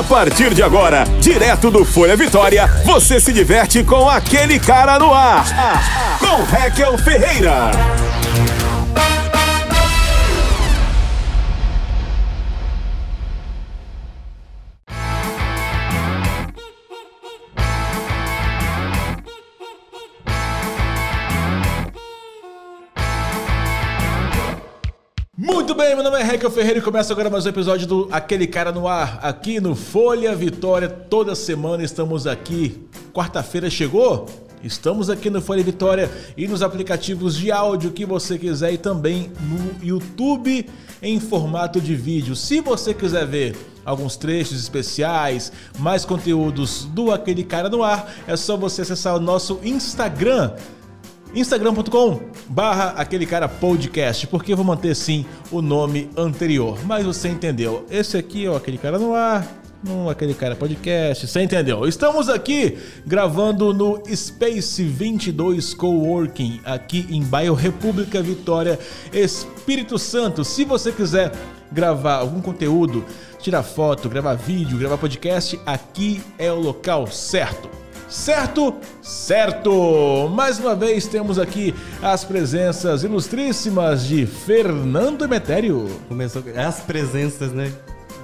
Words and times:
A 0.00 0.02
partir 0.02 0.54
de 0.54 0.62
agora, 0.62 1.04
direto 1.20 1.70
do 1.70 1.84
Folha 1.84 2.16
Vitória, 2.16 2.66
você 2.86 3.20
se 3.20 3.34
diverte 3.34 3.84
com 3.84 4.08
aquele 4.08 4.58
cara 4.58 4.98
no 4.98 5.12
ar. 5.12 5.44
Com 6.18 6.42
Raquel 6.44 6.96
Ferreira. 6.96 7.70
Muito 25.70 25.78
bem, 25.78 25.94
meu 25.94 26.02
nome 26.02 26.18
é 26.18 26.24
Raquel 26.24 26.50
Ferreira 26.50 26.80
e 26.80 26.82
começa 26.82 27.12
agora 27.12 27.30
mais 27.30 27.46
um 27.46 27.48
episódio 27.48 27.86
do 27.86 28.08
Aquele 28.10 28.44
Cara 28.44 28.72
no 28.72 28.88
Ar, 28.88 29.20
aqui 29.22 29.60
no 29.60 29.76
Folha 29.76 30.34
Vitória. 30.34 30.88
Toda 30.88 31.32
semana 31.36 31.84
estamos 31.84 32.26
aqui. 32.26 32.88
Quarta-feira 33.14 33.70
chegou? 33.70 34.26
Estamos 34.64 35.08
aqui 35.08 35.30
no 35.30 35.40
Folha 35.40 35.62
Vitória 35.62 36.10
e 36.36 36.48
nos 36.48 36.60
aplicativos 36.60 37.36
de 37.36 37.52
áudio 37.52 37.92
que 37.92 38.04
você 38.04 38.36
quiser 38.36 38.72
e 38.72 38.78
também 38.78 39.30
no 39.40 39.86
YouTube 39.86 40.68
em 41.00 41.20
formato 41.20 41.80
de 41.80 41.94
vídeo. 41.94 42.34
Se 42.34 42.60
você 42.60 42.92
quiser 42.92 43.24
ver 43.24 43.56
alguns 43.84 44.16
trechos 44.16 44.58
especiais, 44.58 45.52
mais 45.78 46.04
conteúdos 46.04 46.84
do 46.86 47.12
Aquele 47.12 47.44
Cara 47.44 47.68
no 47.68 47.84
Ar, 47.84 48.12
é 48.26 48.34
só 48.34 48.56
você 48.56 48.82
acessar 48.82 49.14
o 49.14 49.20
nosso 49.20 49.60
Instagram 49.62 50.50
instagram.com 51.34 52.20
barra 52.48 52.94
aquele 52.96 53.26
cara 53.26 53.48
podcast, 53.48 54.26
porque 54.26 54.52
eu 54.52 54.56
vou 54.56 54.64
manter 54.66 54.94
sim 54.94 55.24
o 55.50 55.62
nome 55.62 56.10
anterior. 56.16 56.78
Mas 56.84 57.06
você 57.06 57.28
entendeu. 57.28 57.86
Esse 57.90 58.16
aqui 58.16 58.46
é 58.46 58.54
aquele 58.54 58.78
cara 58.78 58.98
no 58.98 59.14
ar, 59.14 59.46
no 59.82 60.10
aquele 60.10 60.34
cara 60.34 60.54
podcast, 60.56 61.26
você 61.26 61.42
entendeu? 61.42 61.86
Estamos 61.86 62.28
aqui 62.28 62.76
gravando 63.06 63.72
no 63.72 64.02
Space 64.14 64.82
22 64.82 65.74
Coworking, 65.74 66.60
aqui 66.64 67.06
em 67.10 67.22
bairro 67.22 67.54
República 67.54 68.20
Vitória, 68.22 68.78
Espírito 69.12 69.98
Santo. 69.98 70.44
Se 70.44 70.64
você 70.64 70.92
quiser 70.92 71.32
gravar 71.72 72.16
algum 72.16 72.40
conteúdo, 72.40 73.04
tirar 73.38 73.62
foto, 73.62 74.08
gravar 74.08 74.34
vídeo, 74.34 74.78
gravar 74.78 74.98
podcast, 74.98 75.58
aqui 75.64 76.20
é 76.38 76.50
o 76.50 76.58
local 76.58 77.06
certo. 77.06 77.70
Certo? 78.10 78.74
Certo! 79.00 80.28
Mais 80.34 80.58
uma 80.58 80.74
vez 80.74 81.06
temos 81.06 81.38
aqui 81.38 81.72
as 82.02 82.24
presenças 82.24 83.04
ilustríssimas 83.04 84.04
de 84.04 84.26
Fernando 84.26 85.24
Emetério. 85.24 85.86
Começou 86.08 86.42
as 86.56 86.80
presenças, 86.80 87.52
né? 87.52 87.72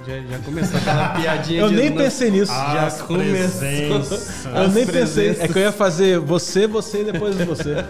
Já, 0.05 0.19
já 0.19 0.39
começou 0.39 0.77
aquela 0.77 1.09
piadinha 1.19 1.61
Eu 1.61 1.69
de 1.69 1.75
nem 1.75 1.91
pensei 1.93 2.31
nisso. 2.31 2.51
Já 2.51 2.85
As 2.87 3.01
começou. 3.01 3.59
presenças. 3.59 4.45
Eu 4.45 4.57
As 4.57 4.73
nem 4.73 4.85
pensei. 4.85 5.29
É 5.39 5.47
que 5.47 5.57
eu 5.57 5.61
ia 5.63 5.71
fazer 5.71 6.19
você, 6.19 6.67
você 6.67 7.01
e 7.01 7.11
depois 7.11 7.35
você. 7.37 7.75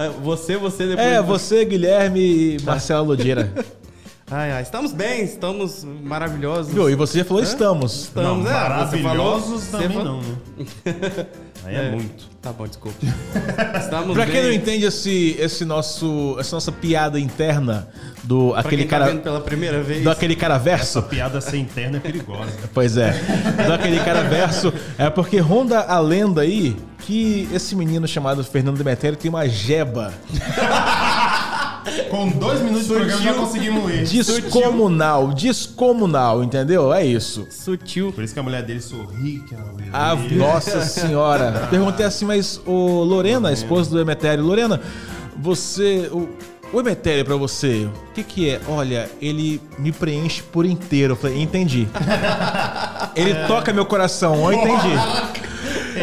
Ah, 0.00 0.10
Você, 0.22 0.56
você 0.56 0.86
depois. 0.86 1.06
É, 1.08 1.20
você, 1.20 1.64
Guilherme 1.64 2.20
e 2.56 2.62
Marcelo 2.62 3.04
Lodeira. 3.08 3.52
Ai, 4.30 4.52
ai, 4.52 4.62
estamos 4.62 4.92
bem, 4.92 5.22
estamos 5.24 5.84
maravilhosos. 6.02 6.72
Viu? 6.72 6.90
E 6.90 6.94
você 6.94 7.18
já 7.18 7.24
falou 7.24 7.42
estamos. 7.42 8.02
Estamos, 8.04 8.44
não, 8.44 8.50
é, 8.50 8.84
você 8.84 8.98
falou- 8.98 9.02
maravilhosos 9.02 9.62
você 9.64 9.70
também 9.70 9.88
falou- 9.88 10.04
não, 10.04 10.20
né? 10.20 10.36
Aí 11.64 11.74
é, 11.74 11.90
muito. 11.90 12.28
Tá 12.40 12.52
bom, 12.52 12.66
desculpa. 12.68 12.96
Estamos 13.80 14.14
Pra 14.14 14.24
bem. 14.26 14.34
quem 14.34 14.42
não 14.44 14.52
entende 14.52 14.84
esse, 14.86 15.34
esse 15.40 15.64
nosso, 15.64 16.36
essa 16.38 16.54
nossa 16.54 16.70
piada 16.70 17.18
interna 17.18 17.88
do 18.22 18.50
Pra 18.50 18.60
aquele 18.60 18.82
quem 18.82 18.90
tá 18.90 18.98
cara, 19.00 19.10
vendo 19.10 19.22
pela 19.22 19.40
primeira 19.40 19.82
vez. 19.82 20.04
do 20.04 20.10
aquele 20.10 20.36
cara 20.36 20.56
verso, 20.56 21.00
Essa 21.00 21.08
piada 21.08 21.40
ser 21.40 21.56
interna 21.56 21.96
é 21.96 22.00
perigosa. 22.00 22.52
Pois 22.72 22.96
é. 22.96 23.10
Do 23.66 23.72
aquele 23.72 23.98
cara 24.00 24.22
verso. 24.22 24.72
É 24.96 25.10
porque 25.10 25.38
ronda 25.40 25.80
a 25.80 25.98
lenda 25.98 26.42
aí 26.42 26.76
que 27.00 27.48
esse 27.52 27.74
menino 27.74 28.06
chamado 28.06 28.44
Fernando 28.44 28.78
Demetério 28.78 29.18
tem 29.18 29.28
uma 29.28 29.48
jeba 29.48 30.12
Com 32.10 32.28
dois 32.30 32.60
minutos 32.60 32.86
de 32.86 32.94
programa 32.94 33.22
já 33.22 33.34
conseguimos 33.34 33.84
ler. 33.84 34.04
descomunal, 34.04 35.28
descomunal, 35.28 36.42
entendeu? 36.44 36.92
É 36.92 37.04
isso. 37.04 37.46
Sutil. 37.50 38.12
Por 38.12 38.24
isso 38.24 38.32
que 38.34 38.40
a 38.40 38.42
mulher 38.42 38.62
dele 38.62 38.80
sorri, 38.80 39.42
que 39.48 39.54
ela 39.54 39.64
Ah, 39.92 40.14
nossa 40.32 40.80
senhora. 40.82 41.68
Perguntei 41.70 42.06
assim, 42.06 42.24
mas 42.24 42.60
o 42.66 43.02
Lorena, 43.02 43.48
a 43.48 43.52
esposa 43.52 43.90
do 43.90 44.00
Emetério, 44.00 44.44
Lorena, 44.44 44.80
você. 45.36 46.08
O, 46.12 46.28
o 46.70 46.80
Emetério 46.80 47.24
pra 47.24 47.34
você, 47.36 47.88
o 48.10 48.12
que 48.12 48.22
que 48.22 48.50
é? 48.50 48.60
Olha, 48.68 49.08
ele 49.22 49.60
me 49.78 49.90
preenche 49.90 50.42
por 50.42 50.66
inteiro. 50.66 51.12
Eu 51.12 51.16
falei, 51.16 51.40
entendi. 51.40 51.88
Ele 53.16 53.34
toca 53.46 53.72
meu 53.72 53.86
coração, 53.86 54.52
eu 54.52 54.58
entendi. 54.58 55.47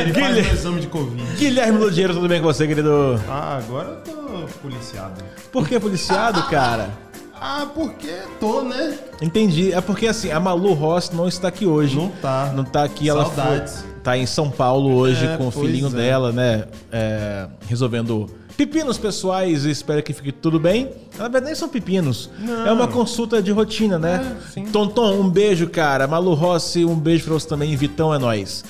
Ele 0.01 0.13
faz 0.13 0.27
Guilherme. 0.35 0.49
o 0.49 0.53
exame 0.53 0.81
de 0.81 0.87
Covid. 0.87 1.23
Guilherme 1.37 1.79
Lodeiro, 1.79 2.13
tudo 2.13 2.27
bem 2.27 2.41
com 2.41 2.47
você, 2.47 2.67
querido? 2.67 3.19
Ah, 3.29 3.57
agora 3.57 4.01
eu 4.05 4.13
tô 4.13 4.47
policiado. 4.61 5.21
Por 5.51 5.67
que 5.67 5.79
policiado, 5.79 6.43
cara? 6.43 6.89
Ah, 7.37 7.67
porque 7.75 8.09
tô, 8.39 8.61
né? 8.61 8.97
Entendi. 9.21 9.73
É 9.73 9.81
porque 9.81 10.07
assim, 10.07 10.31
a 10.31 10.39
Malu 10.39 10.73
Rossi 10.73 11.13
não 11.13 11.27
está 11.27 11.49
aqui 11.49 11.65
hoje. 11.65 11.95
Não 11.97 12.07
tá. 12.07 12.53
Não 12.55 12.63
tá 12.63 12.85
aqui, 12.85 13.09
ela 13.09 13.25
Saudades. 13.25 13.81
foi. 13.81 13.89
Tá 14.01 14.17
em 14.17 14.25
São 14.25 14.49
Paulo 14.49 14.95
hoje 14.95 15.25
É, 15.25 15.35
com 15.35 15.47
o 15.49 15.51
filhinho 15.51 15.87
é. 15.87 15.91
dela, 15.91 16.31
né? 16.31 16.63
é, 16.91 17.45
resolvendo 17.67 18.29
pepinos 18.55 18.97
pessoais 18.97 19.65
espero 19.65 20.01
que 20.01 20.13
fique 20.13 20.31
tudo 20.31 20.57
bem. 20.59 20.89
Na 21.17 21.23
verdade, 21.23 21.45
nem 21.47 21.55
são 21.55 21.67
pepinos. 21.67 22.29
Não. 22.39 22.67
É 22.67 22.71
uma 22.71 22.87
consulta 22.87 23.43
de 23.43 23.51
rotina, 23.51 23.99
né? 23.99 24.37
É. 24.55 24.61
Tonton, 24.71 25.19
um 25.19 25.29
beijo, 25.29 25.67
cara. 25.69 26.07
Malu 26.07 26.33
Rossi, 26.33 26.85
um 26.85 26.95
beijo 26.95 27.25
pra 27.25 27.33
você 27.33 27.47
também. 27.47 27.75
Vitão 27.75 28.13
é 28.13 28.17
nóis. 28.17 28.63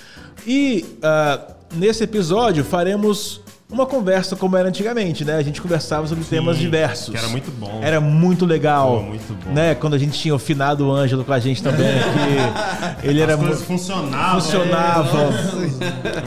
E 0.47 0.85
ah, 1.01 1.39
nesse 1.75 2.03
episódio 2.03 2.63
faremos 2.63 3.41
uma 3.67 3.85
conversa 3.85 4.35
como 4.35 4.55
era 4.55 4.69
antigamente, 4.69 5.25
né? 5.25 5.35
A 5.35 5.41
gente 5.41 5.59
conversava 5.59 6.05
sobre 6.07 6.23
temas 6.23 6.57
diversos. 6.57 7.09
que 7.09 7.17
era 7.17 7.27
muito 7.27 7.49
bom. 7.51 7.79
Era 7.81 7.99
muito 7.99 8.45
legal. 8.45 8.97
Pô, 8.97 9.01
muito 9.01 9.33
bom. 9.43 9.51
Né? 9.51 9.73
Quando 9.75 9.95
a 9.95 9.97
gente 9.97 10.17
tinha 10.19 10.35
o 10.35 10.39
finado 10.39 10.89
Ângelo 10.91 11.25
com 11.25 11.33
a 11.33 11.39
gente 11.39 11.63
também 11.63 11.87
aqui. 11.99 13.01
Ele 13.07 13.19
era 13.21 13.33
As 13.33 13.39
coisas 13.39 13.57
muito. 13.57 13.67
funcionavam. 13.67 14.39
Funcionavam. 14.39 15.29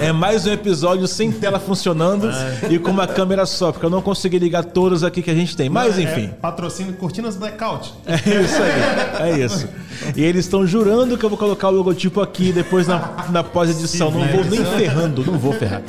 É 0.00 0.10
mais 0.12 0.46
um 0.46 0.52
episódio 0.52 1.06
sem 1.06 1.30
tela 1.30 1.58
funcionando 1.60 2.28
É. 2.28 2.68
e 2.70 2.78
com 2.78 2.90
uma 2.90 3.06
câmera 3.06 3.46
só, 3.46 3.70
porque 3.70 3.86
eu 3.86 3.90
não 3.90 4.02
consegui 4.02 4.38
ligar 4.38 4.64
todos 4.64 5.04
aqui 5.04 5.22
que 5.22 5.30
a 5.30 5.34
gente 5.34 5.56
tem. 5.56 5.68
Mas 5.70 5.96
É, 5.96 6.02
enfim, 6.02 6.30
patrocínio 6.42 6.92
Cortinas 6.94 7.36
Blackout. 7.36 7.94
é 8.04 8.14
isso 8.42 8.62
aí. 8.62 9.30
É 9.30 9.44
isso. 9.44 9.68
E 10.16 10.22
eles 10.24 10.44
estão 10.44 10.66
jurando 10.66 11.16
que 11.16 11.24
eu 11.24 11.28
vou 11.28 11.38
colocar 11.38 11.68
o 11.68 11.70
logotipo 11.70 12.20
aqui 12.20 12.52
depois 12.52 12.86
na, 12.88 13.26
na 13.30 13.44
pós-edição. 13.44 14.10
Não 14.10 14.26
vou 14.26 14.44
nem 14.44 14.64
ferrando, 14.64 15.24
não 15.24 15.38
vou 15.38 15.52
ferrar. 15.52 15.82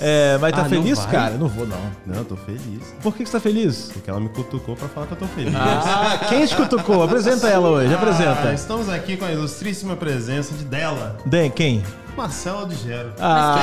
É, 0.00 0.38
mas 0.40 0.52
tá 0.52 0.58
Ah, 0.60 0.62
não 0.62 0.70
feliz, 0.70 0.98
vai? 0.98 1.10
cara? 1.10 1.34
Não 1.34 1.46
vou, 1.48 1.66
não. 1.66 1.76
Não, 2.06 2.16
eu 2.16 2.24
tô 2.24 2.36
feliz. 2.36 2.94
Por 3.02 3.14
que, 3.14 3.22
que 3.24 3.28
você 3.30 3.36
tá 3.36 3.40
feliz? 3.40 3.90
Porque 3.92 4.08
ela 4.10 4.18
me 4.20 4.28
cutucou 4.30 4.74
pra 4.74 4.88
falar 4.88 5.06
que 5.06 5.12
eu 5.12 5.18
tô 5.18 5.26
feliz. 5.26 5.54
Ah, 5.54 6.20
quem 6.28 6.46
te 6.46 6.56
cutucou? 6.56 7.02
Apresenta 7.02 7.48
ela 7.48 7.68
hoje, 7.68 7.92
Ah, 7.92 7.96
apresenta. 7.96 8.52
estamos 8.54 8.88
aqui 8.88 9.16
com 9.16 9.24
a 9.26 9.32
ilustríssima 9.32 9.96
presença 9.96 10.54
de 10.54 10.64
dela, 10.64 11.16
Den, 11.26 11.50
quem? 11.50 11.82
Marcela 12.16 12.66
de 12.66 12.74
Gero. 12.76 13.12
Ah, 13.20 13.56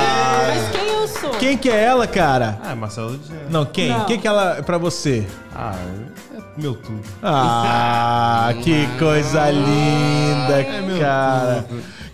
Mas 0.48 0.68
quem 0.70 0.88
eu 0.88 1.08
sou? 1.08 1.30
quem 1.32 1.56
que 1.58 1.68
é 1.70 1.84
ela, 1.84 2.06
cara? 2.06 2.58
Ah, 2.64 2.74
Marcela 2.74 3.16
de 3.16 3.26
Gero. 3.28 3.40
Não, 3.50 3.64
quem? 3.66 3.88
Não. 3.90 4.04
Quem 4.06 4.18
que 4.18 4.26
ela 4.26 4.56
é 4.58 4.62
pra 4.62 4.78
você? 4.78 5.26
Ah, 5.54 5.74
é 6.34 6.40
meu 6.60 6.74
tudo. 6.74 7.02
Ah, 7.22 8.52
que 8.62 8.86
coisa 8.98 9.50
linda, 9.50 10.60
É 10.62 10.80
meu 10.80 10.98
cara. 10.98 11.64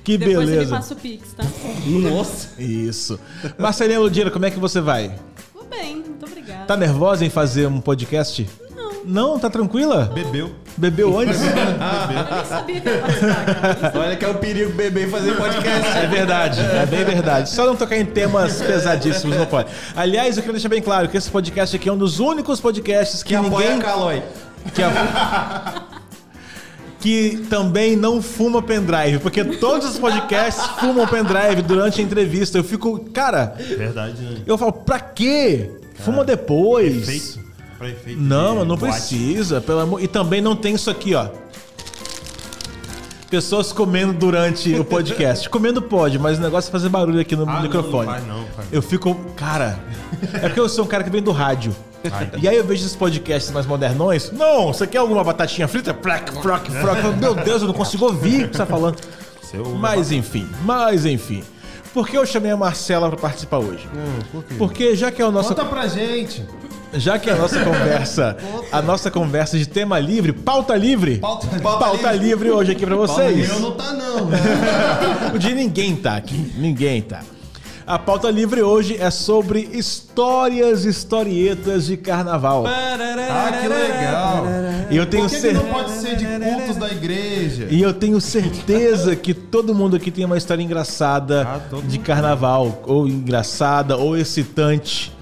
Que 0.05 0.19
Depois 0.19 0.37
você 0.37 0.45
me 0.45 0.51
beleza. 0.53 0.77
passa 0.77 0.95
o 0.95 0.97
Pix, 0.99 1.33
tá? 1.33 1.45
Nossa. 1.87 2.49
Isso. 2.63 3.19
Marcelinha 3.59 3.99
Ludira, 3.99 4.31
como 4.31 4.45
é 4.45 4.51
que 4.51 4.59
você 4.61 4.81
vai? 4.81 5.15
Tudo 5.53 5.67
bem, 5.69 5.97
muito 5.97 6.27
obrigada. 6.27 6.67
Tá 6.67 6.77
nervosa 6.77 7.25
em 7.25 7.31
fazer 7.31 7.67
um 7.67 7.81
podcast? 7.81 8.47
Não. 8.77 9.05
Não, 9.07 9.39
tá 9.39 9.49
tranquila? 9.49 10.11
Bebeu. 10.15 10.51
Bebeu 10.77 11.17
antes? 11.21 11.41
Eu 11.41 11.55
nem 11.55 12.45
sabia 12.45 12.81
que 12.83 12.89
ia 12.89 12.99
participar, 12.99 13.45
cara. 13.45 13.93
Olha 13.99 14.17
que 14.17 14.25
é 14.25 14.29
o 14.29 14.35
perigo 14.35 14.73
beber 14.73 15.09
e 15.09 15.11
fazer 15.11 15.37
podcast. 15.37 15.97
É 15.99 16.07
verdade, 16.07 16.61
é 16.61 16.85
bem 16.87 17.05
verdade. 17.05 17.49
Só 17.49 17.65
não 17.65 17.75
tocar 17.77 17.97
em 17.97 18.05
temas 18.05 18.61
pesadíssimos, 18.61 19.37
não 19.39 19.47
pode. 19.47 19.71
Aliás, 19.97 20.37
eu 20.37 20.43
quero 20.43 20.53
deixar 20.53 20.69
bem 20.69 20.83
claro 20.83 21.09
que 21.09 21.17
esse 21.17 21.31
podcast 21.31 21.75
aqui 21.77 21.89
é 21.89 21.93
um 21.93 21.97
dos 21.99 22.19
únicos 22.21 22.61
podcasts 22.61 23.23
que, 23.23 23.31
Que 23.31 23.35
apoia 23.37 23.71
ninguém... 23.71 23.81
a 23.81 23.85
Calói. 23.93 24.23
que, 24.75 24.83
a- 24.83 25.83
que 27.05 27.45
também 27.51 27.95
não 27.97 28.23
fuma 28.23 28.63
pendrive, 28.63 29.19
porque 29.19 29.45
todos 29.45 29.87
os 29.91 29.99
podcasts 29.99 30.65
fumam 30.81 31.07
pendrive 31.07 31.61
durante 31.61 32.01
a 32.01 32.03
entrevista. 32.05 32.57
Eu 32.57 32.65
fico, 32.65 32.99
cara, 33.13 33.55
Verdade, 33.59 34.23
né? 34.23 34.39
eu 34.47 34.57
falo, 34.57 34.73
pra 34.73 34.99
quê? 34.99 35.69
Fuma 35.97 36.25
depois. 36.25 37.07
Efeito. 37.07 37.45
Pra 37.77 37.91
efeito 37.91 38.19
Não, 38.19 38.65
não 38.65 38.75
boate. 38.75 38.95
precisa, 38.97 39.61
pelo 39.61 39.81
amor. 39.81 40.03
E 40.03 40.09
também 40.09 40.41
não 40.41 40.57
tem 40.57 40.77
isso 40.77 40.89
aqui, 40.89 41.15
ó. 41.15 41.29
Pessoas 43.29 43.71
comendo 43.71 44.15
durante 44.15 44.75
o 44.75 44.83
podcast. 44.83 45.47
Comendo 45.51 45.83
pode, 45.83 46.19
mas 46.19 46.39
o 46.39 46.41
negócio 46.41 46.69
é 46.71 46.73
fazer 46.73 46.89
barulho 46.89 47.21
aqui 47.21 47.37
no 47.37 47.43
Ah, 47.43 47.55
não, 47.57 47.63
microfone. 47.63 48.07
não 48.07 48.13
faz 48.15 48.27
não, 48.27 48.45
faz. 48.57 48.69
Eu 48.73 48.81
fico, 48.81 49.15
cara. 49.37 49.79
É 50.33 50.39
porque 50.49 50.61
eu 50.61 50.71
sou 50.71 50.87
um 50.87 50.89
cara 50.89 51.05
que 51.05 51.11
vem 51.11 51.21
do 51.23 51.33
rádio. 51.33 51.77
E 52.41 52.49
aí 52.49 52.57
eu 52.57 52.65
vejo 52.65 52.85
esses 52.85 52.97
podcasts 52.97 53.51
mais 53.53 53.67
modernões. 53.67 54.31
Não, 54.33 54.73
você 54.73 54.87
quer 54.87 54.99
alguma 54.99 55.25
batatinha 55.25 55.67
frita? 55.69 55.95
Plac, 55.95 56.31
froc, 56.43 56.67
froc. 56.71 56.99
Meu 57.21 57.35
Deus, 57.35 57.63
eu 57.63 57.69
não 57.69 57.75
consigo 57.75 58.05
ouvir 58.07 58.45
o 58.45 58.49
que 58.49 58.57
você 58.57 58.59
tá 58.59 58.67
falando. 58.67 58.97
Seu 59.43 59.65
Mas 59.77 60.11
enfim, 60.13 60.49
mas 60.65 61.07
enfim. 61.07 61.43
Por 61.93 62.09
que 62.09 62.19
eu 62.19 62.27
chamei 62.27 62.51
a 62.51 62.57
Marcela 62.57 63.09
pra 63.09 63.17
participar 63.19 63.59
hoje? 63.59 63.89
Hum, 63.95 64.19
por 64.33 64.43
quê? 64.45 64.55
Porque 64.59 64.97
já 64.97 65.13
que 65.13 65.23
é 65.23 65.25
a 65.25 65.31
nossa, 65.31 65.55
Conta 65.55 65.65
pra 65.65 65.87
gente. 65.87 66.45
já 66.93 67.21
que 67.21 67.31
é 67.31 67.35
a 67.35 67.37
nossa 67.37 67.63
conversa, 67.63 68.37
a 68.73 68.83
nossa 68.83 69.13
conversa 69.13 69.57
de 69.57 69.65
tema 69.65 70.01
livre, 70.01 70.33
pauta 70.33 70.75
livre, 70.77 71.19
Pauta- 71.19 71.47
pauta 71.61 72.11
livre 72.13 72.51
hoje 72.51 72.73
aqui 72.73 72.85
pra 72.85 72.97
vocês. 72.97 73.49
Eu 73.49 73.61
não 73.61 73.73
tá 73.73 73.93
não. 73.93 74.29
O 75.35 75.39
de 75.39 75.55
ninguém 75.55 75.95
tá 75.95 76.17
aqui. 76.17 76.53
Ninguém 76.57 77.01
tá. 77.01 77.21
A 77.87 77.99
pauta 77.99 78.31
livre 78.31 78.63
hoje 78.63 78.97
é 78.99 79.11
sobre 79.11 79.69
histórias, 79.73 80.87
historietas 80.87 81.85
de 81.87 81.99
carnaval. 81.99 82.65
Ah, 82.67 83.53
que 83.61 83.69
legal. 83.69 84.45
E 84.91 84.97
eu 84.97 85.05
tenho 85.05 85.25
Por 85.25 85.31
que, 85.31 85.37
que 85.37 85.43
certeza. 85.43 85.63
não 85.63 85.73
pode 85.75 85.91
ser 85.91 86.17
de 86.17 86.25
cultos 86.25 86.77
da 86.77 86.89
igreja? 86.91 87.67
E 87.71 87.83
eu 87.83 87.93
tenho 87.93 88.19
certeza 88.23 89.15
que 89.15 89.35
todo 89.35 89.75
mundo 89.75 89.97
aqui 89.97 90.11
tem 90.11 90.25
uma 90.25 90.39
história 90.39 90.63
engraçada 90.63 91.47
Ah, 91.47 91.61
de 91.87 91.99
carnaval. 91.99 92.83
Ou 92.87 93.07
engraçada, 93.07 93.99
ou 93.99 94.17
excitante. 94.17 95.13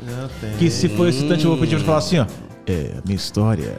Que 0.58 0.70
se 0.70 0.88
for 0.88 1.08
excitante, 1.08 1.44
eu 1.44 1.50
vou 1.50 1.58
pedir 1.58 1.76
pra 1.76 1.84
falar 1.84 1.98
assim, 1.98 2.20
ó. 2.20 2.26
É, 2.66 2.92
minha 3.04 3.16
história. 3.16 3.76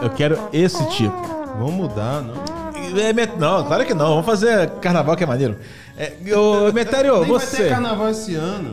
é, 0.00 0.04
Eu 0.06 0.08
quero 0.10 0.38
esse 0.50 0.82
tipo. 0.90 1.14
Vamos 1.58 1.74
mudar, 1.74 2.22
não? 2.22 2.58
É, 2.98 3.12
Não, 3.38 3.64
claro 3.64 3.84
que 3.84 3.92
não. 3.92 4.08
Vamos 4.08 4.26
fazer 4.26 4.70
carnaval 4.80 5.14
que 5.14 5.22
é 5.24 5.26
maneiro. 5.26 5.56
É, 6.00 6.14
ô, 6.34 6.72
Metério, 6.72 7.12
Nem 7.20 7.30
vai 7.30 7.40
você. 7.40 7.56
ter 7.64 7.68
carnaval 7.68 8.08
esse 8.08 8.34
ano. 8.34 8.72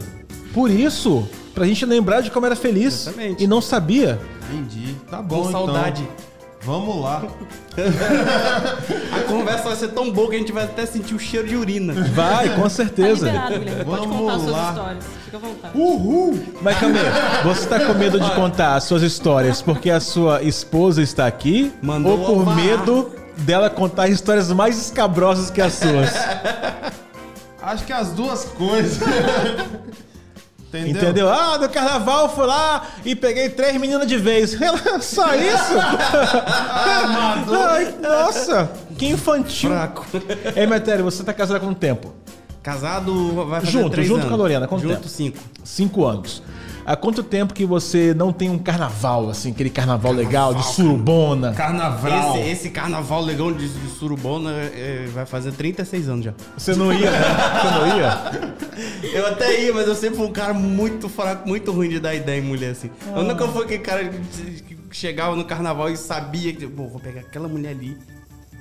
Por 0.53 0.71
isso, 0.71 1.27
pra 1.53 1.65
gente 1.65 1.85
lembrar 1.85 2.21
de 2.21 2.31
como 2.31 2.45
era 2.45 2.55
feliz 2.55 3.07
Exatamente. 3.07 3.43
e 3.43 3.47
não 3.47 3.59
sabia. 3.61 4.17
Entendi. 4.49 4.95
Tá 5.11 5.21
bom, 5.21 5.43
Com 5.43 5.51
saudade. 5.51 6.03
então. 6.03 6.27
Vamos 6.61 7.01
lá. 7.01 7.23
A 9.15 9.19
conversa 9.27 9.63
vai 9.63 9.75
ser 9.75 9.89
tão 9.89 10.11
boa 10.11 10.29
que 10.29 10.35
a 10.35 10.39
gente 10.39 10.51
vai 10.51 10.63
até 10.63 10.85
sentir 10.85 11.13
o 11.15 11.19
cheiro 11.19 11.47
de 11.47 11.55
urina. 11.55 11.93
Vai, 12.13 12.49
com 12.55 12.63
Tá 12.63 12.69
certeza. 12.69 13.25
liberado, 13.25 13.59
Guilherme. 13.59 13.85
Pode 13.85 14.07
Vamos 14.07 14.17
contar 14.17 14.39
suas 14.39 14.51
lá. 14.51 14.69
histórias. 14.69 15.03
Fica 15.25 15.37
à 15.37 15.39
vontade. 15.39 15.77
Uhul. 15.77 16.39
Mas 16.61 16.79
Camê, 16.79 16.99
você 17.43 17.67
tá 17.67 17.79
com 17.85 17.93
medo 17.93 18.19
de 18.19 18.31
contar 18.31 18.75
as 18.75 18.83
suas 18.85 19.01
histórias 19.03 19.61
porque 19.61 19.89
a 19.89 19.99
sua 19.99 20.41
esposa 20.43 21.01
está 21.01 21.27
aqui? 21.27 21.71
Mandou 21.81 22.17
ou 22.19 22.25
por 22.45 22.55
medo 22.55 23.11
dela 23.37 23.69
contar 23.69 24.07
histórias 24.09 24.51
mais 24.51 24.77
escabrosas 24.77 25.49
que 25.51 25.61
as 25.61 25.73
suas? 25.73 26.09
Acho 27.67 27.83
que 27.83 27.91
as 27.91 28.11
duas 28.11 28.45
coisas. 28.45 28.97
Entendeu? 30.69 31.01
Entendeu? 31.01 31.29
Ah, 31.29 31.57
no 31.57 31.67
carnaval 31.67 32.33
fui 32.33 32.45
lá 32.45 32.87
e 33.03 33.13
peguei 33.13 33.49
três 33.49 33.75
meninas 33.75 34.07
de 34.07 34.17
vez. 34.17 34.57
Só 35.01 35.35
isso? 35.35 35.73
Ai, 37.49 37.93
nossa, 38.01 38.71
que 38.97 39.07
infantil. 39.07 39.69
Fraco. 39.69 40.05
Ei, 40.55 40.65
Metério, 40.65 41.03
você 41.03 41.25
tá 41.25 41.33
casado 41.33 41.57
há 41.57 41.59
quanto 41.59 41.77
tempo? 41.77 42.13
Casado 42.67 43.45
vai 43.45 43.61
fazer 43.61 43.71
Junto, 43.71 43.91
três 43.91 44.05
junto 44.05 44.17
anos. 44.17 44.27
com 44.27 44.33
a 44.33 44.37
Lorena, 44.37 44.67
quanto 44.67 44.81
Junto 44.81 44.95
tempo? 44.95 45.07
cinco. 45.07 45.37
Cinco 45.63 46.03
anos. 46.03 46.43
Há 46.85 46.97
quanto 46.97 47.23
tempo 47.23 47.53
que 47.53 47.65
você 47.65 48.13
não 48.13 48.33
tem 48.33 48.49
um 48.49 48.57
carnaval, 48.59 49.29
assim, 49.29 49.51
aquele 49.51 49.69
carnaval, 49.69 50.11
legal, 50.11 50.53
de 50.53 50.65
surubona? 50.65 51.53
Carnaval. 51.53 52.35
Esse, 52.37 52.49
esse 52.49 52.69
carnaval 52.69 53.21
legal 53.21 53.53
de, 53.53 53.69
de 53.69 53.87
Surubona 53.91 54.51
é, 54.51 55.07
vai 55.13 55.25
fazer 55.25 55.53
36 55.53 56.09
anos 56.09 56.25
já. 56.25 56.33
Você 56.57 56.75
não 56.75 56.91
ia, 56.91 57.09
né? 57.09 57.19
Você 57.61 57.71
não 57.71 57.97
ia? 57.97 59.11
Eu 59.17 59.27
até 59.27 59.61
ia, 59.63 59.73
mas 59.73 59.87
eu 59.87 59.95
sempre 59.95 60.17
fui 60.17 60.27
um 60.27 60.31
cara 60.31 60.53
muito 60.53 61.07
fraco, 61.07 61.47
muito 61.47 61.71
ruim 61.71 61.87
de 61.87 61.99
dar 62.01 62.13
ideia 62.15 62.39
em 62.39 62.43
mulher 62.43 62.71
assim. 62.71 62.91
Eu 63.15 63.23
nunca 63.23 63.47
fui 63.47 63.63
aquele 63.63 63.79
cara 63.79 64.09
que 64.09 64.61
que 64.61 64.77
chegava 64.91 65.35
no 65.35 65.45
carnaval 65.45 65.89
e 65.89 65.97
sabia 65.97 66.53
que, 66.53 66.67
pô, 66.67 66.87
vou 66.87 66.99
pegar 66.99 67.21
aquela 67.21 67.47
mulher 67.47 67.71
ali 67.71 67.97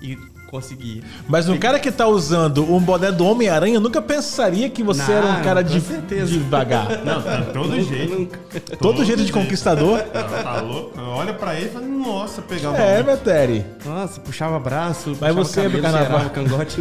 e 0.01 0.17
conseguia. 0.51 1.03
Mas 1.29 1.49
um 1.49 1.57
cara 1.59 1.79
que 1.79 1.91
tá 1.91 2.07
usando 2.07 2.63
um 2.73 2.79
boné 2.81 3.11
do 3.13 3.25
Homem-Aranha 3.25 3.81
nunca 3.81 4.01
pensaria 4.01 4.69
que 4.71 4.83
você 4.83 5.11
era 5.13 5.27
um 5.27 5.33
Não, 5.35 5.43
cara 5.43 5.63
de, 5.63 5.81
certeza. 5.81 6.27
devagar. 6.33 6.89
Não, 7.05 7.21
de 7.21 7.53
todo 7.53 7.81
jeito. 7.83 8.19
Nunca. 8.19 8.39
Todo 8.81 9.05
jeito 9.05 9.25
de 9.25 9.33
conquistador. 9.33 9.99
Não, 10.15 10.43
tá 10.43 10.61
louco? 10.61 11.01
Olha 11.01 11.33
pra 11.35 11.55
ele 11.55 11.67
e 11.67 11.71
fala, 11.71 11.87
nossa, 11.87 12.43
pegava 12.43 12.77
É. 12.79 13.03
Metério. 13.03 13.65
Nossa, 13.85 14.21
puxava 14.21 14.59
braço, 14.59 15.17
Mas 15.21 15.35
puxava 15.35 15.45
você 15.45 15.61
é 15.61 15.69
do 15.69 15.81
cabelo, 15.83 16.09
carnaval. 16.09 16.31
cangote. 16.31 16.81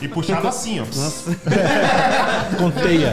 E 0.00 0.08
puxava 0.08 0.48
assim, 0.48 0.80
ó. 0.80 0.84
Nossa. 0.84 1.36
Com 2.58 2.70
teia. 2.70 3.12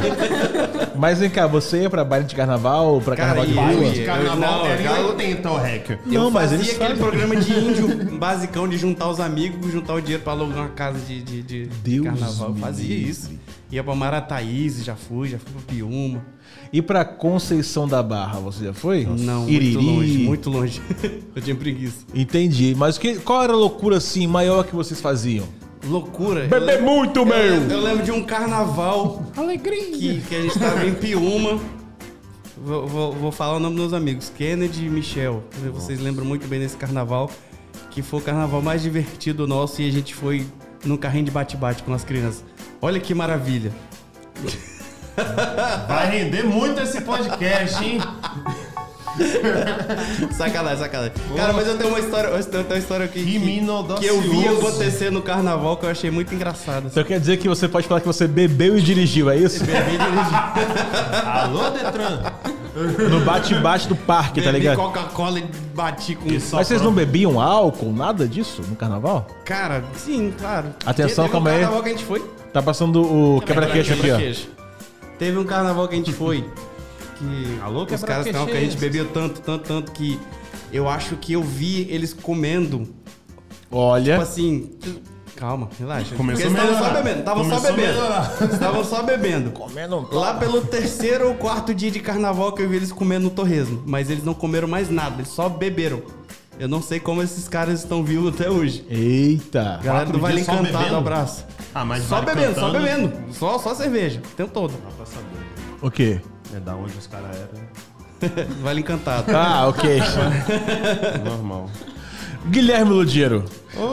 Mas 0.96 1.20
vem 1.20 1.30
cá, 1.30 1.48
você 1.48 1.82
ia 1.82 1.90
pra 1.90 2.04
baile 2.04 2.26
de 2.26 2.36
carnaval, 2.36 3.02
pra 3.02 3.16
Cara, 3.16 3.36
carnaval 3.42 3.46
de 3.46 3.54
ia, 3.74 3.78
rua? 3.78 3.86
ia. 3.88 3.94
De 3.94 4.04
carnaval 4.06 4.60
Não, 4.60 4.66
era 4.66 4.82
em 4.82 4.86
eu- 5.02 5.08
80 5.10 5.52
o 5.52 5.56
hacker. 5.58 6.00
Não, 6.06 6.14
eu 6.26 6.32
mas 6.32 6.52
fazia 6.52 6.58
eles 6.72 6.82
aquele 6.82 7.00
programa 7.00 7.36
de 7.36 7.52
índio 7.58 8.18
basicão 8.18 8.68
de 8.68 8.78
juntar 8.78 9.10
os 9.10 9.20
amigos, 9.20 9.72
juntar 9.72 9.94
o 9.96 10.02
dinheiro 10.02 10.24
pra 10.24 10.34
alugar 10.34 10.60
uma 10.60 10.70
casa 10.70 11.00
de, 11.00 11.22
de, 11.22 11.42
de 11.42 11.66
Deus 11.84 12.06
carnaval. 12.06 12.50
Eu 12.50 12.56
fazia 12.56 12.96
isso. 12.96 13.32
Ia 13.72 13.84
pra 13.84 13.96
Marataízes, 13.96 14.86
já 14.86 14.96
fui, 14.96 15.28
já 15.30 15.40
fui 15.40 15.52
pra 15.52 15.62
Piúma. 15.76 16.24
E 16.72 16.82
pra 16.82 17.04
Conceição 17.04 17.88
da 17.88 18.02
Barra, 18.04 18.40
você 18.40 18.66
já 18.66 18.74
foi? 18.74 19.06
Não, 19.06 19.48
Iriri. 19.50 19.76
muito 19.78 19.80
longe, 19.92 20.18
muito 20.20 20.50
longe. 20.50 20.82
eu 21.36 21.42
tinha 21.42 21.56
preguiça. 21.56 22.06
Entendi. 22.14 22.74
Mas 22.78 22.98
que, 22.98 23.16
qual 23.16 23.44
era 23.44 23.54
a 23.54 23.56
loucura 23.56 23.98
assim 23.98 24.28
maior 24.28 24.64
que 24.66 24.76
vocês 24.76 25.02
faziam? 25.02 25.46
Loucura. 25.88 26.42
Eu 26.44 26.50
Beber 26.50 26.82
muito, 26.82 27.20
eu 27.20 27.26
meu! 27.26 27.38
lembro- 27.38 27.72
Eu 27.74 27.82
lembro 27.82 28.04
de 28.04 28.12
um 28.12 28.24
carnaval 28.24 29.24
Alegria! 29.38 29.92
que, 29.98 30.22
que 30.22 30.36
a 30.36 30.42
gente 30.42 30.58
tava 30.60 30.86
em 30.86 30.94
Piúma. 30.94 31.60
Vou, 32.58 32.88
vou- 32.88 33.14
vou 33.14 33.32
falar 33.32 33.58
o 33.58 33.60
nome 33.60 33.76
dos 33.76 33.84
meus 33.92 33.94
amigos, 33.94 34.32
Kennedy 34.36 34.86
e 34.86 34.90
Michel. 34.90 35.44
Vocês 35.74 36.00
lembram 36.00 36.26
muito 36.26 36.48
bem 36.48 36.60
desse 36.60 36.76
carnaval, 36.78 37.30
que 37.92 38.02
foi 38.02 38.20
o 38.20 38.24
carnaval 38.24 38.62
mais 38.62 38.82
divertido 38.82 39.46
nosso 39.48 39.82
e 39.82 39.88
a 39.88 39.92
gente 39.92 40.16
foi 40.16 40.46
num 40.84 40.98
carrinho 40.98 41.26
de 41.26 41.32
bate-bate 41.32 41.84
com 41.84 41.94
as 41.94 42.04
crianças. 42.04 42.44
Olha 42.82 43.00
que 43.00 43.14
maravilha. 43.14 43.72
Vai 45.88 46.10
render 46.20 46.44
muito 46.44 46.82
esse 46.82 47.02
podcast, 47.02 47.84
hein? 47.84 48.00
Sacanagem, 50.32 50.80
sacanagem. 50.80 51.14
Cara, 51.36 51.54
mas 51.54 51.68
eu 51.68 51.78
tenho 51.78 51.90
uma 51.90 52.00
história, 52.00 52.28
eu 52.28 52.44
tenho 52.44 52.66
uma 52.66 52.78
história 52.78 53.08
que, 53.08 53.24
que, 53.24 53.40
que 53.40 54.06
eu 54.06 54.22
vi 54.22 54.48
acontecer 54.48 55.12
no 55.12 55.22
carnaval 55.22 55.78
que 55.78 55.86
eu 55.86 55.90
achei 55.90 56.12
muito 56.12 56.34
engraçado. 56.34 56.88
Então 56.88 57.04
quer 57.04 57.20
dizer 57.20 57.38
que 57.38 57.48
você 57.48 57.68
pode 57.68 57.88
falar 57.88 58.02
que 58.02 58.08
você 58.08 58.28
bebeu 58.28 58.78
e 58.78 58.82
dirigiu, 58.82 59.30
é 59.30 59.38
isso? 59.38 59.64
Alô, 61.26 61.70
Detran? 61.70 62.22
No 63.10 63.22
bate-bate 63.22 63.88
do 63.88 63.96
parque, 63.96 64.42
tá 64.42 64.48
Bebi 64.52 64.60
ligado? 64.60 64.76
Coca-Cola 64.76 65.40
e 65.40 65.46
bati 65.74 66.14
com 66.16 66.28
Só 66.42 66.58
Mas 66.58 66.68
vocês 66.68 66.82
não 66.82 66.92
bebiam 66.92 67.40
álcool, 67.40 67.94
nada 67.94 68.28
disso 68.28 68.62
no 68.68 68.76
carnaval? 68.76 69.26
Cara, 69.46 69.82
sim, 69.96 70.34
claro. 70.38 70.76
Atenção, 70.86 71.24
Teve 71.24 71.32
calma 71.32 71.50
um 71.50 71.54
aí. 71.54 71.60
carnaval 71.62 71.84
que 71.84 71.90
a 71.90 71.92
gente 71.94 72.04
foi. 72.04 72.30
Tá 72.52 72.62
passando 72.62 73.02
o 73.02 73.42
quebra-queixo 73.42 73.94
aqui, 73.94 74.12
ó. 74.12 74.18
Teve 75.18 75.38
um 75.38 75.46
carnaval 75.46 75.88
que 75.88 75.94
a 75.96 75.98
gente 75.98 76.12
foi 76.12 76.44
que 77.26 77.60
Alô, 77.62 77.84
os 77.84 78.04
caras 78.04 78.26
estavam 78.26 78.48
que 78.48 78.58
a 78.58 78.60
gente 78.60 78.78
bebia 78.78 79.06
tanto, 79.06 79.42
tanto, 79.42 79.68
tanto 79.68 79.92
que 79.92 80.20
eu 80.72 80.90
acho 80.90 81.16
que 81.18 81.34
eu 81.34 81.44
vi 81.44 81.88
eles 81.90 82.14
comendo, 82.14 82.88
Olha. 83.72 84.14
tipo 84.14 84.24
assim, 84.24 84.72
calma, 85.36 85.70
relaxa. 85.78 86.16
Começou 86.16 86.50
Porque 86.50 86.62
eles 86.62 86.74
estavam 86.74 86.88
só 86.88 86.94
bebendo, 86.94 87.20
estavam 87.20 87.50
só 87.50 87.60
bebendo. 87.60 88.54
Estavam 88.54 88.84
só 88.84 89.04
bebendo. 89.04 89.52
Comendo 89.52 90.10
Lá 90.12 90.34
pelo 90.36 90.62
terceiro 90.62 91.28
ou 91.30 91.36
quarto 91.36 91.74
dia 91.74 91.92
de 91.92 92.00
carnaval 92.00 92.54
que 92.54 92.62
eu 92.62 92.70
vi 92.70 92.78
eles 92.78 92.92
comendo 92.92 93.30
torresmo, 93.30 93.84
mas 93.86 94.10
eles 94.10 94.24
não 94.24 94.34
comeram 94.34 94.68
mais 94.68 94.90
nada, 94.90 95.16
eles 95.18 95.30
só 95.30 95.48
beberam. 95.50 96.02
Eu 96.58 96.70
não 96.70 96.82
sei 96.82 97.02
como 97.02 97.22
esses 97.22 97.50
caras 97.50 97.82
estão 97.82 98.02
vivos 98.02 98.34
até 98.34 98.50
hoje. 98.50 98.86
Eita. 98.90 99.80
Galera 99.84 100.06
Quatro 100.06 100.14
do 100.14 100.20
Vale 100.20 100.40
Encantado, 100.40 100.96
abraço. 100.96 101.46
Ah, 101.74 101.84
mas 101.84 102.04
Só 102.06 102.22
vai 102.22 102.34
bebendo, 102.34 102.56
só 102.58 102.72
bebendo. 102.72 103.14
Só, 103.34 103.60
só 103.60 103.76
cerveja, 103.76 104.22
o 104.26 104.36
tempo 104.36 104.54
todo. 104.54 104.72
Dá 104.72 104.92
pra 104.96 105.06
saber. 105.06 105.26
O 105.82 105.92
quê? 105.92 106.22
É 106.56 106.60
da 106.60 106.76
onde 106.76 106.98
os 106.98 107.08
caras 107.08 107.36
eram. 107.36 108.46
Vale 108.64 108.80
Encantado. 108.82 109.36
Ah, 109.36 109.68
ok. 109.68 110.00
Normal. 111.24 111.70
Guilherme 112.48 112.92
Ludiero, 112.92 113.44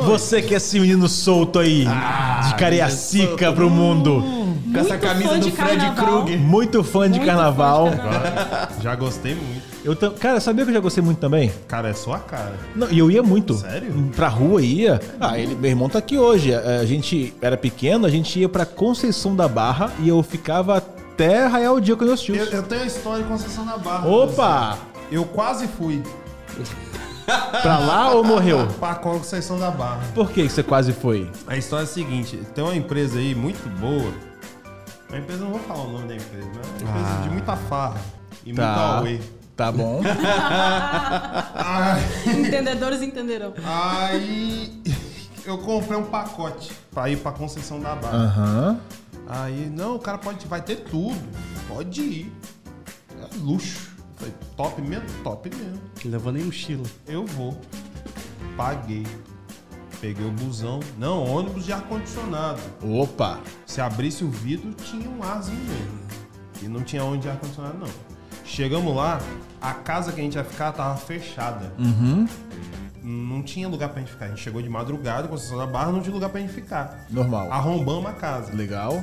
você 0.04 0.42
que 0.42 0.52
é 0.52 0.58
esse 0.58 0.78
menino 0.78 1.08
solto 1.08 1.58
aí, 1.58 1.86
de 2.46 2.54
Cariacica 2.56 3.50
pro 3.50 3.70
mundo, 3.70 4.22
Com 4.72 4.78
essa 4.78 4.98
camisa 4.98 5.38
do 5.38 5.40
de 5.46 5.50
Fred. 5.50 5.90
Krueger. 5.92 6.38
muito 6.38 6.84
fã 6.84 7.10
de 7.10 7.16
Muito 7.18 7.24
carnaval. 7.26 7.86
fã 7.86 7.96
de 7.96 8.02
carnaval. 8.02 8.68
Já 8.82 8.94
gostei 8.94 9.34
muito. 9.34 9.62
Eu 9.82 9.96
tam- 9.96 10.12
Cara, 10.12 10.38
sabia 10.38 10.64
que 10.66 10.70
eu 10.70 10.74
já 10.74 10.80
gostei 10.80 11.02
muito 11.02 11.18
também? 11.18 11.50
Cara, 11.66 11.88
é 11.88 11.94
sua 11.94 12.18
cara. 12.18 12.52
Não, 12.76 12.88
e 12.90 12.98
eu 12.98 13.10
ia 13.10 13.22
muito. 13.22 13.54
Sério? 13.54 13.90
Pra 14.14 14.28
rua 14.28 14.60
ia. 14.62 15.00
Ah, 15.18 15.38
ele, 15.38 15.54
meu 15.56 15.70
irmão 15.70 15.88
tá 15.88 15.98
aqui 15.98 16.18
hoje. 16.18 16.54
A, 16.54 16.80
a 16.80 16.84
gente 16.86 17.32
era 17.40 17.56
pequeno, 17.56 18.04
a 18.06 18.10
gente 18.10 18.38
ia 18.38 18.48
pra 18.50 18.66
Conceição 18.66 19.34
da 19.34 19.48
Barra 19.48 19.90
e 19.98 20.08
eu 20.10 20.22
ficava 20.22 20.82
até 21.12 21.46
raiar 21.46 21.72
o 21.72 21.80
dia 21.80 21.94
com 21.96 22.04
meus 22.04 22.20
tios. 22.20 22.38
Eu, 22.38 22.46
eu 22.46 22.62
tenho 22.62 22.82
a 22.82 22.86
história 22.86 23.22
de 23.22 23.28
Conceição 23.28 23.66
da 23.66 23.76
Barra. 23.76 24.08
Opa! 24.08 24.78
Eu 25.10 25.24
quase 25.26 25.66
fui 25.68 26.02
Pra 27.62 27.78
lá 27.78 28.10
ou 28.12 28.24
morreu? 28.24 28.66
pra 28.80 28.94
Conceição 28.96 29.58
da 29.58 29.70
Barra. 29.70 30.00
Por 30.14 30.30
que 30.30 30.42
que 30.42 30.48
você 30.48 30.62
quase 30.62 30.92
foi? 30.92 31.30
A 31.46 31.56
história 31.56 31.84
é 31.84 31.86
a 31.86 31.88
seguinte: 31.88 32.36
tem 32.54 32.64
uma 32.64 32.74
empresa 32.74 33.18
aí 33.18 33.34
muito 33.34 33.68
boa. 33.78 34.12
A 35.12 35.18
empresa, 35.18 35.44
não 35.44 35.50
vou 35.52 35.60
falar 35.60 35.82
o 35.84 35.92
nome 35.92 36.08
da 36.08 36.14
empresa, 36.14 36.48
mas 36.54 36.66
é 36.66 36.84
uma 36.84 36.98
empresa 37.00 37.22
de 37.22 37.28
muita 37.30 37.56
farra 37.56 38.00
e 38.44 38.52
Tá. 38.54 38.66
muita 38.66 38.80
auê. 38.98 39.20
Tá 39.54 39.70
bom. 39.70 40.00
Entendedores 42.26 43.02
entenderão. 43.02 43.52
Aí. 43.64 44.82
eu 45.44 45.58
comprei 45.58 45.98
um 45.98 46.04
pacote 46.04 46.72
pra 46.92 47.08
ir 47.10 47.18
pra 47.18 47.30
concessão 47.32 47.78
da 47.78 47.94
barra. 47.94 48.16
Aham. 48.16 48.80
Aí, 49.28 49.70
não, 49.70 49.96
o 49.96 49.98
cara 49.98 50.18
pode, 50.18 50.46
vai 50.46 50.60
ter 50.60 50.76
tudo. 50.84 51.20
Pode 51.68 52.02
ir. 52.02 52.32
É 53.20 53.36
luxo. 53.38 53.92
Falei, 54.16 54.34
top 54.56 54.82
mesmo? 54.82 55.08
Top 55.22 55.50
mesmo. 55.50 55.80
Levou 56.04 56.32
nem 56.32 56.44
mochila. 56.44 56.84
Eu 57.06 57.26
vou. 57.26 57.58
Paguei. 58.56 59.06
Peguei 60.00 60.26
o 60.26 60.30
busão. 60.32 60.80
Não, 60.98 61.24
ônibus 61.24 61.64
de 61.64 61.72
ar-condicionado. 61.72 62.60
Opa. 62.82 63.40
Se 63.66 63.80
abrisse 63.80 64.24
o 64.24 64.30
vidro, 64.30 64.72
tinha 64.74 65.08
um 65.08 65.22
arzinho 65.22 65.58
mesmo. 65.58 66.00
E 66.60 66.68
não 66.68 66.82
tinha 66.82 67.04
onde 67.04 67.22
de 67.22 67.28
ar-condicionado, 67.28 67.78
não. 67.78 67.88
Chegamos 68.44 68.94
lá, 68.94 69.20
a 69.60 69.72
casa 69.72 70.12
que 70.12 70.20
a 70.20 70.24
gente 70.24 70.34
ia 70.34 70.44
ficar 70.44 70.72
tava 70.72 70.96
fechada. 70.96 71.72
Uhum. 71.78 72.26
Não 73.02 73.42
tinha 73.42 73.68
lugar 73.68 73.88
pra 73.88 74.00
gente 74.00 74.12
ficar. 74.12 74.26
A 74.26 74.28
gente 74.28 74.40
chegou 74.40 74.62
de 74.62 74.68
madrugada, 74.68 75.26
Conceição 75.26 75.58
da 75.58 75.66
Barra, 75.66 75.90
não 75.90 76.00
tinha 76.00 76.14
lugar 76.14 76.30
pra 76.30 76.40
gente 76.40 76.52
ficar. 76.52 77.04
Normal. 77.10 77.50
Arrombamos 77.50 78.06
a 78.10 78.12
casa. 78.12 78.54
Legal. 78.54 79.02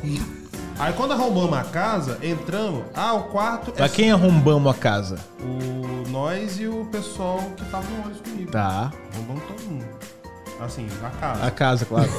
Aí 0.80 0.94
quando 0.94 1.12
arrombamos 1.12 1.58
a 1.58 1.64
casa, 1.66 2.18
entramos. 2.24 2.86
Ah, 2.94 3.14
o 3.14 3.24
quarto 3.24 3.74
Pra 3.74 3.90
quem 3.90 4.12
arrombamos 4.12 4.74
a 4.74 4.78
casa? 4.78 5.18
O 5.42 6.10
nós 6.10 6.60
e 6.60 6.68
o 6.68 6.86
pessoal 6.86 7.40
que 7.58 7.66
tava 7.66 7.86
no 7.90 8.04
ônibus 8.04 8.22
comigo. 8.22 8.52
Tá. 8.52 8.92
Arrombamos 9.14 9.44
todo 9.44 9.62
mundo. 9.70 9.86
Assim, 10.62 10.88
a 11.04 11.10
casa. 11.10 11.46
A 11.46 11.52
casa, 11.52 11.86
claro. 11.86 12.10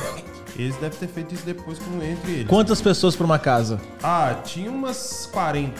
Eles 0.57 0.77
devem 0.77 0.99
ter 0.99 1.09
feito 1.09 1.35
isso 1.35 1.47
depois 1.47 1.79
com, 1.79 2.03
entre 2.03 2.33
eles. 2.33 2.47
Quantas 2.47 2.83
pessoas 2.83 3.17
pra 3.17 3.25
uma 3.25 3.39
casa? 3.39 3.81
Ah, 4.03 4.35
tinha 4.45 4.71
umas 4.71 5.29
40. 5.33 5.73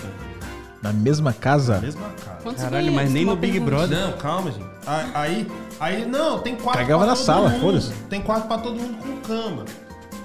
Na 0.83 0.93
mesma 0.93 1.35
casa? 1.35 1.79
Mesma 1.81 2.09
casa. 2.25 2.39
Quantos 2.43 2.63
Caralho, 2.63 2.93
mas 2.93 3.11
nem 3.13 3.27
no 3.27 3.37
Big. 3.37 3.61
Brother. 3.61 3.99
Não, 3.99 4.13
calma, 4.13 4.51
gente. 4.51 4.70
Aí, 4.87 5.51
aí, 5.79 6.07
não, 6.07 6.41
tem 6.41 6.57
quarto 6.57 6.85
pra 6.87 7.07
na 7.07 7.17
sala, 7.17 7.51
foda-se. 7.61 7.93
Tem 8.09 8.21
quarto 8.23 8.47
pra 8.49 8.59
todo 8.59 8.77
mundo 8.77 8.99
com 8.99 9.17
cama. 9.21 9.65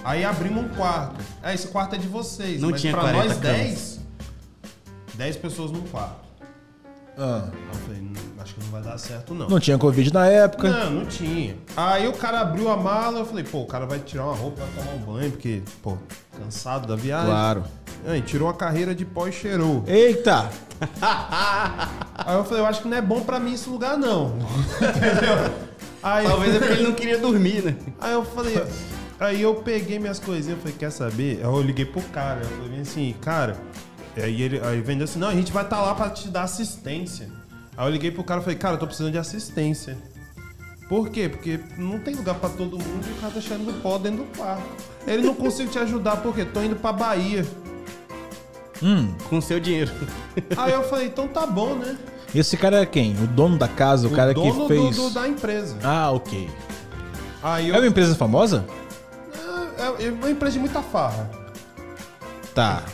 Aí 0.03 0.23
abrimos 0.23 0.63
um 0.65 0.69
quarto. 0.69 1.15
É, 1.43 1.53
esse 1.53 1.67
quarto 1.67 1.95
é 1.95 1.97
de 1.97 2.07
vocês. 2.07 2.61
Não 2.61 2.69
mas 2.71 2.81
tinha 2.81 2.93
pra 2.93 3.01
40 3.01 3.27
nós 3.27 3.37
camas. 3.39 3.57
10, 3.57 3.99
10 5.15 5.37
pessoas 5.37 5.71
num 5.71 5.81
quarto. 5.81 6.25
Ah. 7.17 7.45
Aí 7.51 7.67
eu 7.73 7.79
falei, 7.79 8.01
"Hum, 8.01 8.13
acho 8.39 8.53
que 8.53 8.63
não 8.63 8.71
vai 8.71 8.81
dar 8.81 8.97
certo, 8.97 9.33
não. 9.33 9.47
Não 9.49 9.59
tinha 9.59 9.77
Covid 9.77 10.13
na 10.13 10.27
época. 10.27 10.69
Não, 10.69 10.91
não 10.91 11.05
tinha. 11.05 11.55
Aí 11.75 12.07
o 12.07 12.13
cara 12.13 12.41
abriu 12.41 12.69
a 12.69 12.77
mala, 12.77 13.19
eu 13.19 13.25
falei, 13.25 13.43
pô, 13.43 13.61
o 13.61 13.65
cara 13.65 13.85
vai 13.85 13.99
tirar 13.99 14.25
uma 14.25 14.35
roupa, 14.35 14.61
vai 14.63 14.83
tomar 14.85 14.95
um 14.95 14.99
banho, 14.99 15.31
porque, 15.31 15.63
pô, 15.81 15.97
cansado 16.37 16.87
da 16.87 16.95
viagem. 16.95 17.27
Claro. 17.27 17.63
Aí 18.05 18.21
tirou 18.21 18.47
a 18.49 18.53
carreira 18.53 18.93
de 18.93 19.05
pó 19.05 19.27
e 19.27 19.31
cheirou. 19.31 19.83
Eita! 19.87 20.49
Aí 22.25 22.35
eu 22.35 22.43
falei, 22.43 22.61
eu 22.61 22.65
acho 22.65 22.81
que 22.81 22.87
não 22.87 22.97
é 22.97 23.01
bom 23.01 23.21
pra 23.21 23.39
mim 23.39 23.53
esse 23.53 23.69
lugar, 23.69 23.97
não. 23.97 24.35
Entendeu? 24.81 25.53
Aí, 26.01 26.27
Talvez 26.27 26.55
é 26.55 26.59
porque 26.59 26.73
ele 26.73 26.83
não 26.83 26.93
queria 26.93 27.17
dormir, 27.17 27.63
né? 27.63 27.75
aí 27.99 28.13
eu 28.13 28.23
falei, 28.23 28.63
aí 29.19 29.41
eu 29.41 29.55
peguei 29.55 29.97
minhas 29.99 30.19
coisinhas, 30.19 30.57
eu 30.57 30.61
falei, 30.61 30.75
quer 30.77 30.91
saber? 30.91 31.37
Aí 31.37 31.45
eu 31.45 31.61
liguei 31.61 31.85
pro 31.85 32.01
cara, 32.01 32.41
eu 32.43 32.49
falei 32.63 32.81
assim, 32.81 33.15
cara, 33.21 33.57
aí 34.17 34.41
ele 34.41 34.59
aí 34.63 34.81
vendeu 34.81 35.05
assim, 35.05 35.19
não, 35.19 35.29
a 35.29 35.33
gente 35.33 35.51
vai 35.51 35.63
estar 35.63 35.81
lá 35.81 35.95
pra 35.95 36.09
te 36.09 36.27
dar 36.27 36.43
assistência. 36.43 37.27
Aí 37.77 37.87
eu 37.87 37.91
liguei 37.91 38.11
pro 38.11 38.23
cara 38.23 38.39
e 38.39 38.43
falei, 38.43 38.57
cara, 38.57 38.75
eu 38.75 38.79
tô 38.79 38.85
precisando 38.85 39.11
de 39.11 39.17
assistência. 39.17 39.97
Por 40.87 41.09
quê? 41.09 41.27
Porque 41.27 41.59
não 41.77 41.99
tem 41.99 42.13
lugar 42.13 42.35
pra 42.35 42.49
todo 42.49 42.77
mundo 42.77 43.07
e 43.07 43.11
o 43.11 43.15
cara 43.15 43.33
tá 43.33 43.41
cheirando 43.41 43.81
pó 43.81 43.97
dentro 43.97 44.23
do 44.23 44.37
quarto. 44.37 44.63
Ele 45.07 45.23
não 45.23 45.33
consigo 45.33 45.71
te 45.71 45.79
ajudar, 45.79 46.17
por 46.17 46.35
quê? 46.35 46.45
Tô 46.45 46.61
indo 46.61 46.75
pra 46.75 46.93
Bahia. 46.93 47.45
Com 49.29 49.41
seu 49.41 49.59
dinheiro. 49.59 49.91
Aí 50.55 50.71
eu 50.71 50.83
falei, 50.83 51.07
então 51.07 51.27
tá 51.27 51.47
bom, 51.47 51.75
né? 51.75 51.97
Esse 52.39 52.57
cara 52.57 52.81
é 52.81 52.85
quem? 52.85 53.13
O 53.13 53.27
dono 53.27 53.57
da 53.57 53.67
casa, 53.67 54.07
o, 54.07 54.11
cara 54.11 54.33
que 54.33 54.39
dono 54.41 54.67
fez. 54.67 54.95
do- 54.95 55.09
da 55.09 55.27
empresa. 55.27 55.75
Ah, 55.83 56.11
ok. 56.11 56.49
Aí 57.41 57.69
eu, 57.69 57.75
É 57.75 57.79
uma 57.79 57.87
empresa 57.87 58.15
famosa? 58.15 58.65
É, 59.77 60.05
é 60.07 60.11
uma 60.11 60.29
empresa 60.29 60.53
de 60.53 60.59
muita 60.59 60.81
farra. 60.81 61.29
Tá. 62.53 62.83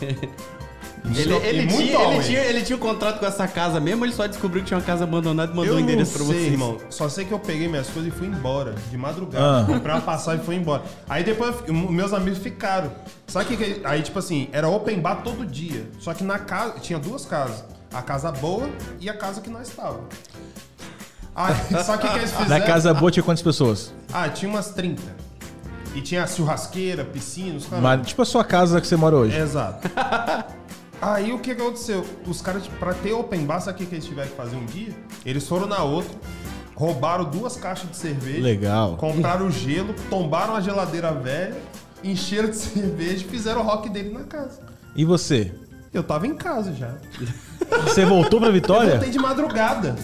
Ele, 1.04 1.18
E 1.18 1.20
ele, 1.48 1.66
tinha, 1.66 2.00
ele, 2.00 2.22
tinha, 2.22 2.38
ele 2.44 2.62
tinha 2.62 2.76
um 2.76 2.78
contrato 2.78 3.18
com 3.18 3.26
essa 3.26 3.48
casa 3.48 3.80
mesmo, 3.80 4.04
ele 4.04 4.12
só 4.12 4.24
descobriu 4.28 4.62
que 4.62 4.68
tinha 4.68 4.78
uma 4.78 4.84
casa 4.86 5.02
abandonada 5.02 5.52
e 5.52 5.56
mandou 5.56 5.74
o 5.74 5.80
endereço 5.80 6.16
não 6.16 6.26
pra 6.26 6.26
sei, 6.32 6.42
vocês. 6.42 6.52
irmão. 6.52 6.78
Só 6.90 7.08
sei 7.08 7.24
que 7.24 7.32
eu 7.32 7.40
peguei 7.40 7.66
minhas 7.66 7.88
coisas 7.88 8.14
e 8.14 8.16
fui 8.16 8.28
embora, 8.28 8.76
de 8.88 8.96
madrugada. 8.96 9.62
Ah. 9.62 9.64
Comprei 9.66 9.92
uma 9.96 10.00
passagem 10.00 10.40
e 10.40 10.46
fui 10.46 10.54
embora. 10.54 10.84
Aí 11.08 11.24
depois 11.24 11.56
eu 11.66 11.74
meus 11.74 12.12
amigos 12.12 12.38
ficaram. 12.38 12.92
Sabe 13.26 13.52
o 13.52 13.58
que, 13.58 13.74
que 13.74 13.80
Aí, 13.84 14.00
tipo 14.00 14.16
assim, 14.20 14.48
era 14.52 14.68
open 14.68 15.00
bar 15.00 15.22
todo 15.24 15.44
dia. 15.44 15.88
Só 15.98 16.14
que 16.14 16.22
na 16.22 16.38
casa, 16.38 16.74
tinha 16.78 17.00
duas 17.00 17.24
casas. 17.24 17.64
A 17.92 18.02
casa 18.02 18.32
boa 18.32 18.70
e 19.00 19.08
a 19.08 19.14
casa 19.14 19.40
que 19.40 19.50
nós 19.50 19.68
estávamos. 19.68 20.06
Aí, 21.34 21.54
só 21.84 21.96
que 21.96 22.06
o 22.06 22.10
que 22.10 22.18
eles 22.18 22.30
fizeram? 22.30 22.48
Na 22.48 22.60
casa 22.60 22.92
boa 22.92 23.10
tinha 23.10 23.22
quantas 23.22 23.42
pessoas? 23.42 23.92
Ah, 24.12 24.28
tinha 24.28 24.50
umas 24.50 24.70
30. 24.70 25.00
E 25.94 26.00
tinha 26.00 26.26
churrasqueira, 26.26 27.04
piscina, 27.04 27.56
os 27.56 27.66
caras. 27.66 27.82
Mas, 27.82 28.06
tipo 28.06 28.22
a 28.22 28.24
sua 28.24 28.44
casa 28.44 28.80
que 28.80 28.86
você 28.86 28.96
mora 28.96 29.16
hoje. 29.16 29.36
Exato. 29.36 29.88
Aí 31.00 31.32
o 31.32 31.38
que 31.38 31.50
aconteceu? 31.50 32.06
Os 32.26 32.40
caras, 32.40 32.66
pra 32.78 32.94
ter 32.94 33.12
open 33.12 33.44
bar, 33.44 33.60
sabe 33.60 33.74
o 33.74 33.78
que 33.78 33.86
que 33.86 33.94
eles 33.96 34.04
tiveram 34.04 34.30
que 34.30 34.36
fazer 34.36 34.56
um 34.56 34.64
dia? 34.64 34.94
Eles 35.26 35.48
foram 35.48 35.66
na 35.66 35.82
outra, 35.82 36.12
roubaram 36.76 37.24
duas 37.24 37.56
caixas 37.56 37.90
de 37.90 37.96
cerveja. 37.96 38.40
Legal. 38.40 38.96
Compraram 38.96 39.50
gelo, 39.50 39.94
tombaram 40.08 40.54
a 40.54 40.60
geladeira 40.60 41.12
velha, 41.12 41.56
encheram 42.04 42.50
de 42.50 42.56
cerveja 42.56 43.24
e 43.24 43.28
fizeram 43.28 43.62
o 43.62 43.64
rock 43.64 43.88
dele 43.88 44.10
na 44.10 44.22
casa. 44.24 44.60
E 44.94 45.04
você? 45.04 45.52
Eu 45.92 46.02
tava 46.02 46.26
em 46.26 46.34
casa 46.34 46.72
já. 46.74 46.94
Você 47.84 48.04
voltou 48.04 48.38
pra 48.40 48.48
Eu 48.48 48.52
Vitória? 48.52 48.90
voltei 48.92 49.10
de 49.10 49.18
madrugada. 49.18 49.96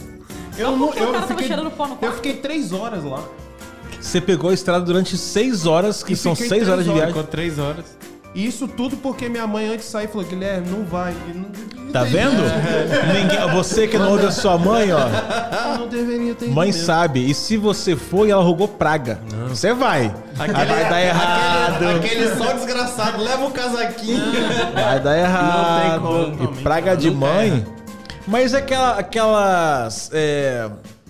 Eu, 0.56 0.76
não, 0.76 0.92
eu, 0.92 1.22
fiquei, 1.22 1.46
cheirando 1.46 1.70
pó 1.70 1.86
no 1.86 1.96
eu 2.02 2.12
fiquei 2.12 2.34
três 2.36 2.72
horas 2.72 3.04
lá. 3.04 3.22
Você 4.00 4.20
pegou 4.20 4.50
a 4.50 4.54
estrada 4.54 4.84
durante 4.84 5.16
seis 5.16 5.66
horas, 5.66 6.02
que 6.02 6.12
E 6.12 6.16
são 6.16 6.34
seis 6.34 6.68
horas 6.68 6.84
de 6.84 6.90
horas. 6.90 7.02
viagem. 7.02 7.08
Ficou 7.08 7.24
três 7.24 7.58
horas. 7.58 7.84
E 8.34 8.46
isso 8.46 8.68
tudo 8.68 8.96
porque 8.96 9.28
minha 9.28 9.46
mãe 9.46 9.68
antes 9.68 9.86
de 9.86 9.90
sair 9.92 10.08
falou, 10.08 10.26
Guilherme, 10.26 10.68
não 10.68 10.84
vai. 10.84 11.12
E 11.28 11.32
não 11.32 11.46
Tá 11.92 12.04
vendo? 12.04 12.42
Ninguém, 13.14 13.48
você 13.54 13.86
que 13.86 13.96
não 13.98 14.10
ouve 14.12 14.26
a 14.26 14.30
sua 14.30 14.58
mãe, 14.58 14.90
ó. 14.92 15.78
Não 15.78 15.88
deveria 15.88 16.34
ter 16.34 16.48
Mãe 16.48 16.68
mesmo. 16.68 16.84
sabe. 16.84 17.30
E 17.30 17.34
se 17.34 17.56
você 17.56 17.96
for 17.96 18.26
e 18.26 18.30
ela 18.30 18.42
rogou 18.42 18.68
praga, 18.68 19.20
você 19.48 19.72
vai. 19.72 20.14
Aí 20.38 20.50
vai 20.52 20.88
dar 20.90 21.00
errado. 21.02 21.88
Aquele 21.96 22.36
sol 22.36 22.54
desgraçado, 22.54 23.22
leva 23.22 23.44
o 23.46 23.50
casaquinho. 23.50 24.20
Vai 24.74 25.00
dar 25.00 25.18
errado. 25.18 26.02
Não 26.02 26.30
tem 26.30 26.36
como. 26.36 26.44
E 26.58 26.62
praga 26.62 26.96
de 26.96 27.10
Não 27.10 27.16
mãe. 27.16 27.66
Mas 28.26 28.52
aquela, 28.52 28.98
aquelas. 28.98 30.10
é, 30.12 30.68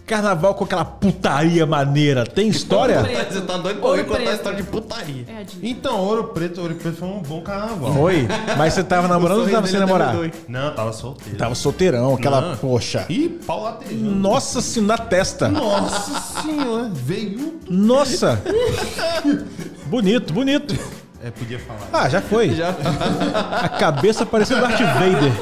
carnaval 0.08 0.54
com 0.54 0.64
aquela 0.64 0.84
putaria 0.84 1.66
maneira, 1.66 2.24
tem 2.24 2.48
história? 2.48 3.02
Você 3.02 3.42
tá 3.42 3.58
doido 3.58 3.78
pra 3.78 3.88
Ouro 3.88 4.00
eu 4.00 4.04
contar 4.06 4.18
a 4.18 4.22
preto. 4.22 4.34
história 4.36 4.56
de 4.56 4.62
putaria. 4.64 5.24
É, 5.28 5.44
de... 5.44 5.68
Então, 5.70 5.98
Ouro 6.00 6.24
Preto, 6.24 6.62
Ouro 6.62 6.74
Preto 6.74 6.96
foi 6.96 7.08
um 7.08 7.20
bom 7.20 7.42
carnaval. 7.42 7.92
Foi? 7.92 8.26
Mas 8.56 8.72
você 8.74 8.82
tava 8.82 9.06
namorando 9.08 9.40
ou 9.42 9.48
tava 9.48 9.66
sem 9.66 9.76
até 9.76 9.86
namorar? 9.86 10.16
Não, 10.48 10.74
tava 10.74 10.92
solteiro. 10.92 11.38
Tava 11.38 11.54
solteirão, 11.54 12.14
aquela. 12.14 12.40
Não. 12.40 12.56
Poxa. 12.56 13.04
Ih, 13.08 13.28
pau 13.46 13.62
latejando. 13.62 14.10
Nossa, 14.10 14.60
se 14.62 14.80
na 14.80 14.96
testa. 14.96 15.48
Nossa 15.48 16.40
senhora, 16.42 16.90
veio. 16.92 17.60
Nossa. 17.68 18.40
bonito, 19.86 20.32
bonito. 20.32 20.74
É, 21.22 21.30
podia 21.30 21.58
falar. 21.58 21.88
Ah, 21.92 22.08
já 22.08 22.22
foi. 22.22 22.50
A 23.62 23.68
cabeça 23.68 24.24
parecia 24.24 24.56
Darth 24.56 24.78
Vader. 24.78 25.32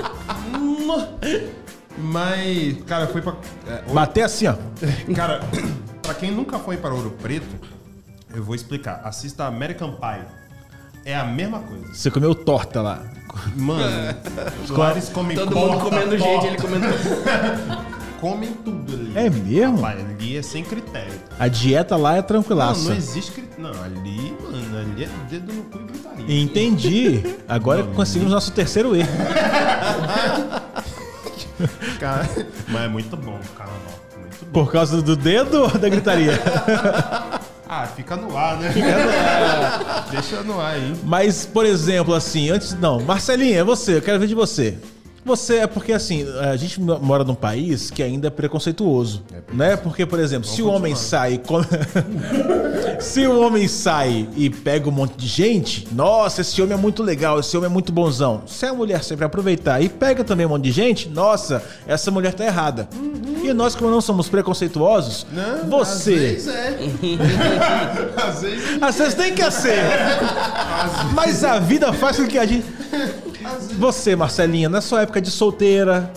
Mas, 1.98 2.76
cara, 2.86 3.06
foi 3.06 3.22
pra. 3.22 3.34
é, 3.66 3.72
Ouro- 3.82 3.94
Bater 3.94 4.22
assim, 4.22 4.46
ó. 4.46 4.54
Cara, 5.14 5.40
pra 6.02 6.14
quem 6.14 6.30
nunca 6.30 6.58
foi 6.58 6.76
para 6.76 6.92
Ouro 6.94 7.10
Preto, 7.22 7.46
eu 8.34 8.42
vou 8.42 8.54
explicar. 8.54 9.00
Assista 9.04 9.44
American 9.46 9.92
Pie. 9.92 10.24
É 11.04 11.14
a 11.16 11.24
mesma 11.24 11.60
coisa. 11.60 11.94
Você 11.94 12.10
comeu 12.10 12.34
torta 12.34 12.82
lá. 12.82 13.00
Mano, 13.54 14.16
lá 14.70 14.90
eles 14.92 15.08
comem 15.08 15.36
Todo 15.36 15.54
mundo 15.54 15.68
torta, 15.78 15.84
comendo 15.84 16.16
torta, 16.18 16.24
gente, 16.24 16.46
ele 16.46 16.56
comendo. 16.56 16.86
Comem 18.20 18.50
tudo 18.64 18.94
ali. 18.94 19.12
É 19.14 19.28
mesmo? 19.28 19.76
Rapaz, 19.76 20.00
ali 20.00 20.38
é 20.38 20.42
sem 20.42 20.64
critério. 20.64 21.12
A 21.38 21.48
dieta 21.48 21.96
lá 21.96 22.14
é 22.14 22.16
Não, 22.16 22.22
tranquilaça. 22.22 22.88
não 22.88 22.96
existe 22.96 23.30
critério. 23.30 23.62
Não, 23.62 23.82
ali, 23.84 24.34
mano, 24.42 24.78
ali 24.78 25.04
é 25.04 25.08
dedo 25.28 25.52
no 25.52 25.62
cu 25.64 25.78
e 25.78 25.84
gritaria. 25.84 26.40
Entendi. 26.42 27.36
Agora 27.46 27.82
conseguimos 27.84 28.32
nosso 28.32 28.50
terceiro 28.52 28.96
erro. 28.96 29.08
Cara, 32.06 32.28
mas 32.68 32.82
é 32.84 32.88
muito 32.88 33.16
bom 33.16 33.34
o 33.34 33.56
carnaval. 33.56 34.00
Muito 34.16 34.44
bom. 34.44 34.52
Por 34.52 34.70
causa 34.70 35.02
do 35.02 35.16
dedo 35.16 35.62
ou 35.62 35.68
da 35.76 35.88
gritaria? 35.88 36.32
Ah, 37.68 37.84
fica 37.84 38.14
no 38.14 38.38
ar, 38.38 38.58
né? 38.58 38.72
Deixa 40.12 40.40
no 40.44 40.60
ar 40.60 40.74
aí. 40.74 40.94
Mas, 41.02 41.44
por 41.44 41.66
exemplo, 41.66 42.14
assim, 42.14 42.48
antes. 42.48 42.72
Não, 42.78 43.00
Marcelinha, 43.00 43.58
é 43.58 43.64
você, 43.64 43.96
eu 43.96 44.02
quero 44.02 44.20
ver 44.20 44.28
de 44.28 44.36
você. 44.36 44.78
Você 45.26 45.56
é 45.56 45.66
porque, 45.66 45.92
assim, 45.92 46.24
a 46.40 46.54
gente 46.56 46.80
mora 46.80 47.24
num 47.24 47.34
país 47.34 47.90
que 47.90 48.00
ainda 48.00 48.28
é 48.28 48.30
preconceituoso. 48.30 49.22
né? 49.52 49.76
Porque, 49.76 50.06
por 50.06 50.20
exemplo, 50.20 50.48
se 50.48 50.62
o 50.62 50.68
homem 50.68 50.94
sai. 50.94 51.34
e 51.34 51.38
come- 51.38 51.66
se 53.00 53.26
o 53.26 53.40
homem 53.40 53.66
sai 53.66 54.28
e 54.36 54.48
pega 54.48 54.88
um 54.88 54.92
monte 54.92 55.14
de 55.16 55.26
gente, 55.26 55.88
nossa, 55.92 56.42
esse 56.42 56.62
homem 56.62 56.74
é 56.74 56.80
muito 56.80 57.02
legal, 57.02 57.40
esse 57.40 57.56
homem 57.56 57.68
é 57.68 57.72
muito 57.72 57.92
bonzão. 57.92 58.42
Se 58.46 58.66
a 58.66 58.72
mulher 58.72 59.02
sempre 59.02 59.24
aproveitar 59.24 59.80
e 59.82 59.88
pega 59.88 60.22
também 60.22 60.46
um 60.46 60.50
monte 60.50 60.62
de 60.64 60.70
gente, 60.72 61.08
nossa, 61.08 61.60
essa 61.88 62.08
mulher 62.12 62.32
tá 62.32 62.44
errada. 62.44 62.88
E 63.42 63.52
nós, 63.52 63.74
como 63.74 63.90
não 63.90 64.00
somos 64.00 64.28
preconceituosos, 64.28 65.26
Não, 65.32 65.68
você. 65.68 66.12
Às 66.14 66.20
vezes 66.20 66.48
é. 66.48 66.78
às 68.28 68.42
vezes. 68.42 68.82
Às 68.82 68.96
vezes 68.96 69.14
nem 69.16 69.34
quer 69.34 69.50
ser. 69.52 69.78
Mas 71.14 71.42
a 71.44 71.58
vida 71.58 71.92
faz 71.92 72.16
com 72.16 72.26
que 72.26 72.38
a 72.38 72.46
gente. 72.46 72.64
Você, 73.78 74.16
Marcelinha, 74.16 74.68
na 74.68 74.80
sua 74.80 75.02
época 75.02 75.20
de 75.20 75.30
solteira. 75.30 76.12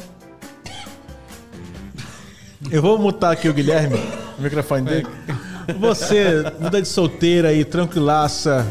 Eu 2.72 2.82
vou 2.82 2.98
mutar 2.98 3.32
aqui 3.32 3.48
o 3.50 3.54
Guilherme, 3.54 4.00
o 4.38 4.42
microfone 4.42 4.84
dele. 4.84 5.08
Você, 5.80 6.44
vida 6.60 6.82
de 6.82 6.88
solteira 6.88 7.50
aí, 7.50 7.64
tranquilaça, 7.64 8.66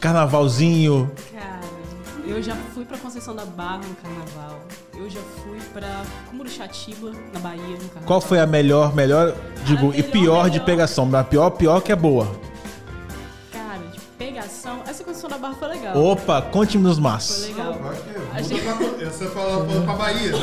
carnavalzinho. 0.00 1.10
Cara, 1.32 1.60
eu 2.26 2.42
já 2.42 2.54
fui 2.74 2.84
pra 2.84 2.98
Conceição 2.98 3.34
da 3.34 3.44
Barra 3.44 3.78
no 3.78 3.94
carnaval. 3.96 4.60
Eu 4.94 5.10
já 5.10 5.20
fui 5.42 5.58
pra 5.72 6.02
Cumuruxatiba, 6.30 7.12
na 7.32 7.40
Bahia, 7.40 7.62
no 7.62 7.76
carnaval. 7.78 8.04
Qual 8.04 8.20
foi 8.20 8.40
a 8.40 8.46
melhor, 8.46 8.94
melhor, 8.94 9.34
digo, 9.64 9.92
e 9.92 9.96
melhor, 9.96 10.10
pior 10.10 10.44
de 10.44 10.50
melhor. 10.52 10.64
pegação? 10.64 11.16
A 11.16 11.24
pior, 11.24 11.50
pior 11.50 11.80
que 11.80 11.92
é 11.92 11.96
boa. 11.96 12.28
Cara, 14.46 14.48
de 14.48 14.54
pegação. 14.54 14.82
Essa 14.86 15.04
Conceição 15.04 15.30
da 15.30 15.38
Barra 15.38 15.54
foi 15.54 15.68
legal. 15.68 15.96
Opa, 15.96 16.42
conte-nos 16.42 16.94
Foi 16.94 17.02
mais. 17.02 17.40
legal. 17.48 17.74
A 18.32 18.42
gente- 18.42 18.60
Você 19.04 19.26
falou 19.26 19.66
falou 19.66 19.82
pra 19.84 19.94
Bahia. 19.94 20.32
né? 20.32 20.38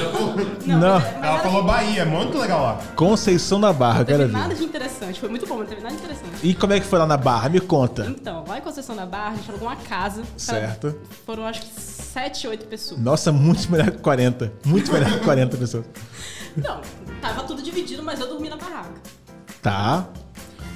Não, 0.66 0.80
Não. 0.80 1.00
mas- 1.00 1.14
mas 1.14 1.24
Ela 1.24 1.40
falou 1.40 1.64
Bahia, 1.64 2.02
é 2.02 2.06
muito 2.06 2.38
legal 2.38 2.62
lá. 2.62 2.80
Conceição 2.96 3.60
da 3.60 3.72
Barra, 3.74 4.00
Não 4.00 4.06
quero 4.06 4.20
teve 4.20 4.32
ver. 4.32 4.38
nada 4.40 4.56
de 4.56 4.64
interessante. 4.64 5.20
Foi 5.20 5.30
muito 5.30 5.46
bom, 5.48 5.56
mas 5.56 5.64
não 5.64 5.70
teve 5.70 5.82
nada 5.82 5.96
de 5.96 6.02
interessante. 6.02 6.30
E 6.48 6.54
como 6.54 6.74
é 6.74 6.80
que 6.80 6.86
foi 6.86 7.00
lá 7.00 7.06
na 7.06 7.18
Barra? 7.18 7.50
Me 7.50 7.60
conta. 7.60 8.06
Então, 8.06 8.44
lá 8.48 8.58
em 8.58 8.62
Conceição 8.62 8.96
da 8.96 9.06
Barra, 9.06 9.32
a 9.32 9.36
gente 9.36 9.50
alugou 9.50 9.68
uma 9.68 9.76
casa. 9.78 10.24
Certo. 10.38 10.96
Foram 11.26 11.46
acho 11.46 11.62
que 11.62 11.68
7, 11.82 12.48
8 12.48 12.66
pessoas. 12.68 13.00
Nossa, 13.02 13.32
muito 13.32 13.72
melhor 13.72 13.92
que 13.92 13.98
40. 14.00 14.52
Muito 14.66 14.92
melhor 14.92 15.10
que 15.12 15.20
40 15.20 15.58
pessoas. 15.58 15.86
Não, 16.56 16.82
tava 17.22 17.44
tudo 17.44 17.62
dividido, 17.62 18.04
mas 18.04 18.20
eu 18.20 18.28
dormi 18.28 18.50
na 18.50 18.58
barraca. 18.58 18.92
Tá. 19.62 20.06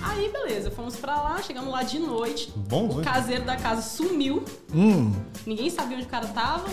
Aí, 0.09 0.29
beleza, 0.31 0.71
fomos 0.71 0.95
pra 0.95 1.15
lá, 1.15 1.41
chegamos 1.41 1.71
lá 1.71 1.83
de 1.83 1.99
noite. 1.99 2.51
Bom, 2.55 2.87
o 2.87 3.01
caseiro 3.01 3.43
da 3.45 3.55
casa 3.55 3.81
sumiu. 3.81 4.43
Hum. 4.73 5.13
Ninguém 5.45 5.69
sabia 5.69 5.97
onde 5.97 6.05
o 6.05 6.09
cara 6.09 6.27
tava. 6.27 6.65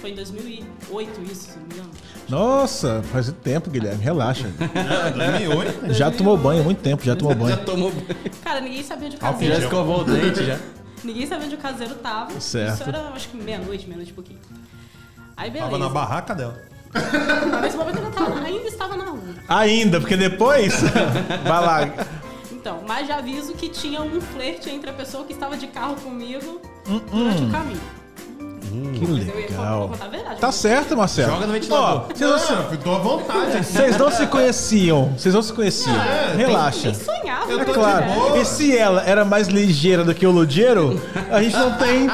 Foi 0.00 0.10
em 0.10 0.14
2008 0.14 1.22
isso, 1.22 1.50
se 1.52 1.58
não 1.58 1.66
me 1.66 1.74
engano. 1.74 1.90
Nossa, 2.28 3.02
faz 3.12 3.32
tempo, 3.42 3.70
Guilherme. 3.70 4.02
Relaxa. 4.02 4.48
2008. 5.16 5.94
Já 5.94 6.10
tomou 6.10 6.36
banho 6.36 6.60
há 6.60 6.64
muito 6.64 6.80
tempo, 6.82 7.02
já 7.04 7.16
tomou 7.16 7.32
Já 7.34 7.40
banho. 7.56 7.64
tomou 7.64 7.90
banho. 7.90 8.06
Cara, 8.44 8.60
ninguém 8.60 8.82
sabia 8.82 9.06
onde 9.08 9.16
o 9.16 9.20
Já 9.20 9.32
caseiro 9.32 9.58
escovou 9.64 10.00
o 10.00 10.04
dente 10.04 10.44
já. 10.44 10.58
Ninguém 11.04 11.26
sabia 11.26 11.46
onde 11.46 11.54
o 11.54 11.58
caseiro 11.58 11.94
tava. 11.96 12.40
Certo. 12.40 12.74
Isso 12.80 12.88
era, 12.88 13.08
acho 13.10 13.28
que 13.28 13.36
meia-noite, 13.36 13.84
meia-noite 13.86 14.10
e 14.10 14.14
pouquinho. 14.14 14.40
Aí, 15.36 15.50
beleza. 15.50 15.70
Tava 15.70 15.78
na 15.82 15.88
barraca 15.88 16.34
dela. 16.34 16.60
Mas 16.92 17.62
Nesse 17.62 17.76
momento 17.76 17.98
eu 17.98 18.04
ainda, 18.06 18.16
tava- 18.18 18.40
ainda 18.40 18.68
estava 18.68 18.96
na 18.96 19.04
rua. 19.04 19.20
Ainda, 19.48 20.00
porque 20.00 20.16
depois. 20.16 20.74
Vai 21.46 21.60
lá. 21.64 22.06
Então, 22.66 22.80
mas 22.84 23.06
já 23.06 23.18
aviso 23.18 23.52
que 23.52 23.68
tinha 23.68 24.02
um 24.02 24.20
flerte 24.20 24.68
entre 24.68 24.90
a 24.90 24.92
pessoa 24.92 25.22
que 25.22 25.32
estava 25.32 25.56
de 25.56 25.68
carro 25.68 25.94
comigo 26.02 26.60
Hum, 26.88 27.00
durante 27.12 27.42
o 27.44 27.48
caminho. 27.48 27.80
Que 28.92 29.06
Mas 29.06 29.08
eu 29.08 29.16
ia 29.18 29.34
legal. 29.46 29.88
verdade. 30.10 30.40
Tá 30.40 30.50
certo, 30.50 30.96
Marcelo. 30.96 31.30
Joga 31.34 31.46
no 31.46 31.52
ventilador. 31.52 32.06
Ó, 32.10 32.12
vocês 32.12 32.28
não, 32.28 32.38
se- 32.40 32.52
Não, 32.52 32.76
tô 32.78 32.90
à 32.96 32.98
vontade. 32.98 33.64
vocês 33.64 33.96
não 33.96 34.10
se 34.10 34.26
conheciam. 34.26 35.12
Vocês 35.16 35.32
não 35.32 35.42
se 35.42 35.52
conheciam. 35.52 35.94
Relaxa. 36.36 36.88
Nem 36.90 36.94
sonhava. 36.94 37.52
É 37.52 37.56
né? 37.56 37.64
claro. 37.66 38.04
E 38.40 38.44
se 38.44 38.76
ela 38.76 39.00
era 39.04 39.24
mais 39.24 39.46
ligeira 39.46 40.02
do 40.02 40.12
que 40.12 40.26
o 40.26 40.32
Ludiero, 40.32 41.00
a 41.30 41.40
gente 41.40 41.56
não 41.56 41.72
tem, 41.78 42.08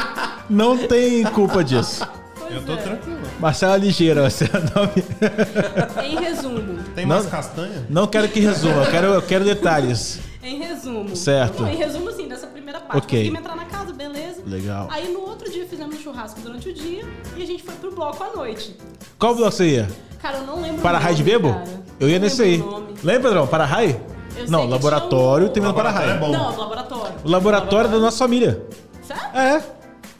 não 0.50 0.76
tem 0.86 1.24
culpa 1.24 1.64
disso. 1.64 2.06
Pois 2.38 2.54
Eu 2.56 2.62
tô 2.62 2.74
é. 2.74 2.76
tranquilo. 2.76 3.20
Marcela 3.40 3.76
Ligeira, 3.78 4.28
você 4.28 4.44
é 4.44 4.48
o 4.58 4.78
nome. 4.78 6.06
Em 6.06 6.22
resumo. 6.22 6.78
Tem 6.94 7.06
Não- 7.06 7.16
mais 7.16 7.26
castanha? 7.26 7.86
Não 7.88 8.06
quero 8.06 8.28
que 8.28 8.38
resuma, 8.40 8.82
eu 8.84 8.90
quero, 8.90 9.06
eu 9.14 9.22
quero 9.22 9.44
detalhes. 9.46 10.20
Em 10.42 10.58
resumo. 10.58 11.14
Certo. 11.14 11.62
Não, 11.62 11.70
em 11.70 11.76
resumo, 11.76 12.08
assim, 12.08 12.26
dessa 12.26 12.46
primeira 12.48 12.80
parte. 12.80 12.98
Ok. 12.98 13.18
Conseguimos 13.18 13.38
entrar 13.40 13.56
na 13.56 13.64
casa, 13.64 13.92
beleza. 13.92 14.42
Legal. 14.44 14.88
Aí 14.90 15.12
no 15.12 15.20
outro 15.20 15.50
dia 15.50 15.66
fizemos 15.66 15.94
um 15.94 15.98
churrasco 16.00 16.40
durante 16.40 16.68
o 16.68 16.74
dia 16.74 17.04
e 17.36 17.42
a 17.42 17.46
gente 17.46 17.62
foi 17.62 17.74
pro 17.76 17.92
bloco 17.94 18.22
à 18.24 18.32
noite. 18.34 18.76
Qual 19.18 19.34
bloco 19.34 19.52
você 19.52 19.68
ia? 19.68 19.88
Cara, 20.20 20.38
eu 20.38 20.46
não 20.46 20.60
lembro 20.60 20.82
Para 20.82 20.98
Raio 20.98 21.14
de 21.16 21.22
Bebo? 21.22 21.52
cara. 21.52 21.64
Eu 22.00 22.08
ia 22.08 22.18
Não 22.18 22.24
nesse 22.24 22.42
aí. 22.42 22.58
Lembra, 23.04 23.28
Pedrão? 23.30 23.46
Para 23.46 23.64
Raio? 23.64 24.00
Eu 24.36 24.50
Não, 24.50 24.66
laboratório 24.68 25.48
tinha 25.48 25.50
um- 25.50 25.52
termina 25.52 25.74
para 25.74 25.90
Raio. 25.90 26.10
é 26.10 26.18
bom. 26.18 26.30
Não, 26.32 26.52
do 26.52 26.60
laboratório. 26.60 27.14
O 27.24 27.28
laboratório 27.30 27.90
da 27.90 27.98
nossa 27.98 28.18
família. 28.18 28.66
Sério? 29.02 29.22
É. 29.36 29.62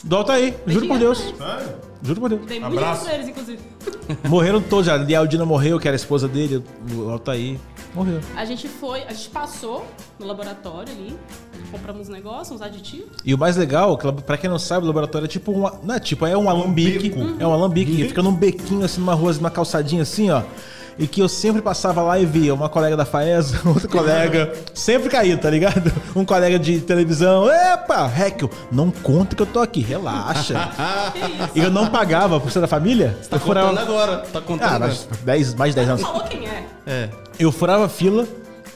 Do 0.04 0.16
Altair, 0.16 0.54
juro 0.66 0.87
por 0.88 0.98
Deus. 0.98 1.18
Sério? 1.18 1.74
Juro 2.02 2.20
por 2.20 2.28
Deus. 2.30 2.40
Muito 2.42 2.64
Abraço. 2.66 2.76
dinheiro 2.76 3.04
pra 3.04 3.14
eles, 3.14 3.28
inclusive. 3.28 3.62
Morreram 4.28 4.61
todos 4.61 4.87
já. 4.87 4.96
A 4.96 5.18
Aldina 5.18 5.44
morreu, 5.46 5.78
que 5.78 5.87
era 5.88 5.94
a 5.94 5.96
esposa 5.96 6.26
dele, 6.28 6.62
o 6.94 7.08
Altair. 7.11 7.58
Morreu. 7.94 8.20
A 8.35 8.44
gente 8.44 8.68
foi, 8.68 9.02
a 9.02 9.12
gente 9.12 9.28
passou 9.28 9.85
no 10.18 10.26
laboratório 10.26 10.92
ali, 10.92 11.16
compramos 11.70 12.02
uns 12.02 12.09
negócios, 12.09 12.59
uns 12.59 12.62
aditivos. 12.62 13.18
E 13.24 13.35
o 13.35 13.38
mais 13.38 13.57
legal, 13.57 13.98
que, 13.98 14.11
pra 14.22 14.38
quem 14.38 14.48
não 14.48 14.59
sabe, 14.59 14.85
o 14.85 14.87
laboratório 14.87 15.26
é 15.26 15.28
tipo 15.28 15.52
um. 15.52 15.70
Não 15.83 15.94
é 15.94 16.00
tipo, 16.00 16.26
é 16.26 16.37
um 16.37 16.48
alambique. 16.48 17.11
beco. 17.11 17.37
É 17.38 17.46
um 17.46 17.52
alambique. 17.52 17.94
que 17.94 18.09
Fica 18.09 18.22
num 18.22 18.35
bequinho 18.35 18.85
assim, 18.85 19.00
numa 19.00 19.14
rua, 19.14 19.33
numa 19.35 19.50
calçadinha 19.50 20.02
assim, 20.02 20.31
ó. 20.31 20.42
E 20.98 21.07
que 21.07 21.20
eu 21.20 21.28
sempre 21.28 21.62
passava 21.62 22.02
lá 22.02 22.18
e 22.18 22.26
via 22.26 22.52
uma 22.55 22.68
colega 22.68 22.96
da 22.96 23.05
FAES, 23.05 23.55
outra 23.64 23.88
colega, 23.88 24.52
sempre 24.74 25.09
caído, 25.09 25.40
tá 25.40 25.48
ligado? 25.50 25.90
Um 26.14 26.24
colega 26.24 26.59
de 26.59 26.81
televisão, 26.81 27.48
epa, 27.50 28.11
Heckel, 28.14 28.50
não 28.70 28.90
conta 28.90 29.35
que 29.35 29.40
eu 29.42 29.46
tô 29.46 29.61
aqui, 29.61 29.81
relaxa. 29.81 30.55
Que 31.12 31.18
isso? 31.20 31.50
E 31.55 31.61
eu 31.61 31.70
não 31.70 31.87
pagava 31.87 32.38
por 32.38 32.50
ser 32.50 32.61
da 32.61 32.68
família. 32.68 33.16
Tá 33.31 33.37
eu 33.37 33.40
contando 33.40 33.78
agora. 33.78 34.18
Tá 34.33 34.40
contando 34.40 34.68
Ah, 34.70 34.74
agora. 34.76 34.88
mas 35.11 35.20
10, 35.24 35.55
mais 35.55 35.70
de 35.72 35.76
10 35.76 35.88
anos. 35.88 36.02
Falou 36.02 36.22
quem 36.24 36.46
é? 36.46 36.66
É. 36.87 37.09
Eu 37.38 37.50
furava 37.50 37.88
fila 37.88 38.26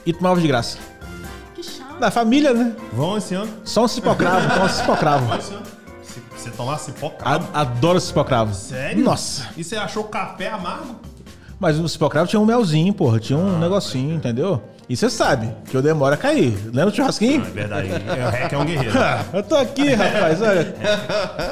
e 0.05 0.11
tomava 0.11 0.41
de 0.41 0.47
graça. 0.47 0.77
Que 1.55 1.61
chato. 1.63 1.99
Da 1.99 2.09
família, 2.09 2.53
né? 2.53 2.73
Vão 2.93 3.17
esse 3.17 3.35
ano? 3.35 3.51
Só 3.63 3.83
um 3.85 3.87
cipocravo, 3.87 4.53
só 4.55 4.63
um 4.65 4.69
cipocravo. 4.69 5.25
Vão 5.27 5.37
esse 5.37 5.53
ano? 5.53 5.63
Se- 6.03 6.21
Você 6.35 6.49
tomar 6.49 6.77
cipocravo? 6.79 7.47
Adoro 7.53 7.99
cipocravo. 7.99 8.53
Sério? 8.53 9.03
Nossa. 9.03 9.47
E 9.55 9.63
você 9.63 9.75
achou 9.77 10.03
café 10.05 10.49
amargo? 10.49 10.95
Mas 11.59 11.79
no 11.79 11.89
cipocravo 11.89 12.27
tinha 12.27 12.39
um 12.39 12.45
melzinho, 12.45 12.93
porra. 12.93 13.19
Tinha 13.19 13.37
um 13.37 13.57
negocinho, 13.59 14.15
entendeu? 14.15 14.61
E 14.89 14.95
você 14.95 15.09
sabe 15.09 15.53
que 15.69 15.75
eu 15.75 15.81
demoro 15.81 16.13
a 16.13 16.17
cair. 16.17 16.57
Lembra 16.67 16.91
do 16.91 16.95
churrasquinho? 16.95 17.41
É 17.45 17.49
verdade. 17.49 17.89
É, 17.91 18.25
o 18.25 18.29
Rec 18.29 18.53
é 18.53 18.57
um 18.57 18.63
guerreiro. 18.65 18.97
Ah, 18.97 19.25
eu 19.35 19.43
tô 19.43 19.55
aqui, 19.57 19.89
rapaz. 19.93 20.41
Olha, 20.41 20.75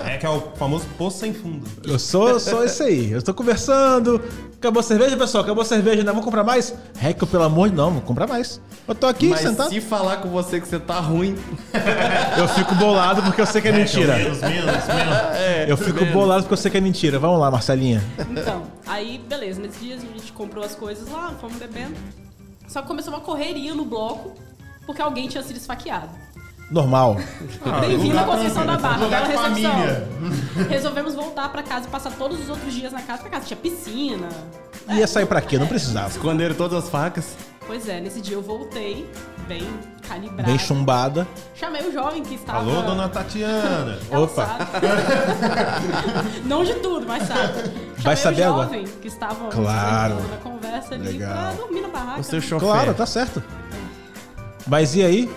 Rec 0.06 0.24
é 0.24 0.30
o 0.30 0.40
famoso 0.56 0.86
poço 0.98 1.20
sem 1.20 1.34
fundo. 1.34 1.68
eu 1.86 2.00
sou, 2.00 2.40
sou 2.40 2.64
esse 2.64 2.82
aí. 2.82 3.12
Eu 3.12 3.22
tô 3.22 3.34
conversando. 3.34 4.22
Acabou 4.58 4.80
a 4.80 4.84
cerveja, 4.84 5.18
pessoal? 5.18 5.44
Acabou 5.44 5.62
a 5.64 5.66
cerveja, 5.66 5.98
né? 6.02 6.12
Vamos 6.12 6.24
comprar 6.24 6.46
mais? 6.46 6.74
Reco, 6.98 7.28
pelo 7.28 7.44
amor 7.44 7.70
de 7.70 7.76
Deus, 7.76 7.86
não, 7.88 7.94
vou 7.96 8.02
comprar 8.04 8.26
mais. 8.26 8.62
Eu 8.88 8.96
tô 8.96 9.06
aqui 9.06 9.28
Mas 9.28 9.42
sentado. 9.42 9.70
se 9.70 9.82
falar 9.82 10.18
com 10.18 10.30
você 10.30 10.62
que 10.62 10.68
você 10.68 10.80
tá 10.80 11.00
ruim, 11.02 11.36
Eu 12.38 12.48
fico 12.48 12.74
bolado 12.76 13.22
porque 13.22 13.42
eu 13.42 13.46
sei 13.46 13.62
que 13.62 13.68
é 13.68 13.72
mentira. 13.74 14.16
Menos, 14.16 14.40
menos, 14.40 14.66
menos. 14.66 15.16
é, 15.36 15.66
Eu 15.68 15.76
fico 15.76 16.06
bolado 16.06 16.44
porque 16.44 16.54
eu 16.54 16.58
sei 16.58 16.72
que 16.72 16.78
é 16.78 16.82
mentira. 16.82 17.20
Vamos 17.20 17.40
lá, 17.40 17.52
Marcelinha. 17.52 18.02
Então, 18.32 18.64
aí, 18.88 19.22
beleza, 19.28 19.60
nesses 19.62 19.82
dias 19.82 20.02
a 20.02 20.18
gente 20.18 20.32
comprou 20.32 20.64
as 20.64 20.74
coisas 20.74 21.10
lá, 21.10 21.34
fomos 21.40 21.58
bebendo. 21.58 21.94
Só 22.68 22.82
que 22.82 22.88
começou 22.88 23.14
uma 23.14 23.22
correria 23.22 23.74
no 23.74 23.86
bloco, 23.86 24.34
porque 24.86 25.02
alguém 25.02 25.28
tinha 25.28 25.44
sido 25.44 25.58
esfaqueado. 25.58 26.10
Normal. 26.72 27.18
Bem-vindo 27.82 28.18
à 28.18 28.24
Conceição 28.24 28.66
da 28.66 28.76
Barra, 28.78 29.08
bela 29.08 29.22
de 29.28 29.32
recepção. 29.34 29.50
família. 29.72 30.08
Resolvemos 30.68 31.14
voltar 31.14 31.48
pra 31.50 31.62
casa 31.62 31.88
e 31.88 31.92
passar 31.92 32.12
todos 32.14 32.40
os 32.40 32.50
outros 32.50 32.74
dias 32.74 32.92
na 32.92 33.04
casa. 33.04 33.22
Pra 33.22 33.30
casa 33.30 33.46
tinha 33.46 33.58
piscina. 33.58 34.28
Ia 34.90 35.06
sair 35.06 35.28
pra 35.28 35.42
quê? 35.42 35.60
Não 35.60 35.68
precisava. 35.68 36.10
esconderam 36.10 36.56
todas 36.56 36.84
as 36.84 36.90
facas. 36.90 37.36
Pois 37.68 37.88
é, 37.88 38.00
nesse 38.00 38.22
dia 38.22 38.36
eu 38.36 38.42
voltei, 38.44 39.10
bem 39.48 39.68
calibrado. 40.08 40.44
Bem 40.44 40.58
chumbada. 40.58 41.28
Chamei 41.56 41.88
o 41.88 41.92
jovem 41.92 42.22
que 42.24 42.36
estava... 42.36 42.60
Alô, 42.60 42.82
dona 42.84 43.10
Tatiana. 43.10 43.98
Opa. 44.12 44.58
Não 46.46 46.64
de 46.64 46.76
tudo, 46.76 47.08
mas 47.08 47.28
sabe. 47.28 47.54
Vai 47.98 48.16
Chamei 48.16 48.18
saber 48.18 48.42
o 48.42 48.54
agora. 48.54 48.66
jovem 48.68 48.84
que 49.02 49.08
estava 49.08 49.48
Claro. 49.50 50.16
na 50.30 50.38
conversa 50.76 50.96
ali 50.96 51.08
Legal. 51.18 51.32
pra 51.34 51.52
dormir 51.54 51.82
na 51.82 51.88
barraca. 51.90 52.22
O 52.22 52.24
seu 52.24 52.42
chofer. 52.42 52.68
Claro, 52.68 52.94
tá 52.94 53.06
certo. 53.06 53.42
Mas 54.68 54.96
e 54.96 55.04
aí? 55.04 55.30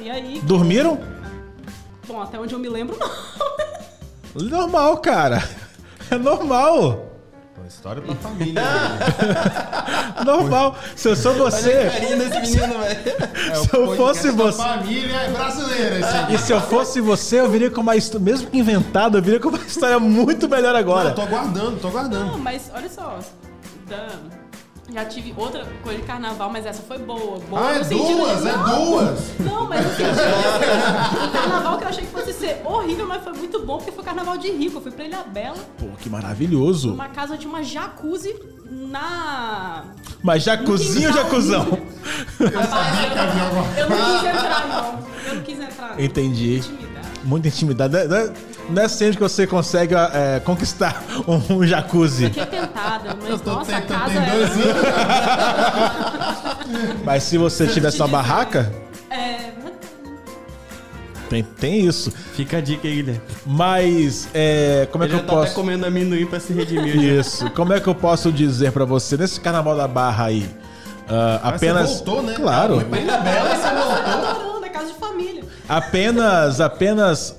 E 0.00 0.10
aí, 0.10 0.40
Dormiram? 0.42 0.98
bom, 2.06 2.20
até 2.20 2.38
onde 2.38 2.54
eu 2.54 2.58
me 2.58 2.68
lembro, 2.68 2.96
não. 2.98 4.48
Normal, 4.48 4.98
cara. 4.98 5.42
É 6.10 6.16
normal. 6.18 7.10
História 7.66 8.02
da 8.02 8.14
família. 8.16 8.62
Normal. 10.24 10.76
Se 10.94 11.08
eu 11.08 11.16
sou 11.16 11.32
você, 11.34 11.88
Carinha 11.90 12.16
desse 12.16 12.40
menino, 12.58 12.78
velho. 12.78 13.00
se 13.64 13.76
eu 13.76 13.96
fosse 13.96 14.32
Da 14.32 14.44
você. 14.44 14.58
família 14.62 15.16
é 15.16 15.30
brasileira 15.30 15.98
esse. 15.98 16.34
E 16.34 16.38
se 16.38 16.52
eu 16.52 16.60
fosse 16.60 17.00
você, 17.00 17.40
eu 17.40 17.48
viria 17.50 17.70
com 17.70 17.80
uma 17.80 17.96
história, 17.96 18.22
mesmo 18.24 18.50
que 18.50 18.58
inventada, 18.58 19.16
eu 19.18 19.22
viria 19.22 19.40
com 19.40 19.48
uma 19.48 19.58
história 19.58 19.98
muito 19.98 20.46
melhor 20.46 20.74
Não, 20.74 20.80
agora. 20.80 21.12
tô 21.12 21.22
aguardando, 21.22 21.78
tô 21.80 21.88
aguardando. 21.88 22.32
Não, 22.32 22.38
mas 22.38 22.70
olha 22.74 22.88
só. 22.90 23.18
da- 23.88 24.43
Já 24.94 25.04
tive 25.04 25.34
outra 25.36 25.66
coisa 25.82 25.98
de 26.00 26.06
carnaval, 26.06 26.48
mas 26.50 26.64
essa 26.64 26.80
foi 26.82 26.98
boa. 26.98 27.40
boa 27.50 27.60
Ah, 27.68 27.72
é 27.74 27.80
duas, 27.80 28.42
de- 28.42 28.48
é 28.48 28.52
não, 28.56 28.84
duas. 28.84 29.38
Não, 29.40 29.68
mas 29.68 29.84
no 29.84 29.90
sentido 29.90 30.14
de 30.14 31.26
o 31.26 31.30
carnaval 31.32 31.78
que 31.78 31.84
eu 31.84 31.88
achei 31.88 32.04
que 32.06 32.12
fosse 32.12 32.32
ser 32.32 32.62
horrível, 32.64 33.04
mas 33.08 33.24
foi 33.24 33.32
muito 33.32 33.58
bom 33.66 33.78
porque 33.78 33.90
foi 33.90 34.04
carnaval 34.04 34.38
de 34.38 34.52
rico. 34.52 34.76
Eu 34.78 34.82
fui 34.82 34.92
pra 34.92 35.04
Ilha 35.04 35.24
Bela, 35.24 35.56
Pô, 35.78 35.86
que 35.98 36.08
maravilhoso. 36.08 36.90
numa 36.90 37.08
casa 37.08 37.36
de 37.36 37.44
uma 37.44 37.60
jacuzzi 37.64 38.36
na. 38.70 39.82
Mas 40.22 40.44
jacuzinho 40.44 41.08
ou 41.08 41.14
jacuzão? 41.14 41.66
Eu 42.38 42.50
sabia 42.62 43.10
que 43.10 43.18
havia 43.18 43.42
alguma 43.42 43.64
Eu 43.76 43.90
não 43.90 43.96
quis 44.20 44.28
entrar, 44.28 44.68
não. 44.68 44.98
Eu 45.28 45.34
não 45.34 45.42
quis 45.42 45.58
entrar. 45.60 45.88
não. 45.96 46.04
Entendi. 46.04 46.62
Muita 47.24 47.48
intimidade. 47.48 47.92
Não 47.92 48.00
é- 48.00 48.06
Não 48.06 48.16
é, 48.16 48.30
não 48.70 48.82
é 48.82 48.88
sempre 48.88 49.16
que 49.16 49.22
você 49.22 49.46
consegue 49.46 49.94
é, 49.94 50.40
conquistar 50.44 51.02
um, 51.26 51.56
um 51.56 51.66
jacuzzi. 51.66 52.26
Fiquei 52.26 52.46
tentada, 52.46 53.16
mas 53.20 53.40
tô 53.40 53.52
nossa, 53.52 53.76
a 53.76 53.80
tentando, 53.80 53.98
casa 53.98 54.20
tem 54.20 54.30
dois 54.30 54.50
era. 54.60 54.74
Mas 57.04 57.22
se 57.24 57.38
você 57.38 57.66
tivesse 57.66 57.98
uma 58.00 58.08
barraca, 58.08 58.72
É, 59.10 59.52
tem, 61.28 61.42
tem 61.42 61.86
isso. 61.86 62.10
Fica 62.34 62.58
a 62.58 62.60
dica 62.60 62.86
aí, 62.86 62.96
Guilherme. 62.96 63.20
Mas 63.46 64.28
é, 64.34 64.86
como 64.92 65.04
é 65.04 65.06
Ele 65.06 65.14
que 65.14 65.20
eu 65.20 65.26
tá 65.26 65.32
até 65.32 65.40
posso. 65.42 65.54
comendo 65.54 65.86
amendoim 65.86 66.26
pra 66.26 66.38
se 66.40 66.52
redimir. 66.52 66.96
Isso. 66.96 67.48
Como 67.50 67.72
é 67.72 67.80
que 67.80 67.88
eu 67.88 67.94
posso 67.94 68.30
dizer 68.30 68.72
pra 68.72 68.84
você 68.84 69.16
nesse 69.16 69.40
carnaval 69.40 69.76
da 69.76 69.88
Barra 69.88 70.26
aí? 70.26 70.48
Mas 71.08 71.54
apenas. 71.54 71.88
Você 71.90 72.04
voltou, 72.04 72.22
né? 72.22 72.34
Claro. 72.34 72.74
Foi 72.76 72.84
pra 72.84 73.00
Ilha 73.00 73.16
Bela, 73.18 73.56
você 73.56 73.74
voltou. 73.74 73.92
adorando, 73.92 74.64
é 74.64 74.68
casa 74.68 74.86
de 74.86 74.94
família. 74.94 75.42
Apenas, 75.68 76.60
apenas 76.60 77.36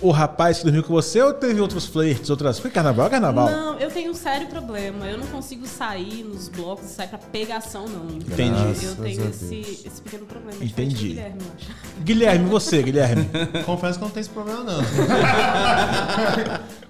o 0.00 0.10
rapaz 0.10 0.58
que 0.58 0.64
dormiu 0.64 0.82
com 0.82 0.92
você 0.92 1.22
ou 1.22 1.32
teve 1.32 1.60
outros 1.60 1.86
flertes, 1.86 2.28
outras. 2.28 2.58
Porque 2.58 2.74
carnaval 2.74 3.06
é 3.06 3.10
carnaval. 3.10 3.48
Não, 3.48 3.78
eu 3.78 3.88
tenho 3.90 4.10
um 4.10 4.14
sério 4.14 4.48
problema. 4.48 5.06
Eu 5.06 5.16
não 5.16 5.26
consigo 5.28 5.66
sair 5.66 6.24
nos 6.24 6.48
blocos 6.48 6.86
e 6.90 6.94
sair 6.94 7.06
pra 7.08 7.18
pegação, 7.18 7.86
não. 7.86 8.16
Entendi. 8.16 8.84
Eu 8.84 8.96
tenho 8.96 9.28
esse, 9.28 9.60
esse 9.86 10.02
pequeno 10.02 10.26
problema. 10.26 10.62
Entendi. 10.62 11.08
Guilherme, 11.10 11.38
eu 11.40 11.52
acho. 11.56 11.70
Guilherme, 12.02 12.48
você, 12.48 12.82
Guilherme. 12.82 13.30
Confesso 13.64 13.98
que 13.98 14.04
eu 14.04 14.08
não 14.08 14.12
tenho 14.14 14.22
esse 14.22 14.30
problema, 14.30 14.64
não. 14.64 14.82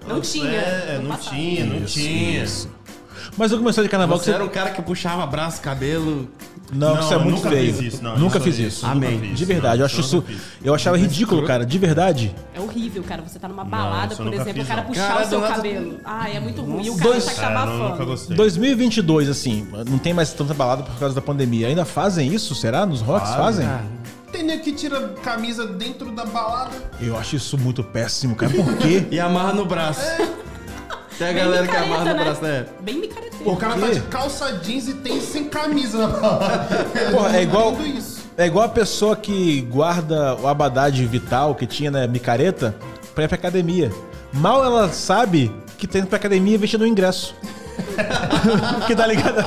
Não 0.08 0.20
tinha. 0.20 0.50
É, 0.50 0.98
não 0.98 1.10
passado. 1.10 1.34
tinha, 1.34 1.66
não 1.66 1.84
tinha. 1.84 2.44
Mas 3.36 3.52
eu 3.52 3.58
comecei 3.58 3.82
de 3.82 3.88
carnaval 3.88 4.18
que 4.18 4.24
Você 4.24 4.30
você. 4.30 4.34
era 4.34 4.44
um 4.44 4.48
cara 4.48 4.70
que 4.70 4.82
puxava 4.82 5.26
braço, 5.26 5.60
cabelo. 5.60 6.28
Não, 6.70 6.94
Não, 6.94 7.00
isso 7.02 7.12
é 7.14 7.18
muito 7.18 7.36
nunca 7.36 7.50
feio. 7.50 7.74
fiz 7.74 7.94
isso, 7.94 8.02
não, 8.04 8.18
nunca 8.18 8.40
fiz 8.40 8.58
isso 8.58 8.68
isso. 8.68 8.86
Amém. 8.86 9.20
fiz, 9.20 9.38
De 9.38 9.44
verdade, 9.44 9.74
não, 9.76 9.80
eu 9.80 9.86
acho 9.86 10.00
isso 10.00 10.24
eu 10.64 10.74
achava 10.74 10.96
ridículo, 10.96 11.44
cara. 11.46 11.66
De 11.66 11.78
verdade. 11.78 12.34
É 12.54 12.60
horrível, 12.60 13.02
cara. 13.02 13.22
Você 13.22 13.38
tá 13.38 13.46
numa 13.48 13.64
balada, 13.64 14.14
por 14.16 14.26
exemplo, 14.32 14.52
fiz, 14.54 14.64
o 14.64 14.66
cara 14.66 14.82
puxar 14.82 15.08
Cara, 15.08 15.26
o 15.26 15.28
seu 15.28 15.40
nada- 15.40 15.54
cabelo. 15.56 16.00
Ai, 16.04 16.36
é 16.36 16.40
muito 16.40 16.62
ruim. 16.62 16.84
E 16.86 16.90
o 16.90 16.96
Dois- 16.96 17.24
cara 17.24 17.36
tá 17.36 17.62
É, 17.62 17.66
não, 17.66 17.72
nunca 17.72 17.86
abafando. 17.86 18.06
gostei. 18.10 18.36
2022, 18.36 19.28
assim, 19.28 19.66
não 19.88 19.98
tem 19.98 20.14
mais 20.14 20.32
tanta 20.32 20.54
balada 20.54 20.82
por 20.82 20.98
causa 20.98 21.14
da 21.14 21.20
pandemia. 21.20 21.66
Ainda 21.68 21.84
fazem 21.84 22.32
isso? 22.32 22.54
Será? 22.54 22.86
Nos 22.86 23.00
rocks 23.02 23.30
fazem? 23.34 23.66
Ah, 23.66 23.82
Tem 24.32 24.42
nego 24.42 24.62
que 24.62 24.72
tira 24.72 24.98
camisa 25.22 25.66
dentro 25.66 26.10
da 26.10 26.24
balada. 26.24 26.70
Eu 26.98 27.18
acho 27.18 27.36
isso 27.36 27.58
muito 27.58 27.84
péssimo, 27.84 28.34
cara. 28.34 28.50
Por 28.50 28.76
quê? 28.78 29.06
e 29.12 29.20
amarra 29.20 29.52
no 29.52 29.66
braço. 29.66 30.00
Tem 31.22 31.30
a 31.30 31.32
galera 31.32 31.66
que 31.68 31.76
amarra 31.76 32.04
no 32.04 32.14
né? 32.14 32.24
braço, 32.24 32.42
né? 32.42 32.66
Bem 32.80 32.96
micareteiro. 32.96 33.48
O 33.48 33.56
cara 33.56 33.78
tá 33.78 33.90
de 33.90 34.00
calça 34.00 34.52
jeans 34.58 34.88
e 34.88 34.94
tem 34.94 35.20
sem 35.20 35.44
camisa 35.44 35.98
na. 35.98 36.08
Porra, 37.14 37.36
é 37.36 37.42
igual-. 37.42 37.76
É 38.36 38.46
igual 38.46 38.64
a 38.64 38.68
pessoa 38.68 39.14
que 39.14 39.60
guarda 39.60 40.34
o 40.34 40.48
abadá 40.48 40.90
de 40.90 41.06
vital 41.06 41.54
que 41.54 41.64
tinha 41.64 41.92
na 41.92 42.08
micareta 42.08 42.74
pra 43.14 43.22
ir 43.22 43.28
pra 43.28 43.36
academia. 43.36 43.92
Mal 44.32 44.64
ela 44.64 44.88
sabe 44.88 45.54
que 45.78 45.86
tem 45.86 46.04
pra 46.04 46.16
academia 46.16 46.58
vestindo 46.58 46.82
o 46.82 46.86
ingresso. 46.86 47.36
que 48.86 48.94
tá 48.96 49.06
ligado? 49.06 49.38
A 49.40 49.42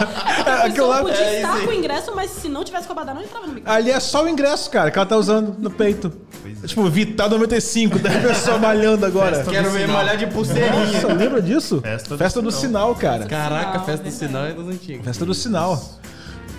Aquilo 0.66 0.72
pessoa 0.72 0.88
lá, 0.96 1.02
podia 1.02 1.18
é 1.24 1.36
estar 1.42 1.60
com 1.62 1.68
o 1.68 1.74
ingresso, 1.74 2.16
mas 2.16 2.32
se 2.32 2.48
não 2.50 2.64
tivesse 2.64 2.86
com 2.88 2.94
a 2.94 2.96
badana, 2.96 3.20
não 3.20 3.26
entrava 3.26 3.48
no 3.48 3.54
micro. 3.54 3.72
ali 3.72 3.92
é 3.92 4.00
só 4.00 4.24
o 4.24 4.30
ingresso, 4.30 4.70
cara, 4.70 4.92
que 4.92 4.98
ela 4.98 5.06
tá 5.06 5.18
usando 5.18 5.56
no 5.60 5.70
peito. 5.70 6.12
Pois 6.42 6.64
é. 6.64 6.68
Tipo, 6.68 6.90
Vital 6.90 7.30
95, 7.30 8.00
da 8.00 8.10
pessoa 8.10 8.58
malhando 8.58 9.06
agora. 9.06 9.38
Festa 9.38 9.52
Quero 9.52 9.70
ver 9.72 9.82
sinal. 9.82 9.96
malhar 9.98 10.18
de 10.18 10.28
pulseirinha. 10.28 10.72
Nossa, 11.02 11.14
lembra 11.14 11.42
disso? 11.42 11.82
Festa 12.18 12.42
do 12.42 12.46
do 12.46 12.52
sinal, 12.52 12.96
cara. 12.96 13.26
Caraca, 13.26 13.72
Sinal, 13.72 13.86
festa 13.86 14.04
do 14.04 14.10
verdade. 14.10 14.16
sinal 14.16 14.46
é 14.46 14.54
das 14.54 14.68
antigas. 14.68 15.06
Festa 15.06 15.26
do 15.26 15.34
sinal. 15.34 15.84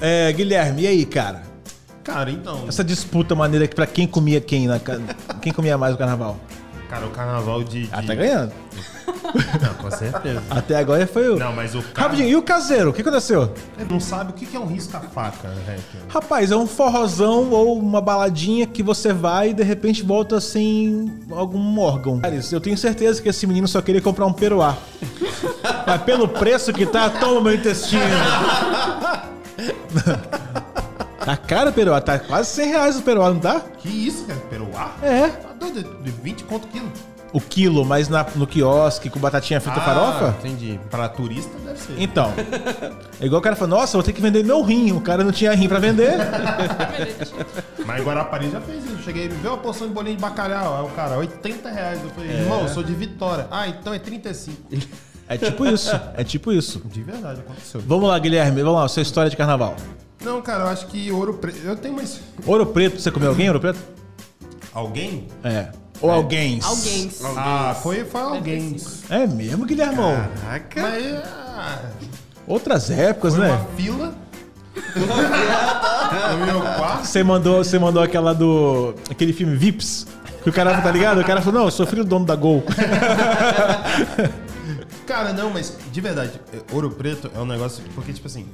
É, 0.01 0.33
Guilherme, 0.33 0.83
e 0.83 0.87
aí, 0.87 1.05
cara? 1.07 1.43
Cara, 2.03 2.31
então. 2.31 2.65
Essa 2.69 2.85
disputa 2.85 3.35
maneira 3.35 3.67
que 3.67 3.75
pra 3.75 3.87
quem 3.87 4.07
comia 4.07 4.41
quem 4.41 4.67
na 4.69 4.81
quem 5.41 5.53
comia 5.53 5.77
mais 5.79 5.93
no 5.93 5.99
carnaval? 5.99 6.37
Cara, 6.89 7.07
o 7.07 7.11
carnaval 7.11 7.65
de. 7.65 7.85
de... 7.85 7.89
Ah, 7.93 8.03
tá 8.03 8.15
ganhando. 8.15 8.53
Não, 9.35 9.75
com 9.75 9.91
certeza. 9.91 10.43
Até 10.51 10.77
agora 10.77 11.07
foi 11.07 11.31
o. 11.31 11.39
Não, 11.39 11.53
mas 11.53 11.75
o 11.75 11.83
cara. 11.83 12.09
Rapidinho, 12.09 12.29
e 12.29 12.37
o 12.37 12.43
caseiro? 12.43 12.91
O 12.91 12.93
que 12.93 13.01
aconteceu? 13.03 13.53
não 13.89 14.01
sabe 14.01 14.31
o 14.31 14.35
que 14.35 14.57
é 14.57 14.61
um 14.61 14.67
risca-faca, 14.67 15.49
Hacker. 15.49 16.01
Rapaz, 16.09 16.51
é 16.51 16.57
um 16.57 16.67
forrozão 16.67 17.51
ou 17.51 17.79
uma 17.79 18.01
baladinha 18.01 18.67
que 18.67 18.83
você 18.83 19.12
vai 19.12 19.51
e 19.51 19.55
de 19.55 19.62
repente 19.62 20.03
volta 20.03 20.41
sem 20.41 21.12
algum 21.31 21.79
órgão. 21.79 22.21
Eu 22.51 22.61
tenho 22.61 22.77
certeza 22.77 23.23
que 23.23 23.29
esse 23.29 23.47
menino 23.47 23.69
só 23.69 23.81
queria 23.81 24.01
comprar 24.01 24.27
um 24.27 24.33
peruá. 24.33 24.77
Mas 25.87 26.03
pelo 26.03 26.29
preço 26.29 26.73
que 26.73 26.87
tá, 26.87 27.09
toma 27.09 27.41
meu 27.41 27.55
intestino. 27.55 28.03
Tá 31.25 31.37
caro 31.37 31.71
o 31.71 31.73
peruá, 31.73 32.01
tá 32.01 32.19
quase 32.19 32.51
100 32.51 32.69
reais 32.69 32.97
o 32.99 33.03
peruá, 33.03 33.31
não 33.31 33.41
tá? 33.41 33.61
Que 33.79 33.89
isso, 33.89 34.25
cara? 34.27 34.39
Peruá? 34.49 34.93
É. 35.03 35.29
Tá 35.29 35.53
doido? 35.59 36.03
De 36.03 36.11
20 36.11 36.45
conto 36.45 36.69
quilo. 36.69 36.91
O 37.37 37.40
quilo, 37.40 37.85
mas 37.85 38.09
na- 38.09 38.25
no 38.35 38.46
quiosque 38.46 39.11
com 39.11 39.20
batatinha 39.20 39.61
frita 39.61 39.79
farofa? 39.81 40.35
Ah, 40.35 40.46
Entendi. 40.46 40.81
Pra 40.90 41.07
turista 41.07 41.51
deve 41.59 41.79
ser. 41.79 41.94
Então. 41.99 42.33
É 43.20 43.27
igual 43.27 43.40
o 43.40 43.42
cara 43.42 43.55
falou, 43.55 43.79
nossa, 43.79 43.92
vou 43.99 44.03
ter 44.03 44.14
que 44.14 44.22
vender 44.22 44.42
meu 44.42 44.62
rim. 44.62 44.92
O 44.92 45.03
cara 45.03 45.22
não 45.22 45.31
tinha 45.33 45.53
rim 45.55 45.68
pra 45.68 45.79
vender. 45.79 46.12
Mas 47.85 48.03
Guarapari 48.05 48.51
já 48.51 48.61
fez 48.61 48.85
isso. 48.85 49.03
Cheguei, 49.05 49.29
viu 49.29 49.51
uma 49.51 49.59
porção 49.59 49.87
de 49.87 49.92
bolinho 49.92 50.16
de 50.16 50.22
bacalhau. 50.22 50.79
Aí 50.79 50.85
o 50.90 50.94
cara, 50.94 51.18
80 51.18 51.68
reais. 51.70 52.03
Eu 52.03 52.11
falei, 52.11 52.31
irmão, 52.31 52.62
eu 52.62 52.68
sou 52.68 52.83
de 52.83 52.94
Vitória. 52.94 53.46
Ah, 53.51 53.68
então 53.68 53.92
é 53.92 53.99
35. 53.99 54.57
É 55.29 55.37
tipo 55.37 55.66
isso. 55.66 55.90
É 56.16 56.25
tipo 56.25 56.53
isso. 56.53 56.81
De 56.87 57.03
verdade, 57.03 57.40
aconteceu. 57.40 57.83
Vamos 57.87 58.09
lá, 58.09 58.18
Guilherme. 58.18 58.62
Vamos 58.62 58.81
lá, 58.81 58.88
sua 58.88 59.03
história 59.03 59.31
de 59.31 59.37
carnaval. 59.37 59.77
Não, 60.25 60.40
cara, 60.40 60.64
eu 60.64 60.68
acho 60.68 60.87
que 60.87 61.12
ouro 61.12 61.35
preto. 61.35 61.59
Eu 61.64 61.77
tenho 61.77 61.94
mais. 61.94 62.18
Ouro 62.46 62.64
Preto, 62.66 62.99
você 63.01 63.11
comeu 63.11 63.29
alguém, 63.29 63.49
Ouro 63.49 63.61
Preto? 63.61 63.79
Alguém? 64.72 65.29
É. 65.44 65.68
Ou 66.01 66.11
alguém. 66.11 66.61
Alguém. 66.63 67.11
Ah, 67.37 67.77
foi, 67.83 68.05
foi 68.05 68.21
alguém. 68.21 68.77
É 69.09 69.27
mesmo, 69.27 69.65
Guilhermão. 69.65 70.15
Caraca. 70.43 70.83
Mas 70.83 71.07
ah, 71.25 71.83
Outras 72.47 72.91
épocas, 72.91 73.35
foi 73.35 73.45
né? 73.45 73.53
uma 73.53 73.65
fila. 73.77 74.15
no 76.39 76.47
meu 76.47 76.61
quarto. 76.61 77.07
Você 77.07 77.23
mandou, 77.25 77.65
você 77.65 77.79
mandou 77.79 78.03
aquela 78.03 78.35
do. 78.35 78.95
aquele 79.11 79.33
filme 79.33 79.57
Vips. 79.57 80.07
Que 80.43 80.51
o 80.51 80.53
cara, 80.53 80.81
tá 80.81 80.93
ligado? 80.93 81.21
O 81.21 81.25
cara 81.25 81.43
falou, 81.43 81.61
não, 81.61 81.67
eu 81.67 81.73
sou 81.73 81.85
filho 81.87 82.05
do 82.05 82.11
dono 82.11 82.25
da 82.25 82.37
Gol. 82.37 82.63
Cara, 85.05 85.33
não, 85.33 85.51
mas 85.51 85.77
de 85.91 86.01
verdade, 86.01 86.41
ouro 86.73 86.91
preto 86.91 87.31
é 87.35 87.39
um 87.41 87.47
negócio. 87.47 87.83
Porque, 87.95 88.13
tipo 88.13 88.27
assim. 88.29 88.47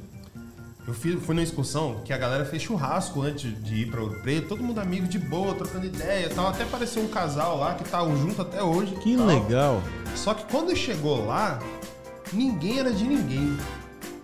Eu 0.92 0.94
fui, 0.94 1.16
fui 1.16 1.34
numa 1.34 1.42
excursão 1.42 2.02
que 2.04 2.12
a 2.12 2.18
galera 2.18 2.44
fez 2.44 2.60
churrasco 2.60 3.22
antes 3.22 3.50
de 3.64 3.76
ir 3.76 3.90
pra 3.90 4.02
Ouro 4.02 4.20
Preto, 4.20 4.48
todo 4.48 4.62
mundo 4.62 4.78
amigo 4.78 5.06
de 5.08 5.18
boa, 5.18 5.54
trocando 5.54 5.86
ideia 5.86 6.26
e 6.26 6.28
tal. 6.28 6.48
Até 6.48 6.64
apareceu 6.64 7.02
um 7.02 7.08
casal 7.08 7.56
lá 7.56 7.74
que 7.74 7.84
tá 7.84 8.04
junto 8.04 8.42
até 8.42 8.62
hoje. 8.62 8.94
Que 8.96 9.16
tal. 9.16 9.26
legal. 9.26 9.82
Só 10.14 10.34
que 10.34 10.44
quando 10.52 10.76
chegou 10.76 11.24
lá, 11.24 11.58
ninguém 12.30 12.78
era 12.78 12.92
de 12.92 13.04
ninguém. 13.04 13.56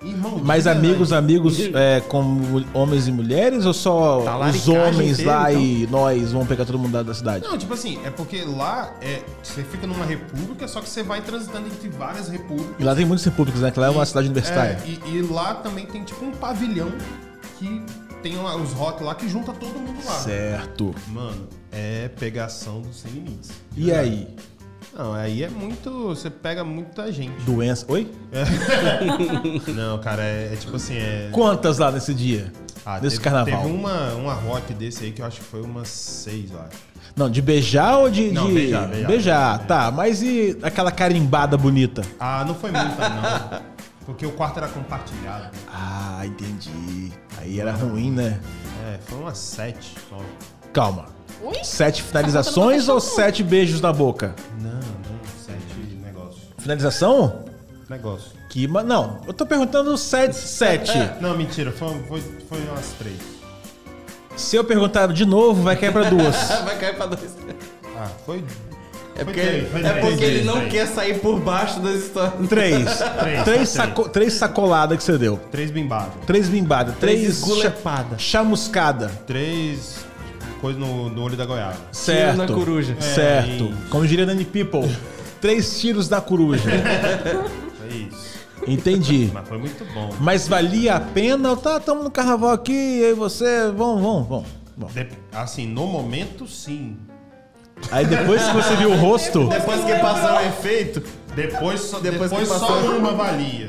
Irmão, 0.02 0.40
Mas 0.44 0.66
amigos, 0.66 1.12
amigos 1.12 1.58
é, 1.74 2.00
como 2.00 2.64
homens 2.72 3.08
e 3.08 3.12
mulheres 3.12 3.66
ou 3.66 3.74
só 3.74 4.22
Tá 4.22 4.38
os 4.48 4.68
homens 4.68 5.18
inteiro, 5.18 5.30
lá 5.30 5.52
então? 5.52 5.62
e 5.62 5.86
nós 5.88 6.32
vamos 6.32 6.46
pegar 6.46 6.64
todo 6.64 6.78
mundo 6.78 6.92
da, 6.92 7.02
da 7.02 7.14
cidade? 7.14 7.44
Não, 7.44 7.58
tipo 7.58 7.74
assim, 7.74 7.98
é 8.04 8.10
porque 8.10 8.44
lá 8.44 8.92
é, 9.00 9.22
você 9.42 9.64
fica 9.64 9.86
numa 9.88 10.04
república, 10.04 10.68
só 10.68 10.80
que 10.80 10.88
você 10.88 11.02
vai 11.02 11.20
transitando 11.20 11.66
entre 11.66 11.88
várias 11.88 12.28
repúblicas. 12.28 12.76
E 12.78 12.84
lá 12.84 12.94
tem 12.94 13.04
muitos 13.04 13.24
repúblicos, 13.24 13.60
né? 13.60 13.72
Que 13.72 13.80
lá 13.80 13.86
é 13.88 13.90
uma 13.90 14.06
cidade 14.06 14.28
universitária. 14.28 14.78
É, 14.84 14.88
e, 14.88 15.16
e 15.16 15.22
lá 15.22 15.54
também 15.54 15.84
tem 15.86 16.04
tipo 16.04 16.24
um 16.24 16.30
pavilhão 16.30 16.92
que 17.58 17.82
tem 18.22 18.36
lá 18.36 18.56
os 18.56 18.72
rock 18.72 19.02
lá 19.02 19.14
que 19.14 19.28
junta 19.28 19.52
todo 19.52 19.78
mundo 19.78 19.98
lá. 20.04 20.12
Certo. 20.12 20.94
Mano, 21.08 21.48
é 21.72 22.08
pegação 22.08 22.80
dos 22.82 23.00
sem 23.00 23.10
limites. 23.10 23.50
E 23.76 23.92
aí? 23.92 24.28
Não, 24.98 25.14
aí 25.14 25.44
é 25.44 25.48
muito. 25.48 26.08
Você 26.08 26.28
pega 26.28 26.64
muita 26.64 27.12
gente. 27.12 27.30
Doença. 27.44 27.86
Oi? 27.88 28.10
Não, 29.72 29.98
cara, 30.00 30.24
é, 30.24 30.50
é 30.52 30.56
tipo 30.56 30.74
assim, 30.74 30.96
é. 30.96 31.28
Quantas 31.30 31.78
lá 31.78 31.92
nesse 31.92 32.12
dia? 32.12 32.52
Ah, 32.84 32.98
nesse 33.00 33.16
teve, 33.16 33.22
carnaval? 33.22 33.62
Teve 33.62 33.72
uma, 33.74 34.14
uma 34.14 34.34
rock 34.34 34.74
desse 34.74 35.04
aí 35.04 35.12
que 35.12 35.22
eu 35.22 35.26
acho 35.26 35.38
que 35.38 35.44
foi 35.44 35.62
umas 35.62 35.86
seis, 35.88 36.50
eu 36.50 36.58
acho. 36.60 36.76
Não, 37.14 37.30
de 37.30 37.40
beijar 37.40 37.98
ou 37.98 38.10
de. 38.10 38.32
Não, 38.32 38.48
de- 38.48 38.54
beijar, 38.54 38.88
beijar. 38.88 39.58
tá. 39.66 39.90
Mas 39.92 40.20
e 40.20 40.58
aquela 40.62 40.90
carimbada 40.90 41.56
bonita? 41.56 42.02
Ah, 42.18 42.44
não 42.44 42.56
foi 42.56 42.72
muita, 42.72 43.08
não. 43.08 43.60
Porque 44.04 44.26
o 44.26 44.32
quarto 44.32 44.56
era 44.56 44.66
compartilhado. 44.66 45.50
Ah, 45.72 46.22
entendi. 46.24 47.12
Aí 47.36 47.60
era 47.60 47.70
ruim, 47.72 48.10
né? 48.10 48.40
É, 48.88 48.98
foi 49.06 49.18
umas 49.18 49.38
sete 49.38 49.94
só. 50.10 50.16
Calma. 50.72 51.17
Oi? 51.42 51.58
Sete 51.62 52.02
finalizações 52.02 52.88
ou 52.88 53.00
sete 53.00 53.42
beijos 53.42 53.80
na 53.80 53.92
boca? 53.92 54.34
Não, 54.60 54.70
não, 54.72 54.80
sete 55.44 55.96
negócio. 56.04 56.40
Finalização? 56.58 57.44
Negócio. 57.88 58.30
Que. 58.50 58.66
ma- 58.66 58.82
Não, 58.82 59.20
eu 59.26 59.32
tô 59.32 59.46
perguntando 59.46 59.96
sete. 59.96 60.34
Sete. 60.36 60.92
Não, 61.20 61.36
mentira, 61.36 61.70
foi, 61.72 61.88
foi, 62.08 62.22
foi 62.48 62.58
umas 62.68 62.86
três. 62.98 63.16
Se 64.36 64.56
eu 64.56 64.64
perguntar 64.64 65.12
de 65.12 65.24
novo, 65.24 65.62
vai 65.62 65.76
cair 65.76 65.92
pra 65.92 66.08
duas. 66.08 66.36
Vai 66.64 66.78
cair 66.78 66.96
pra 66.96 67.06
dois. 67.06 67.36
Ah, 67.96 68.06
foi. 68.24 68.44
É 69.16 69.24
porque, 69.24 69.40
três, 69.40 69.68
foi 69.72 69.80
é 69.84 69.90
três. 69.90 70.06
porque 70.06 70.24
ele 70.24 70.44
não 70.44 70.58
Três. 70.58 70.72
quer 70.72 70.86
sair 70.86 71.18
por 71.18 71.40
baixo 71.40 71.80
das 71.80 71.96
histórias. 71.96 72.48
Três. 72.48 72.84
Três, 73.18 73.42
três, 73.44 73.72
tá, 73.72 73.82
saco, 73.86 74.08
três 74.08 74.32
sacoladas 74.34 74.96
que 74.96 75.02
você 75.02 75.18
deu. 75.18 75.40
Três 75.50 75.72
bimbadas. 75.72 76.12
Três 76.24 76.48
bimbadas. 76.48 76.94
Três 76.98 77.40
Três, 77.42 77.60
cha- 77.62 78.16
chamuscada. 78.16 79.10
Três 79.26 79.96
coisas 80.60 80.80
no, 80.80 81.08
no 81.10 81.22
olho 81.22 81.36
da 81.36 81.46
goiaba. 81.46 81.76
Certo. 81.92 82.36
na 82.36 82.46
coruja. 82.46 82.96
Certo. 83.00 83.64
É, 83.64 83.88
Como 83.90 84.06
diria 84.06 84.26
Nani 84.26 84.44
People. 84.44 84.88
Três 85.40 85.80
tiros 85.80 86.08
da 86.08 86.20
coruja. 86.20 86.68
É 86.70 87.94
isso. 87.94 88.38
Entendi. 88.66 89.30
Mas 89.32 89.48
foi 89.48 89.56
muito 89.58 89.84
bom. 89.94 90.10
Mas 90.20 90.48
valia 90.48 90.96
a 90.96 91.00
pena? 91.00 91.56
Tá, 91.56 91.76
estamos 91.78 92.04
no 92.04 92.10
carnaval 92.10 92.50
aqui, 92.50 92.72
eu 92.72 93.10
e 93.12 93.14
você, 93.14 93.70
vamos, 93.74 94.02
vamos, 94.02 94.28
vamos. 94.28 94.46
Bom. 94.76 94.86
De- 94.88 95.08
assim, 95.32 95.66
no 95.66 95.86
momento, 95.86 96.46
sim. 96.46 96.96
Aí 97.92 98.04
depois 98.04 98.42
que 98.44 98.52
você 98.54 98.74
viu 98.76 98.90
o 98.90 98.96
rosto, 98.96 99.46
Depois 99.46 99.84
que 99.84 99.94
passar 99.98 100.42
o 100.42 100.46
efeito, 100.48 101.00
Depois, 101.36 101.80
só, 101.80 102.00
Depois 102.00 102.30
depois, 102.30 102.48
que 102.48 102.58
só 102.58 102.80
uma 102.96 103.12
valia. 103.12 103.68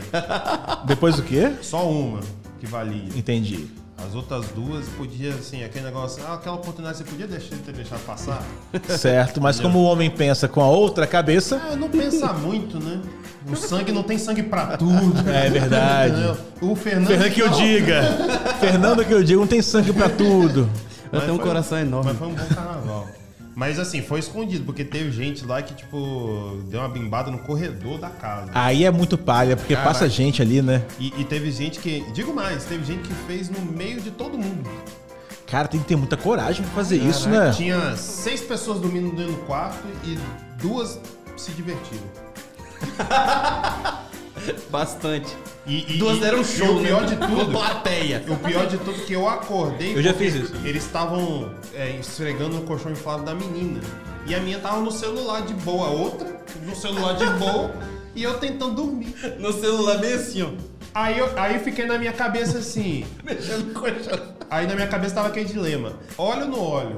depois 0.86 1.16
do 1.16 1.22
quê? 1.24 1.52
Só 1.62 1.88
uma 1.88 2.20
que 2.60 2.66
valia. 2.66 3.10
Entendi. 3.16 3.68
As 4.08 4.16
outras 4.16 4.46
duas 4.56 4.88
podia, 4.98 5.34
assim, 5.34 5.64
aquele 5.64 5.86
negócio, 5.86 6.24
ah, 6.28 6.34
aquela 6.36 6.56
oportunidade 6.56 6.98
você 7.00 7.04
podia 7.04 7.28
deixar, 7.28 7.56
ter 7.58 7.74
deixado 7.74 8.00
passar. 8.06 8.42
Certo, 8.98 9.42
mas 9.42 9.60
como 9.60 9.80
o 9.80 9.84
homem 9.84 10.10
pensa 10.10 10.48
com 10.48 10.62
a 10.62 10.68
outra 10.68 11.06
cabeça, 11.06 11.62
Ah, 11.72 11.76
não 11.76 11.90
pensa 11.90 12.32
muito, 12.34 12.80
né? 12.80 13.02
O 13.52 13.56
sangue 13.56 13.92
não 13.92 14.04
tem 14.04 14.18
sangue 14.18 14.44
pra 14.44 14.78
tudo. 14.78 15.30
É 15.30 15.50
verdade. 15.50 16.38
O 16.62 16.76
Fernando. 16.76 17.08
Fernando 17.08 17.32
que 17.32 17.42
eu 17.42 17.50
diga. 17.50 18.02
Fernando 18.60 19.06
que 19.06 19.14
eu 19.14 19.24
diga, 19.24 19.40
não 19.40 19.48
tem 19.48 19.62
sangue 19.62 19.94
pra 19.94 20.10
tudo. 20.10 20.70
eu 21.12 21.22
tenho 21.22 21.34
um 21.34 21.38
foi- 21.38 21.46
coração 21.46 21.78
enorme. 21.80 22.10
Mas 22.12 22.18
foi 22.20 22.28
um 22.28 22.34
bom 22.36 22.46
carnaval. 22.56 23.08
Mas 23.60 23.78
assim, 23.78 24.02
foi 24.02 24.22
escondido, 24.22 24.64
porque 24.64 24.86
teve 24.86 25.12
gente 25.12 25.46
lá 25.46 25.62
que, 25.62 25.74
tipo, 25.74 26.62
deu 26.70 26.80
uma 26.80 26.88
bimbada 26.88 27.30
no 27.30 27.40
corredor 27.40 28.00
da 28.00 28.10
casa. 28.10 28.50
Aí 28.56 28.86
é 28.86 28.90
muito 28.90 29.18
palha, 29.18 29.58
porque 29.58 29.74
Caraca. 29.74 29.94
passa 29.94 30.08
gente 30.08 30.42
ali, 30.42 30.62
né? 30.62 30.82
E, 30.98 31.08
e 31.20 31.26
teve 31.26 31.52
gente 31.52 31.78
que. 31.78 32.10
Digo 32.14 32.34
mais, 32.34 32.64
teve 32.64 32.86
gente 32.86 33.06
que 33.06 33.14
fez 33.28 33.50
no 33.50 33.60
meio 33.60 34.00
de 34.00 34.12
todo 34.12 34.38
mundo. 34.38 34.70
Cara, 35.46 35.68
tem 35.68 35.82
que 35.82 35.88
ter 35.88 35.98
muita 35.98 36.16
coragem 36.16 36.64
pra 36.64 36.74
fazer 36.74 37.04
isso, 37.04 37.28
né? 37.28 37.52
Tinha 37.52 37.98
seis 37.98 38.40
pessoas 38.40 38.80
dormindo 38.80 39.14
dentro 39.14 39.34
do 39.34 39.40
quarto 39.40 39.86
e 40.06 40.18
duas 40.62 40.98
se 41.36 41.52
divertiram. 41.52 42.08
Bastante. 44.70 45.36
E, 45.66 45.96
e- 45.96 45.98
Duas 45.98 46.20
deram 46.20 46.42
e 46.42 46.46
show, 46.46 46.78
o 46.78 46.84
pior 46.84 47.02
né? 47.02 47.08
de 47.08 47.16
tudo. 47.16 47.52
plateia. 47.52 48.24
O 48.28 48.36
pior 48.38 48.66
de 48.68 48.78
tudo 48.78 48.92
é 48.92 49.06
que 49.06 49.14
eu 49.14 49.28
acordei. 49.28 49.96
Eu 49.96 50.02
já 50.02 50.14
fiz 50.14 50.36
isso. 50.36 50.54
Eles 50.64 50.84
estavam 50.84 51.52
é, 51.74 51.92
esfregando 52.00 52.56
no 52.56 52.62
colchão 52.64 52.92
inflável 52.92 53.26
da 53.26 53.36
menina. 53.36 53.80
E 54.26 54.36
a 54.36 54.40
minha 54.40 54.60
tava 54.60 54.80
no 54.82 54.92
celular 54.92 55.42
de 55.42 55.54
boa, 55.56 55.88
a 55.88 55.92
outra 55.92 56.40
no 56.64 56.76
celular 56.76 57.14
de 57.14 57.26
boa. 57.40 57.72
e 58.16 58.24
eu 58.24 58.38
tentando 58.38 58.74
dormir. 58.74 59.16
No 59.40 59.52
celular 59.54 59.98
bem 59.98 60.14
assim, 60.14 60.42
ó. 60.42 60.50
Aí 60.94 61.20
eu 61.20 61.32
aí 61.38 61.56
eu 61.56 61.62
fiquei 61.62 61.86
na 61.86 61.98
minha 61.98 62.14
cabeça 62.14 62.58
assim. 62.58 63.06
Mexendo 63.24 63.68
no 63.68 63.74
colchão. 63.74 64.20
Aí 64.50 64.66
na 64.66 64.76
minha 64.76 64.88
cabeça 64.88 65.16
tava 65.16 65.28
aquele 65.28 65.46
dilema: 65.46 65.94
olho 66.18 66.42
ou 66.44 66.48
não 66.48 66.60
olho? 66.60 66.96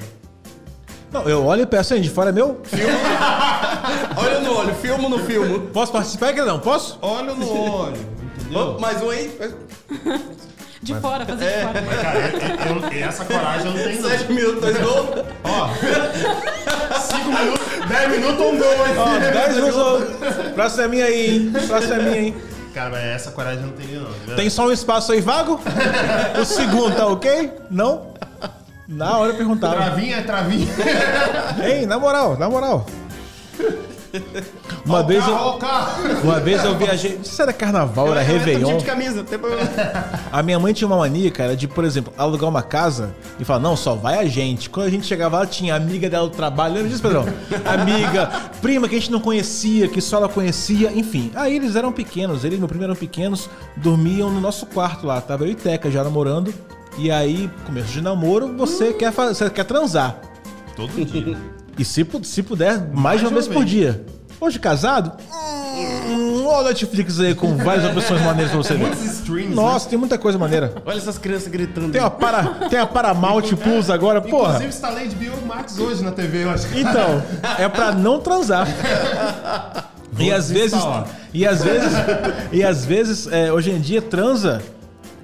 Não, 1.12 1.24
eu 1.28 1.46
olho 1.46 1.64
e 1.64 1.66
peço, 1.66 1.94
hein, 1.94 2.02
de 2.02 2.10
fora 2.10 2.30
é 2.30 2.34
meu? 2.34 2.62
Olha 4.16 4.40
no 4.40 4.58
olho, 4.58 4.74
filmo 4.76 5.10
no 5.10 5.20
filme. 5.20 5.60
Posso 5.74 5.92
participar 5.92 6.30
aqui? 6.30 6.42
Não, 6.42 6.60
posso? 6.60 6.98
Olho 7.02 7.36
não 7.36 7.72
olho? 7.82 7.98
Entendeu? 8.40 8.78
Mais 8.80 9.02
um 9.02 9.10
aí. 9.10 9.38
De 10.82 10.96
fora, 10.96 11.26
fazer 11.26 11.46
de 11.46 11.62
fora. 11.62 11.82
Cara, 12.02 12.20
eu- 12.20 12.76
eu- 12.76 12.92
eu- 13.00 13.08
essa 13.08 13.26
coragem 13.26 13.68
eu 13.68 13.74
não 13.74 13.84
tenho. 13.84 14.02
não. 14.02 14.10
Sete 14.10 14.32
minutos, 14.34 14.62
dois 14.62 14.78
gols. 14.78 15.26
Ó, 15.44 15.70
5 17.00 17.30
minutos, 17.30 17.88
10 17.88 18.12
minutos 18.12 18.40
ou 18.46 18.54
um 18.54 18.58
gol, 18.58 18.68
Ó, 18.98 19.14
hein? 19.16 19.20
10 19.34 19.56
minutos. 19.56 20.54
Próxima 20.56 20.84
é 20.84 20.88
minha 20.88 21.06
aí, 21.06 21.30
hein? 21.36 21.54
Próxima 21.68 21.96
é 21.96 22.00
minha, 22.00 22.18
hein? 22.22 22.36
Cara, 22.74 22.90
mas 22.90 23.04
essa 23.04 23.32
coragem 23.32 23.62
eu 23.62 23.68
não 23.68 23.74
teria, 23.74 24.00
não. 24.28 24.36
Tem 24.36 24.50
só 24.50 24.66
um 24.68 24.72
espaço 24.72 25.12
aí 25.12 25.20
vago? 25.22 25.60
O 26.42 26.46
segundo 26.46 26.96
tá 26.96 27.06
ok? 27.06 27.52
Não? 27.70 28.12
Na 28.88 29.18
hora 29.18 29.32
eu 29.32 29.38
perguntava. 29.38 29.76
Travinha 29.76 30.18
é 30.18 30.22
travinha. 30.22 30.68
Ei, 31.64 31.86
na 31.86 31.98
moral, 32.00 32.38
na 32.38 32.50
moral. 32.50 32.86
Uma 34.86 35.04
vez 35.04 35.24
Ó, 35.26 35.54
eu, 35.54 35.58
carro. 35.58 36.04
uma 36.22 36.40
vez 36.42 36.62
eu 36.66 36.78
viajei. 36.78 37.16
Não 37.16 37.24
sei 37.24 37.34
se 37.34 37.42
era 37.42 37.54
carnaval, 37.54 38.12
era 38.12 38.22
Eu 38.22 38.36
entro 38.36 38.38
Réveillon. 38.46 38.78
de 38.78 38.84
camisa, 38.84 39.16
não 39.18 39.24
tem 39.24 39.40
problema. 39.40 39.70
A 40.30 40.44
minha 40.44 40.60
mãe 40.60 40.74
tinha 40.74 40.86
uma 40.86 40.98
mania, 40.98 41.32
cara, 41.32 41.56
de, 41.56 41.66
por 41.66 41.86
exemplo, 41.86 42.12
alugar 42.18 42.50
uma 42.50 42.62
casa 42.62 43.16
e 43.40 43.46
falar, 43.46 43.60
não, 43.62 43.78
só 43.78 43.96
vai 43.96 44.18
a 44.20 44.26
gente. 44.26 44.70
Quando 44.70 44.88
a 44.88 44.90
gente 44.90 45.06
chegava 45.06 45.40
lá, 45.40 45.46
tinha 45.46 45.76
amiga 45.76 46.10
dela 46.10 46.28
do 46.28 46.36
trabalho, 46.36 46.74
lembra 46.74 46.90
disso, 46.90 47.02
Pedrão? 47.02 47.24
Amiga, 47.64 48.30
prima 48.62 48.90
que 48.90 48.96
a 48.96 49.00
gente 49.00 49.12
não 49.12 49.22
conhecia, 49.22 49.88
que 49.88 50.02
só 50.02 50.18
ela 50.18 50.28
conhecia, 50.28 50.92
enfim. 50.92 51.32
Aí 51.34 51.56
eles 51.56 51.78
eram 51.78 51.94
pequenos, 51.94 52.44
eles, 52.44 52.60
meu 52.60 52.68
primo 52.68 52.84
eram 52.84 52.96
pequenos, 52.96 53.50
dormiam 53.78 54.30
no 54.30 54.42
nosso 54.42 54.66
quarto 54.66 55.08
lá. 55.08 55.22
Tava 55.22 55.46
eu 55.46 55.52
e 55.52 55.56
Teca 55.56 55.90
já 55.90 56.04
namorando. 56.04 56.54
E 56.98 57.10
aí, 57.10 57.50
começo 57.66 57.88
de 57.90 58.02
namoro, 58.02 58.56
você, 58.58 58.94
quer, 58.94 59.12
fa- 59.12 59.28
você 59.34 59.50
quer 59.50 59.64
transar. 59.66 60.20
Todo 60.76 60.92
dia. 61.06 61.38
E 61.80 61.86
se, 61.86 62.06
se 62.24 62.44
puder, 62.44 62.80
mais, 62.94 63.22
de 63.22 63.26
uma 63.26 63.30
de 63.30 63.34
vez 63.36 63.48
uma 63.48 63.54
por 63.56 63.66
dia. 63.66 64.06
Hoje 64.42 64.60
casado, 64.60 65.14
hum, 66.10 66.46
olha 66.46 66.66
o 66.66 66.68
Netflix 66.68 67.18
aí 67.20 67.34
com 67.34 67.56
várias 67.56 67.86
opções 67.86 68.22
maneiras 68.22 68.52
pra 68.52 68.58
você 68.62 68.74
ver. 68.74 68.80
Muitos 68.88 69.04
streams. 69.06 69.56
Nossa, 69.56 69.90
tem 69.90 69.98
muita 69.98 70.18
coisa 70.18 70.38
maneira. 70.38 70.74
Olha 70.86 70.98
essas 70.98 71.18
crianças 71.18 71.48
gritando. 71.48 71.90
Tem 71.92 72.02
a, 72.02 72.10
para, 72.10 72.44
tem 72.70 72.78
a 72.78 72.86
Paramount 72.86 73.44
Plus 73.56 73.90
agora, 73.90 74.20
né? 74.20 74.30
porra. 74.30 74.48
Inclusive, 74.50 74.68
instalei 74.70 75.08
de 75.08 75.16
Bio 75.16 75.34
Max 75.48 75.80
hoje 75.80 76.04
na 76.04 76.12
TV, 76.12 76.44
eu 76.44 76.52
acho. 76.52 76.68
Então, 76.78 77.24
é 77.58 77.68
pra 77.70 77.94
não 77.94 78.20
transar. 78.20 78.68
E 80.20 80.30
às 80.32 80.52
vezes, 80.52 80.78
e 81.34 81.48
às 81.48 81.64
vezes, 81.64 81.90
e 82.52 82.64
às 82.64 82.86
vezes, 82.86 83.28
é, 83.32 83.52
hoje 83.52 83.72
em 83.72 83.80
dia 83.80 84.02
transa 84.02 84.62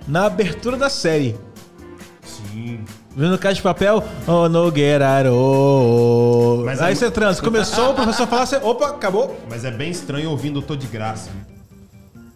na 0.07 0.25
abertura 0.25 0.77
da 0.77 0.89
série. 0.89 1.35
Sim. 2.57 2.79
Vendo 3.15 3.37
Caixa 3.37 3.55
de 3.55 3.61
Papel, 3.61 4.03
oh, 4.27 4.49
Nogueiraro. 4.49 5.33
Mas 6.65 6.81
Aí 6.81 6.93
é- 6.93 6.95
você 6.95 7.11
transa. 7.11 7.39
Começou, 7.41 7.91
o 7.91 7.93
professor 7.93 8.25
fala 8.27 8.43
assim, 8.43 8.55
opa, 8.61 8.87
acabou. 8.89 9.39
Mas 9.49 9.63
é 9.63 9.69
bem 9.71 9.91
estranho 9.91 10.31
ouvindo 10.31 10.57
o 10.59 10.61
Tô 10.61 10.75
de 10.75 10.87
Graça. 10.87 11.29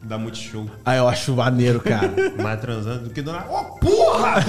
Dá 0.03 0.17
muito 0.17 0.37
show. 0.37 0.65
Aí 0.85 0.97
eu 0.97 1.07
acho 1.07 1.33
maneiro, 1.33 1.79
cara. 1.79 2.11
Mais 2.41 2.59
transando 2.59 3.05
do 3.05 3.09
que 3.11 3.21
do 3.21 3.31
nada. 3.31 3.45
Ô, 3.49 3.63
porra! 3.79 4.35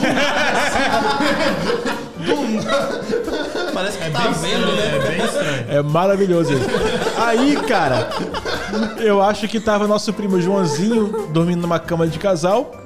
Parece 3.73 3.99
que 3.99 4.05
É 4.05 4.11
tá 4.11 4.21
bem 4.21 4.33
vendo, 4.33 4.69
estranho, 4.69 4.77
né? 4.77 4.97
É 4.97 5.09
bem 5.09 5.25
estranho. 5.25 5.65
É 5.69 5.83
maravilhoso 5.83 6.53
isso. 6.53 6.67
Aí, 7.19 7.57
cara, 7.63 8.09
eu 8.99 9.23
acho 9.23 9.49
que 9.49 9.59
tava 9.59 9.87
nosso 9.89 10.13
primo 10.13 10.41
Joãozinho 10.41 11.29
dormindo 11.33 11.63
numa 11.63 11.79
cama 11.79 12.07
de 12.07 12.19
casal. 12.19 12.82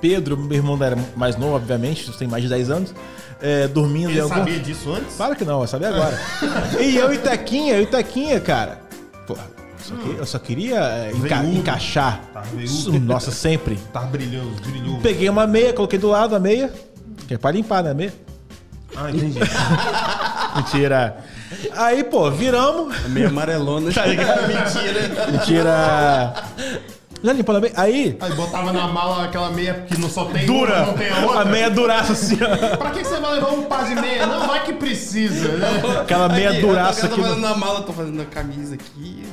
Pedro, 0.00 0.36
meu 0.36 0.56
irmão 0.56 0.82
era 0.82 0.96
mais 1.16 1.36
novo, 1.36 1.54
obviamente, 1.56 2.10
tem 2.18 2.26
mais 2.28 2.42
de 2.42 2.48
10 2.48 2.70
anos, 2.70 2.94
é, 3.40 3.68
dormindo 3.68 4.08
em 4.10 4.12
Ele 4.12 4.20
algum... 4.20 4.34
sabia 4.34 4.58
disso 4.58 4.92
antes? 4.92 5.16
Claro 5.16 5.36
que 5.36 5.44
não, 5.44 5.60
eu 5.60 5.66
sabia 5.66 5.88
agora. 5.88 6.18
e 6.80 6.96
eu 6.96 7.12
e 7.12 7.18
Tequinha, 7.18 7.74
eu 7.74 7.82
e 7.82 7.86
Tequinha, 7.86 8.40
cara. 8.40 8.80
Porra, 9.26 9.46
eu 9.46 9.84
só 9.84 9.94
queria, 9.96 10.18
eu 10.18 10.26
só 10.26 10.38
queria, 10.38 10.78
é, 10.80 11.10
enca- 11.14 11.40
Veiudo. 11.40 11.58
encaixar. 11.58 12.20
Tá 12.32 12.42
Nossa, 13.02 13.30
sempre. 13.30 13.76
Tá 13.92 14.00
brilhando, 14.00 14.50
brilhou. 14.62 14.98
Peguei 15.00 15.28
uma 15.28 15.46
meia, 15.46 15.72
coloquei 15.72 15.98
do 15.98 16.08
lado 16.08 16.34
a 16.34 16.40
meia. 16.40 16.72
Que 17.28 17.34
é 17.34 17.38
pra 17.38 17.50
limpar, 17.50 17.82
né, 17.82 17.90
a 17.90 17.94
meia? 17.94 18.12
Ah, 18.96 19.10
entendi. 19.10 19.38
Mentira. 20.56 21.16
Aí, 21.72 22.04
pô, 22.04 22.30
viramos. 22.30 22.96
Meio 23.08 23.28
amarelona. 23.28 23.92
Tá 23.92 24.06
ligado? 24.06 24.46
Mentira. 24.46 25.30
Mentira. 25.32 26.34
Já 27.24 27.32
limpou 27.32 27.56
a 27.56 27.60
meia? 27.60 27.72
Aí, 27.74 28.16
Aí 28.20 28.32
botava 28.34 28.70
na 28.70 28.86
mala 28.86 29.24
aquela 29.24 29.48
meia 29.50 29.86
que 29.88 29.98
não 29.98 30.10
só 30.10 30.26
tem 30.26 30.44
dura. 30.44 30.76
uma, 30.82 30.86
não 30.88 30.92
tem 30.94 31.08
a 31.10 31.20
outra. 31.24 31.40
A 31.40 31.44
meia 31.46 31.70
duraça 31.70 32.12
assim, 32.12 32.36
ó. 32.42 32.76
Pra 32.76 32.90
que 32.90 33.00
que 33.00 33.06
você 33.08 33.18
vai 33.18 33.34
levar 33.34 33.50
um 33.52 33.62
par 33.62 33.88
de 33.88 33.94
meia? 33.94 34.26
Não, 34.26 34.46
vai 34.46 34.62
que 34.62 34.74
precisa, 34.74 35.48
né? 35.56 35.66
Aquela 36.02 36.28
meia 36.28 36.50
Aqui, 36.50 36.60
duraça 36.60 37.06
eu 37.06 37.08
tô 37.08 37.14
aqui. 37.14 37.22
fazendo 37.22 37.40
no- 37.40 37.48
na 37.48 37.56
mala, 37.56 37.80
tô 37.82 37.94
fazendo 37.94 38.20
a 38.20 38.26
camisa 38.26 38.74
aqui. 38.74 39.24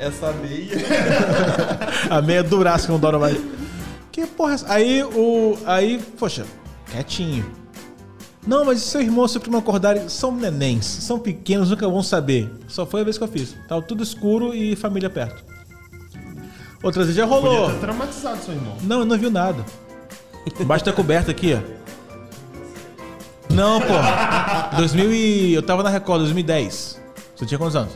Essa 0.00 0.32
meia. 0.32 0.68
A 2.10 2.20
meia 2.20 2.42
duraça 2.42 2.86
que 2.86 2.92
não 2.92 2.98
dura 2.98 3.18
mais. 3.20 3.38
Que 4.10 4.26
porra 4.26 4.50
é 4.50 4.54
essa? 4.54 4.72
Aí, 4.72 5.04
o... 5.04 5.56
Aí, 5.64 5.98
poxa, 6.18 6.44
quietinho. 6.90 7.46
Não, 8.46 8.64
mas 8.64 8.78
e 8.78 8.80
seu 8.82 9.00
irmão 9.00 9.26
e 9.26 9.28
seu 9.28 9.40
primo 9.40 9.58
acordarem 9.58 10.08
são 10.08 10.32
nenéns, 10.32 10.86
são 10.86 11.18
pequenos, 11.18 11.70
nunca 11.70 11.86
vão 11.88 12.02
saber. 12.02 12.50
Só 12.66 12.84
foi 12.86 13.02
a 13.02 13.04
vez 13.04 13.16
que 13.18 13.22
eu 13.24 13.28
fiz. 13.28 13.54
Tava 13.68 13.82
tudo 13.82 14.02
escuro 14.02 14.54
e 14.54 14.74
família 14.74 15.10
perto. 15.10 15.44
Outras 16.82 17.06
vezes 17.06 17.16
já 17.16 17.24
rolou. 17.24 17.62
Podia 17.62 17.74
ter 17.74 17.80
traumatizado 17.80 18.42
seu 18.42 18.54
irmão. 18.54 18.76
Não, 18.82 19.00
eu 19.00 19.04
não 19.04 19.18
viu 19.18 19.30
nada. 19.30 19.64
Embaixo 20.60 20.84
da 20.84 20.92
coberta 20.92 21.30
aqui, 21.30 21.54
ó. 21.54 21.78
Não, 23.52 23.80
pô. 23.80 23.94
2000 24.76 25.12
e... 25.12 25.54
Eu 25.54 25.62
tava 25.62 25.82
na 25.82 25.90
Record, 25.90 26.20
2010. 26.20 27.00
Você 27.34 27.46
tinha 27.46 27.58
quantos 27.58 27.76
anos? 27.76 27.92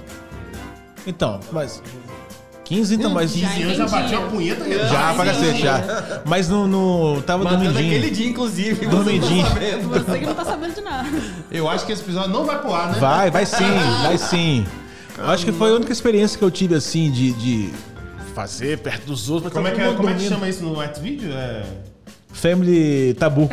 Então, 1.06 1.38
mas... 1.52 1.82
15 2.64 2.94
então, 2.94 3.10
mas. 3.10 3.34
Já 3.34 3.58
Eu 3.58 3.74
já 3.74 3.86
bati 3.86 4.14
uma 4.14 4.28
punheta 4.28 4.64
Já, 4.88 5.12
pra 5.14 5.24
cacete, 5.26 5.60
já. 5.60 6.22
Mas 6.24 6.48
no. 6.48 6.66
no 6.66 7.20
tava 7.22 7.44
Matando 7.44 7.64
dormidinho. 7.64 7.96
aquele 7.98 8.10
dia, 8.10 8.28
inclusive. 8.30 8.86
Dormidinho. 8.86 9.44
Você 9.44 10.00
tá. 10.00 10.12
Você 10.12 10.18
que 10.18 10.26
não 10.26 10.34
tá 10.34 10.44
sabendo 10.44 10.74
de 10.74 10.80
nada. 10.80 11.08
Eu 11.50 11.68
acho 11.68 11.84
que 11.84 11.92
esse 11.92 12.00
episódio 12.02 12.30
não 12.30 12.44
vai 12.44 12.58
pro 12.60 12.72
ar, 12.72 12.92
né? 12.92 12.98
Vai, 12.98 13.30
vai 13.30 13.44
sim, 13.44 13.64
vai 14.02 14.16
sim. 14.16 14.66
Eu 15.18 15.28
Acho 15.28 15.44
que 15.44 15.52
foi 15.52 15.70
a 15.70 15.74
única 15.74 15.92
experiência 15.92 16.38
que 16.38 16.44
eu 16.44 16.50
tive 16.50 16.74
assim 16.74 17.10
de, 17.10 17.32
de 17.32 17.74
fazer 18.32 18.78
perto 18.78 19.06
dos 19.06 19.30
outros. 19.30 19.52
Como 19.52 19.68
é, 19.68 19.72
que, 19.72 19.80
é, 19.80 19.94
como 19.94 20.08
é 20.08 20.14
que 20.14 20.28
chama 20.28 20.48
isso 20.48 20.64
no 20.64 20.76
Xvideo? 20.94 21.32
É... 21.32 21.62
Family 22.32 23.14
Tabu. 23.14 23.48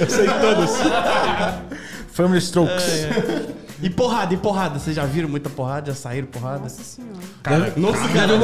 eu 0.00 0.10
sei 0.10 0.26
todos. 0.26 0.70
Family 2.12 2.38
Strokes. 2.38 2.84
E 3.82 3.90
porrada, 3.90 4.32
e 4.32 4.36
porrada. 4.36 4.78
Vocês 4.78 4.94
já 4.94 5.04
viram 5.04 5.28
muita 5.28 5.50
porrada? 5.50 5.92
Já 5.92 5.94
saíram 5.94 6.28
porrada? 6.28 6.60
Nossa 6.60 6.84
senhora. 6.84 7.16
Cara, 7.42 7.72
Nossa, 7.76 8.08
cara, 8.08 8.34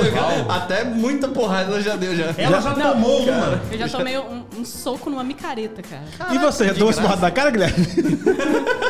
até 0.49 0.85
muita 0.85 1.29
porrada 1.29 1.71
ela 1.71 1.81
já 1.81 1.95
deu 1.95 2.17
já. 2.17 2.35
ela 2.37 2.61
já, 2.61 2.75
tomou 2.75 3.23
uma. 3.23 3.61
Eu 3.71 3.79
já 3.79 3.89
tomei 3.89 4.19
um, 4.19 4.45
um 4.59 4.65
soco 4.65 5.09
numa 5.09 5.23
micareta, 5.23 5.81
cara. 5.81 6.35
e 6.35 6.39
você, 6.39 6.67
já 6.67 6.75
tomou 6.75 6.91
esse 6.91 7.01
porrada 7.01 7.21
na 7.21 7.31
cara, 7.31 7.51
Guilherme? 7.51 7.87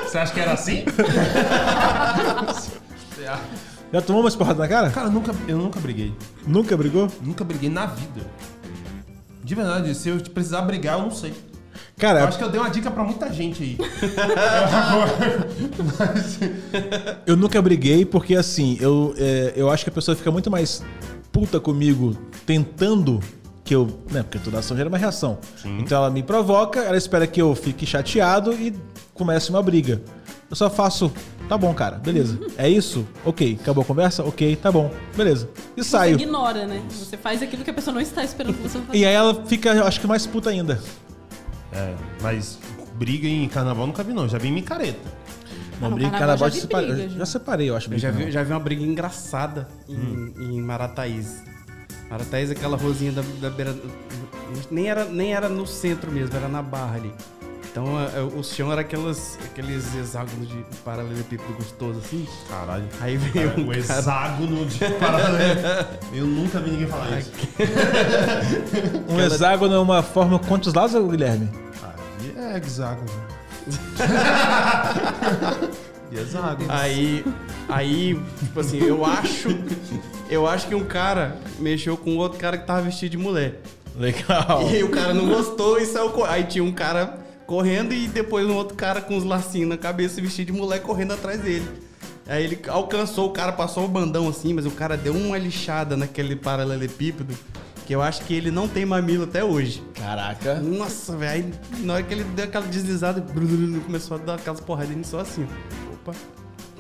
Você 0.07 0.19
acha 0.19 0.33
que 0.33 0.41
era 0.41 0.53
assim? 0.53 0.85
Já 3.93 4.03
tomou 4.03 4.23
umas 4.23 4.37
porradas 4.37 4.59
na 4.59 4.69
cara? 4.69 4.91
Cara, 4.91 5.07
eu 5.09 5.13
nunca, 5.13 5.35
eu 5.47 5.57
nunca 5.57 5.81
briguei. 5.81 6.13
Nunca 6.47 6.77
brigou? 6.77 7.09
Nunca 7.23 7.43
briguei 7.45 7.71
na 7.71 7.87
vida. 7.87 8.21
De 9.43 9.55
verdade, 9.55 9.95
se 9.95 10.11
eu 10.11 10.19
precisar 10.21 10.63
brigar, 10.63 10.99
eu 10.99 11.05
não 11.05 11.11
sei. 11.11 11.33
Cara, 11.97 12.21
Eu 12.21 12.29
acho 12.29 12.39
que 12.39 12.45
eu 12.45 12.51
dei 12.51 12.61
uma 12.61 12.71
dica 12.71 12.91
pra 12.91 13.03
muita 13.03 13.33
gente 13.33 13.63
aí. 13.63 13.79
Mas, 15.99 16.39
eu 17.27 17.37
nunca 17.37 17.61
briguei 17.61 18.05
porque 18.05 18.37
assim, 18.37 18.77
eu, 18.81 19.15
é, 19.17 19.53
eu 19.57 19.71
acho 19.71 19.85
que 19.85 19.91
a 19.91 19.93
pessoa 19.93 20.17
fica 20.17 20.31
muito 20.31 20.51
mais 20.51 20.83
puta 21.33 21.59
comigo 21.59 22.17
tentando 22.47 23.21
que 23.65 23.75
eu. 23.75 23.87
Né, 24.11 24.23
porque 24.23 24.39
toda 24.39 24.59
ação 24.61 24.77
gera 24.77 24.89
uma 24.89 24.99
reação. 24.99 25.39
Então 25.65 25.99
ela 25.99 26.11
me 26.11 26.23
provoca, 26.23 26.81
ela 26.81 26.97
espera 26.97 27.27
que 27.27 27.41
eu 27.41 27.55
fique 27.55 27.85
chateado 27.85 28.53
e 28.53 28.75
comece 29.13 29.51
uma 29.51 29.63
briga. 29.63 30.01
Eu 30.51 30.57
só 30.57 30.71
faço. 30.71 31.13
Tá 31.49 31.57
bom, 31.59 31.73
cara, 31.75 31.97
beleza. 31.97 32.39
É 32.57 32.69
isso? 32.69 33.07
Ok. 33.25 33.59
Acabou 33.61 33.83
a 33.83 33.85
conversa? 33.85 34.23
Ok, 34.25 34.57
tá 34.57 34.71
bom. 34.73 34.91
Beleza. 35.17 35.49
E 35.77 35.83
Você 35.83 35.91
saio. 35.91 36.15
ignora, 36.15 36.67
né? 36.67 36.83
Você 36.91 37.17
faz 37.17 37.43
aquilo 37.43 37.65
que 37.65 37.71
a 37.71 37.75
pessoa 37.75 37.95
não 37.95 38.01
está 38.01 38.23
esperando 38.25 38.57
que 38.57 38.63
você 38.63 38.79
faça. 38.79 38.97
E 38.97 39.05
aí 39.05 39.15
ela 39.15 39.45
fica, 39.47 39.71
eu 39.71 39.85
acho 39.87 40.01
que 40.01 40.07
mais 40.07 40.27
puta 40.27 40.51
ainda. 40.51 40.81
é, 41.73 41.95
mas 42.23 42.59
briga 42.95 43.27
em 43.29 43.49
carnaval 43.49 43.87
nunca 43.87 44.03
vi, 44.03 44.13
não. 44.13 44.29
Já 44.29 44.39
vi 44.39 44.49
em 44.49 44.53
micareta. 44.53 44.99
Não, 45.81 45.91
no 45.91 45.95
briga, 45.97 46.11
carnaval 46.11 46.39
carnaval 46.39 46.49
já 46.51 46.55
já 46.55 46.55
vi 46.55 46.61
separei. 46.61 46.89
briga, 46.89 47.03
eu 47.03 47.11
já. 47.11 47.19
já 47.19 47.27
separei, 47.27 47.71
eu 47.71 47.77
acho. 47.77 47.93
Eu 47.95 47.99
já 47.99 48.11
vi, 48.11 48.25
não. 48.25 48.31
já 48.31 48.43
vi 48.43 48.53
uma 48.53 48.61
briga 48.61 48.83
engraçada 48.83 49.69
em, 49.89 49.95
Hum. 49.97 50.35
em 50.39 50.61
Marataízes. 50.61 51.43
Marataízes, 52.11 52.57
aquela 52.57 52.77
rosinha 52.77 53.13
da, 53.13 53.23
da 53.41 53.51
beira. 53.51 53.77
Nem 54.71 54.89
era, 54.89 55.05
nem 55.05 55.35
era 55.35 55.49
no 55.49 55.67
centro 55.67 56.11
mesmo, 56.11 56.35
era 56.37 56.49
na 56.49 56.63
barra 56.63 56.97
ali. 56.97 57.13
Então 57.71 58.01
é, 58.01 58.19
é, 58.19 58.23
o 58.23 58.43
chão 58.43 58.73
era 58.73 58.81
aquelas, 58.81 59.39
aqueles 59.45 59.95
hexágonos 59.95 60.49
de 60.49 60.65
paralelepípedo 60.85 61.53
gostoso 61.55 62.01
assim. 62.01 62.27
Caralho. 62.49 62.85
Aí 63.01 63.17
veio 63.17 63.51
Cara, 63.51 63.61
um 63.61 63.65
o 63.65 63.67
cara. 63.69 63.79
hexágono 63.79 64.67
de 64.67 64.79
paralelo. 64.99 65.39
Eu 66.13 66.27
nunca 66.27 66.61
vi 66.61 66.71
ninguém 66.71 66.87
falar 66.87 67.19
isso. 67.21 67.33
Um 69.09 69.21
hexágono 69.21 69.75
é 69.75 69.79
uma 69.79 70.03
forma. 70.03 70.39
Quantos 70.39 70.73
lados, 70.75 70.95
Guilherme? 71.11 71.49
Aí 71.83 72.35
é 72.37 72.57
hexágono. 72.57 73.09
e 76.11 76.19
hexágono. 76.19 76.71
Aí, 76.71 77.25
aí, 77.69 78.15
tipo 78.39 78.61
assim, 78.61 78.83
eu 78.83 79.05
acho. 79.05 79.49
Eu 80.31 80.47
acho 80.47 80.69
que 80.69 80.75
um 80.75 80.85
cara 80.85 81.37
mexeu 81.59 81.97
com 81.97 82.17
outro 82.17 82.39
cara 82.39 82.57
que 82.59 82.67
tava 82.67 82.83
vestido 82.83 83.13
de 83.13 83.19
mulher. 83.19 83.61
Legal. 83.97 84.63
E 84.71 84.77
aí 84.77 84.85
o 84.85 84.91
cara 84.91 85.13
não 85.13 85.29
gostou 85.29 85.79
e 85.79 85.87
saiu. 85.87 86.25
Aí 86.25 86.45
tinha 86.45 86.63
um 86.63 86.73
cara 86.73 87.19
correndo 87.49 87.95
e 87.95 88.07
depois 88.07 88.47
um 88.47 88.55
outro 88.55 88.77
cara 88.77 89.01
com 89.01 89.17
os 89.17 89.25
lacinhos 89.25 89.71
na 89.71 89.79
cabeça, 89.79 90.21
vestido 90.21 90.53
de 90.53 90.59
mulher, 90.59 90.83
correndo 90.83 91.15
atrás 91.15 91.41
dele. 91.41 91.67
Aí 92.27 92.45
ele 92.45 92.61
alcançou 92.69 93.27
o 93.27 93.31
cara, 93.31 93.53
passou 93.53 93.87
o 93.87 93.89
bandão 93.89 94.29
assim, 94.29 94.53
mas 94.53 94.67
o 94.67 94.71
cara 94.71 94.99
deu 94.99 95.15
uma 95.15 95.39
lixada 95.39 95.97
naquele 95.97 96.37
paralelepípedo 96.37 97.35
que 97.87 97.95
eu 97.95 98.03
acho 98.03 98.23
que 98.25 98.35
ele 98.35 98.51
não 98.51 98.69
tem 98.69 98.85
mamilo 98.85 99.25
até 99.25 99.43
hoje. 99.43 99.83
Caraca. 99.95 100.57
Nossa, 100.61 101.17
velho. 101.17 101.33
Aí 101.33 101.85
na 101.85 101.95
hora 101.95 102.03
que 102.03 102.13
ele 102.13 102.25
deu 102.25 102.45
aquela 102.45 102.67
deslizada, 102.67 103.25
começou 103.87 104.19
a 104.19 104.21
dar 104.21 104.35
aquelas 104.35 104.61
porradinhas 104.61 105.07
só 105.07 105.21
assim. 105.21 105.47
Opa. 105.95 106.13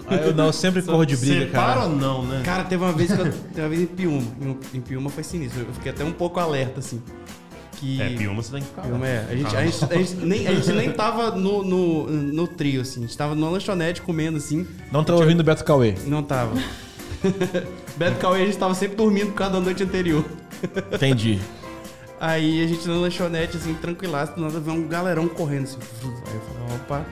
Ah, 0.06 0.16
eu 0.16 0.34
não, 0.34 0.46
eu 0.46 0.52
sempre 0.52 0.82
corro 0.82 1.06
de 1.06 1.16
briga, 1.16 1.46
Separa 1.46 1.74
cara. 1.74 1.86
ou 1.86 1.96
não, 1.96 2.26
né? 2.26 2.42
Cara, 2.44 2.64
teve 2.64 2.82
uma 2.82 2.92
vez 2.92 3.10
que 3.10 3.18
eu. 3.18 3.32
Teve 3.32 3.60
uma 3.62 3.68
vez 3.70 3.82
em 3.82 3.86
Piuma. 3.86 4.22
Em, 4.40 4.76
em 4.76 4.80
Piuma 4.82 5.08
foi 5.08 5.24
sinistro. 5.24 5.62
Eu 5.62 5.72
fiquei 5.72 5.92
até 5.92 6.04
um 6.04 6.12
pouco 6.12 6.38
alerta, 6.38 6.80
assim. 6.80 7.02
Que. 7.78 8.02
É, 8.02 8.10
Piuma 8.10 8.42
você 8.42 8.52
tem 8.52 8.60
que 8.60 8.68
ficar. 8.68 8.82
Piuma 8.82 9.06
é. 9.06 9.26
A 9.30 9.36
gente, 9.36 9.56
a 9.56 9.64
gente, 9.64 9.84
a 9.84 9.96
gente 9.96 10.14
nem, 10.16 10.48
a 10.48 10.54
gente 10.54 10.72
nem 10.72 10.92
tava 10.92 11.30
no, 11.30 11.62
no, 11.62 12.06
no 12.08 12.46
trio, 12.48 12.80
assim. 12.80 13.04
A 13.04 13.06
gente 13.06 13.16
tava 13.16 13.34
numa 13.34 13.50
lanchonete 13.50 14.02
comendo, 14.02 14.36
assim. 14.36 14.66
Não 14.90 15.04
tá 15.04 15.14
ouvindo 15.14 15.40
o 15.40 15.44
Beto 15.44 15.64
Cauê. 15.64 15.94
Não 16.06 16.22
tava. 16.22 16.54
Beto 17.96 18.18
Cauê, 18.18 18.42
a 18.42 18.46
gente 18.46 18.58
tava 18.58 18.74
sempre 18.74 18.96
dormindo 18.96 19.28
por 19.28 19.36
causa 19.36 19.54
da 19.54 19.60
noite 19.60 19.82
anterior. 19.82 20.24
Entendi. 20.92 21.38
Aí 22.20 22.64
a 22.64 22.66
gente 22.66 22.86
na 22.88 22.94
lanchonete, 22.96 23.56
assim, 23.56 23.74
tranquilaço, 23.74 24.34
do 24.34 24.40
nada 24.40 24.58
vem 24.58 24.74
um 24.74 24.88
galerão 24.88 25.28
correndo, 25.28 25.64
assim. 25.64 25.78
Aí 26.02 26.34
eu 26.34 26.40
falei, 26.40 26.76
opa, 26.76 27.06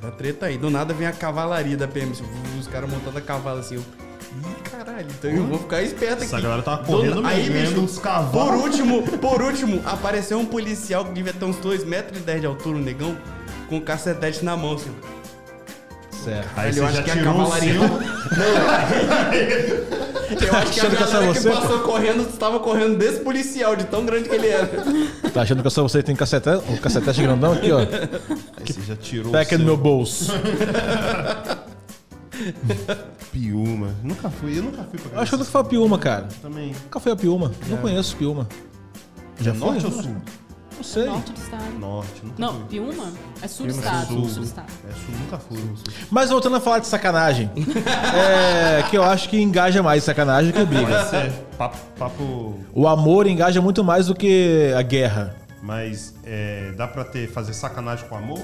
da 0.00 0.10
treta 0.10 0.46
aí. 0.46 0.56
Do 0.56 0.70
nada 0.70 0.94
vem 0.94 1.06
a 1.06 1.12
cavalaria 1.12 1.76
da 1.76 1.86
PM, 1.86 2.12
assim, 2.12 2.24
os 2.58 2.66
caras 2.66 2.88
montando 2.88 3.18
a 3.18 3.20
cavalo, 3.20 3.60
assim. 3.60 3.74
Eu, 3.74 3.84
Ih, 4.32 4.70
caralho, 4.70 5.06
então 5.18 5.30
eu 5.30 5.44
vou 5.44 5.58
ficar 5.58 5.82
esperto 5.82 6.22
Essa 6.22 6.36
aqui. 6.36 6.44
galera 6.44 6.62
tava 6.62 6.82
Do- 6.82 6.86
correndo 6.86 7.26
aí, 7.26 7.50
mesmo, 7.50 7.70
bicho, 7.74 7.80
uns 7.84 7.94
por 7.96 8.02
cavalos. 8.02 8.62
último, 8.62 9.02
por 9.18 9.42
último, 9.42 9.82
apareceu 9.84 10.38
um 10.38 10.46
policial 10.46 11.04
que 11.04 11.12
devia 11.12 11.32
ter 11.32 11.44
uns 11.44 11.56
2,10 11.56 11.84
metros 11.84 12.18
e 12.18 12.22
dez 12.22 12.40
de 12.40 12.46
altura, 12.46 12.78
um 12.78 12.80
negão, 12.80 13.16
com 13.68 13.76
um 13.76 13.80
cacetete 13.80 14.44
na 14.44 14.56
mão, 14.56 14.74
assim. 14.74 14.90
Certo. 16.24 16.48
Aí 16.56 16.68
eu 16.68 16.74
você 16.74 16.80
acho 16.82 16.96
já 16.96 17.02
que 17.02 17.10
a 17.10 17.14
tirou 17.14 17.32
o 17.32 17.36
cavalaria- 17.38 17.74
seu. 17.74 17.82
Eu 20.30 20.56
acho 20.56 20.72
que 20.72 20.80
a 20.80 20.84
é 20.84 20.90
galera 20.90 21.32
que 21.32 21.40
você, 21.40 21.50
passou 21.50 21.80
correndo 21.80 22.22
estava 22.28 22.60
correndo 22.60 22.96
desse 22.96 23.18
policial, 23.20 23.74
de 23.74 23.84
tão 23.84 24.04
grande 24.06 24.28
que 24.28 24.34
ele 24.36 24.46
era. 24.46 24.68
Tá 25.34 25.42
achando 25.42 25.60
que 25.60 25.66
eu 25.66 25.70
sou 25.70 25.88
você 25.88 25.98
que 25.98 26.04
tem 26.04 26.14
cacetete, 26.16 26.62
um 26.68 26.76
cacetete 26.76 27.20
grandão 27.22 27.52
aqui, 27.52 27.70
ó? 27.72 27.78
Aí 27.80 27.86
você 28.72 28.80
já 28.86 28.96
tirou 28.96 29.32
Pega 29.32 29.58
no 29.58 29.64
meu 29.64 29.76
bolso. 29.76 30.32
Piuma. 33.32 33.94
Nunca 34.02 34.30
fui, 34.30 34.58
eu 34.58 34.62
nunca 34.62 34.82
fui 34.84 34.98
pra 34.98 35.16
Eu 35.16 35.20
acho 35.20 35.30
que 35.30 35.34
eu 35.34 35.38
nunca 35.38 35.50
fui 35.50 35.60
a 35.60 35.64
Piuma, 35.64 35.98
cara. 35.98 36.28
Também. 36.42 36.72
Nunca 36.84 37.00
fui 37.00 37.12
a 37.12 37.16
Piuma. 37.16 37.52
Não 37.68 37.76
conheço 37.78 38.16
Piuma. 38.16 38.48
Já 39.40 39.54
foi? 39.54 39.70
Norte 39.70 39.86
ou 39.86 39.92
sul? 39.92 40.16
Não 40.76 40.84
sei. 40.84 41.04
Norte 41.04 41.32
do 41.32 41.38
estado. 41.38 41.78
Norte, 41.78 42.24
nunca 42.24 42.34
Não, 42.38 42.54
fui. 42.54 42.64
Piuma 42.68 43.12
é 43.42 43.48
sul 43.48 43.66
do 43.66 43.72
Piuma, 43.74 43.86
estado. 43.86 44.06
sul. 44.06 44.28
Sul 44.28 44.42
do 44.42 44.46
estado. 44.46 44.66
É 44.88 44.92
sul, 44.92 45.14
nunca 45.20 45.38
fui. 45.38 45.58
Mas 46.10 46.30
voltando 46.30 46.56
a 46.56 46.60
falar 46.60 46.78
de 46.78 46.86
sacanagem. 46.86 47.50
é, 48.14 48.82
que 48.84 48.96
eu 48.96 49.02
acho 49.04 49.28
que 49.28 49.40
engaja 49.40 49.82
mais 49.82 50.04
sacanagem 50.04 50.52
que 50.52 50.64
briga. 50.64 50.94
É, 51.12 51.28
papo, 51.56 51.76
papo. 51.98 52.58
O 52.72 52.88
amor 52.88 53.26
engaja 53.26 53.60
muito 53.60 53.84
mais 53.84 54.06
do 54.06 54.14
que 54.14 54.72
a 54.76 54.82
guerra. 54.82 55.36
Mas 55.62 56.14
é, 56.24 56.72
dá 56.76 56.88
pra 56.88 57.04
ter, 57.04 57.30
fazer 57.30 57.52
sacanagem 57.52 58.08
com 58.08 58.16
amor? 58.16 58.40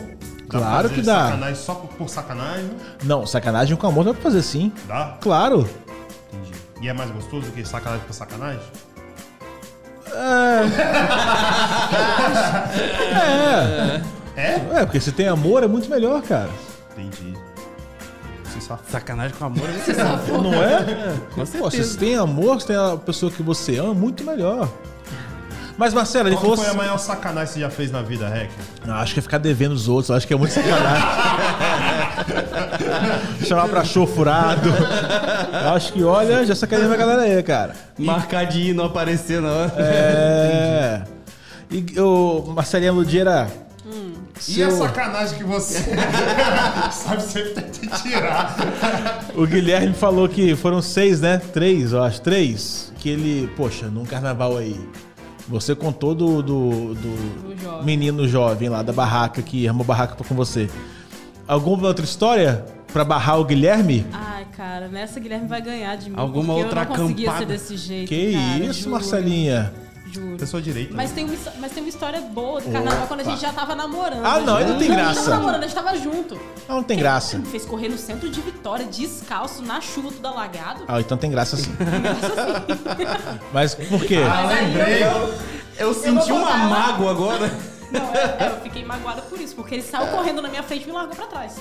Dá 0.48 0.58
Claro 0.58 0.90
que 0.90 1.00
dá. 1.00 1.26
Sacanagem 1.26 1.54
só 1.56 1.74
por, 1.74 1.88
por 1.94 2.08
sacanagem? 2.08 2.70
Não, 3.04 3.26
sacanagem 3.26 3.76
com 3.76 3.86
amor 3.86 4.04
dá 4.04 4.12
pra 4.12 4.22
fazer 4.22 4.42
sim. 4.42 4.70
Dá? 4.86 5.16
Claro. 5.20 5.68
Entendi. 6.32 6.52
E 6.82 6.88
é 6.88 6.92
mais 6.92 7.10
gostoso 7.10 7.46
do 7.46 7.52
que 7.52 7.64
sacanagem 7.64 8.04
por 8.06 8.12
sacanagem? 8.12 8.60
É. 13.16 14.02
É? 14.36 14.80
É, 14.80 14.84
porque 14.84 15.00
se 15.00 15.12
tem 15.12 15.28
amor 15.28 15.62
é 15.62 15.66
muito 15.66 15.88
melhor, 15.88 16.20
cara. 16.22 16.50
Entendi. 16.96 17.34
Se 18.52 18.60
safou. 18.60 18.84
Sacanagem 18.90 19.34
com 19.38 19.46
amor, 19.46 19.68
você 19.70 19.94
sabe. 19.94 20.30
Não 20.30 20.52
é? 20.54 21.14
Com 21.34 21.40
Pô, 21.40 21.70
certeza. 21.70 21.92
se 21.92 21.98
tem 21.98 22.16
amor, 22.16 22.60
se 22.60 22.66
tem 22.66 22.76
a 22.76 22.96
pessoa 22.96 23.32
que 23.32 23.42
você 23.42 23.78
ama, 23.78 23.94
muito 23.94 24.22
melhor. 24.24 24.68
Mas, 25.78 25.92
Marcelo, 25.92 26.28
ele 26.28 26.36
Qual 26.36 26.42
falou 26.42 26.56
que 26.56 26.62
foi 26.62 26.68
a 26.68 26.70
assim. 26.70 26.78
maior 26.78 26.98
sacanagem 26.98 27.46
que 27.48 27.54
você 27.54 27.60
já 27.60 27.70
fez 27.70 27.90
na 27.90 28.00
vida, 28.00 28.26
Rec? 28.28 28.50
Não, 28.86 28.94
acho 28.94 29.12
que 29.12 29.20
é 29.20 29.22
ficar 29.22 29.38
devendo 29.38 29.72
os 29.72 29.88
outros, 29.88 30.10
acho 30.10 30.26
que 30.26 30.32
é 30.32 30.36
muito 30.36 30.52
sacanagem. 30.54 31.06
Chamar 33.46 33.68
pra 33.68 33.84
show 33.84 34.06
furado. 34.06 34.68
Eu 34.70 35.74
acho 35.74 35.92
que, 35.92 36.02
olha, 36.02 36.44
já 36.46 36.54
sacaneia 36.54 36.92
a 36.92 36.96
galera 36.96 37.22
aí, 37.22 37.42
cara. 37.42 37.74
Marcar 37.98 38.44
de 38.46 38.70
ir 38.70 38.74
não 38.74 38.86
aparecer 38.86 39.42
hora. 39.44 39.72
É. 39.76 41.02
E 41.70 42.00
o 42.00 42.44
Marcelinho 42.54 42.94
Ludiera. 42.94 43.48
E 44.48 44.62
a 44.62 44.70
sacanagem 44.70 45.38
que 45.38 45.44
você 45.44 45.78
sabe 46.92 47.22
sempre 47.22 47.50
tentar 47.50 47.98
tirar? 48.00 49.24
O 49.34 49.46
Guilherme 49.46 49.94
falou 49.94 50.28
que 50.28 50.54
foram 50.54 50.82
seis, 50.82 51.20
né? 51.20 51.40
Três, 51.52 51.92
eu 51.92 52.02
acho. 52.02 52.20
Três. 52.20 52.92
Que 52.98 53.08
ele, 53.10 53.50
poxa, 53.56 53.86
num 53.86 54.04
carnaval 54.04 54.56
aí. 54.58 54.78
Você 55.48 55.74
contou 55.74 56.14
do, 56.14 56.42
do, 56.42 56.94
do 56.94 56.94
Do 57.54 57.62
jovem. 57.62 57.84
menino 57.84 58.26
jovem 58.26 58.68
lá 58.68 58.82
da 58.82 58.92
barraca 58.92 59.40
que 59.42 59.66
armou 59.68 59.84
barraca 59.84 60.16
com 60.16 60.34
você. 60.34 60.68
Alguma 61.46 61.86
outra 61.86 62.04
história 62.04 62.64
pra 62.92 63.04
barrar 63.04 63.38
o 63.38 63.44
Guilherme? 63.44 64.04
Ai, 64.12 64.44
cara, 64.56 64.88
nessa 64.88 65.20
Guilherme 65.20 65.46
vai 65.46 65.62
ganhar 65.62 65.96
de 65.96 66.10
mim. 66.10 66.16
Alguma 66.18 66.54
outra 66.54 66.82
eu 66.82 66.86
não 66.98 67.06
acampada? 67.06 67.38
ser 67.38 67.46
desse 67.46 67.76
jeito. 67.76 68.08
Que 68.08 68.32
cara, 68.32 68.64
isso, 68.64 68.80
juro, 68.80 68.90
Marcelinha? 68.92 69.72
Juro. 70.16 70.36
Pessoa 70.36 70.62
direita. 70.62 70.94
Mas 70.94 71.12
tem, 71.12 71.24
uma, 71.24 71.36
mas 71.58 71.72
tem 71.72 71.82
uma 71.82 71.88
história 71.88 72.20
boa 72.20 72.60
do 72.60 72.70
carnaval 72.70 73.06
quando 73.06 73.20
a 73.20 73.24
gente 73.24 73.40
já 73.40 73.52
tava 73.52 73.74
namorando. 73.74 74.24
Ah, 74.24 74.40
não, 74.40 74.56
aí 74.56 74.64
não 74.66 74.78
tem 74.78 74.90
A 74.90 74.94
graça. 74.94 75.14
gente 75.14 75.24
tava 75.24 75.36
namorando, 75.36 75.62
a 75.62 75.66
gente 75.66 75.74
tava 75.74 75.96
junto. 75.98 76.34
Não, 76.68 76.76
não 76.76 76.82
tem 76.82 76.98
graça. 76.98 77.38
Me 77.38 77.46
fez 77.46 77.64
correr 77.64 77.88
no 77.88 77.98
centro 77.98 78.28
de 78.30 78.40
Vitória, 78.40 78.86
descalço, 78.86 79.62
na 79.62 79.80
chuva, 79.80 80.08
tudo 80.10 80.26
alagado. 80.28 80.84
Ah, 80.88 81.00
então 81.00 81.16
tem 81.18 81.30
graça 81.30 81.56
sim. 81.56 81.70
Mas 83.52 83.74
por 83.74 84.04
quê? 84.04 84.18
Mas 84.28 84.50
aí 84.50 85.02
eu, 85.02 85.34
Eu 85.88 85.94
senti 85.94 86.28
vou 86.28 86.38
uma 86.38 86.56
mágoa 86.56 87.10
agora. 87.10 87.50
não, 87.90 88.00
é, 88.14 88.36
é, 88.40 88.52
eu 88.56 88.60
fiquei 88.62 88.84
magoada 88.84 89.22
por 89.22 89.40
isso, 89.40 89.54
porque 89.54 89.74
ele 89.74 89.82
saiu 89.82 90.06
correndo 90.08 90.40
na 90.42 90.48
minha 90.48 90.62
frente 90.62 90.84
e 90.84 90.86
me 90.86 90.92
largou 90.92 91.14
pra 91.14 91.26
trás. 91.26 91.56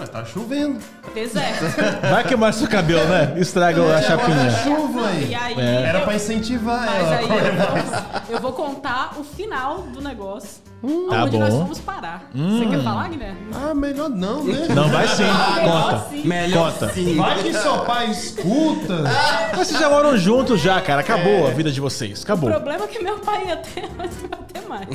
Mas 0.00 0.08
tá 0.08 0.24
chovendo. 0.24 0.78
Deserto. 1.14 1.64
Vai 2.10 2.24
queimar 2.24 2.54
seu 2.54 2.66
cabelo, 2.66 3.04
né? 3.08 3.34
Estraga 3.36 3.82
a 3.96 4.00
chapinha. 4.00 4.50
Chuva 4.62 5.10
E 5.12 5.34
aí. 5.34 5.54
aí. 5.54 5.60
Era 5.84 5.98
eu- 5.98 6.04
pra 6.04 6.14
incentivar 6.14 6.86
Mas 6.86 7.06
ela. 7.06 7.16
aí 7.16 7.28
eu 7.28 7.28
vou, 7.28 8.30
eu 8.36 8.40
vou 8.40 8.52
contar 8.54 9.12
o 9.18 9.24
final 9.24 9.82
do 9.82 10.00
negócio. 10.00 10.62
Tá 11.10 11.24
onde 11.24 11.38
nós 11.38 11.52
bom. 11.52 11.60
fomos 11.60 11.78
parar. 11.80 12.22
Você 12.34 12.64
quer 12.66 12.82
falar, 12.82 13.08
Guilherme? 13.10 13.38
Ah, 13.54 13.74
melhor 13.74 14.08
não, 14.08 14.42
né? 14.44 14.66
Não, 14.74 14.88
vai 14.88 15.06
sim. 15.08 15.24
Conta. 15.62 16.06
Sim. 16.08 16.26
Melhor 16.26 16.72
Conta. 16.72 16.88
sim. 16.94 17.16
Vai 17.18 17.42
que 17.42 17.52
seu 17.52 17.78
pai 17.80 18.06
escuta. 18.10 19.02
Mas 19.54 19.68
vocês 19.68 19.78
já 19.78 19.90
moram 19.90 20.16
juntos 20.16 20.58
já, 20.58 20.80
cara. 20.80 21.02
Acabou 21.02 21.46
É. 21.46 21.50
a 21.50 21.54
vida 21.54 21.70
de 21.70 21.78
vocês. 21.82 22.20
O 22.20 22.24
Acabou. 22.24 22.50
problema 22.50 22.84
é 22.84 22.88
que 22.88 23.02
meu 23.02 23.18
pai 23.18 23.48
ia 23.48 23.56
ter, 23.58 23.90
mas 23.98 24.10
não 24.22 24.28
vai 24.30 24.38
ter 24.50 24.66
mais. 24.66 24.88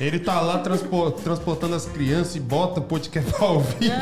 Ele 0.00 0.18
tá 0.18 0.40
lá 0.40 0.58
transpo- 0.58 1.10
transportando 1.12 1.74
as 1.74 1.86
crianças 1.86 2.36
e 2.36 2.40
bota 2.40 2.80
o 2.80 2.82
podcast 2.82 3.30
pra 3.32 3.46
ouvir. 3.46 3.92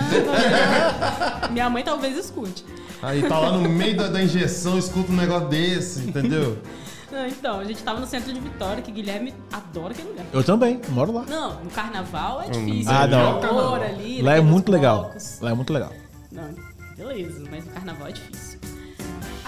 Minha 1.51 1.68
mãe 1.68 1.82
talvez 1.82 2.16
escute. 2.16 2.64
Aí 3.03 3.22
tá 3.22 3.38
lá 3.38 3.53
no 3.53 3.68
meio 3.68 3.97
da, 3.97 4.09
da 4.09 4.22
injeção, 4.22 4.78
escuta 4.78 5.11
um 5.11 5.16
negócio 5.16 5.49
desse, 5.49 6.01
entendeu? 6.01 6.59
Não, 7.11 7.26
então, 7.26 7.59
a 7.59 7.64
gente 7.64 7.82
tava 7.82 7.99
no 7.99 8.07
centro 8.07 8.32
de 8.32 8.38
Vitória, 8.38 8.80
que 8.80 8.93
Guilherme 8.93 9.34
adora 9.53 9.93
aquele 9.93 10.11
lugar. 10.11 10.24
Eu 10.32 10.45
também, 10.45 10.80
moro 10.91 11.11
lá. 11.12 11.24
Não, 11.28 11.64
no 11.64 11.70
carnaval 11.70 12.41
é 12.43 12.49
difícil. 12.51 12.93
Ah, 12.93 13.03
é 13.05 13.09
não. 13.09 13.41
calor 13.41 13.82
ali, 13.82 14.22
Lá 14.22 14.36
é 14.36 14.41
muito 14.41 14.70
legal. 14.70 15.12
Lá 15.41 15.51
é 15.51 15.55
muito 15.55 15.72
legal. 15.72 15.93
Não, 16.30 16.55
beleza, 16.97 17.43
mas 17.51 17.64
no 17.64 17.72
carnaval 17.72 18.07
é 18.07 18.12
difícil. 18.12 18.61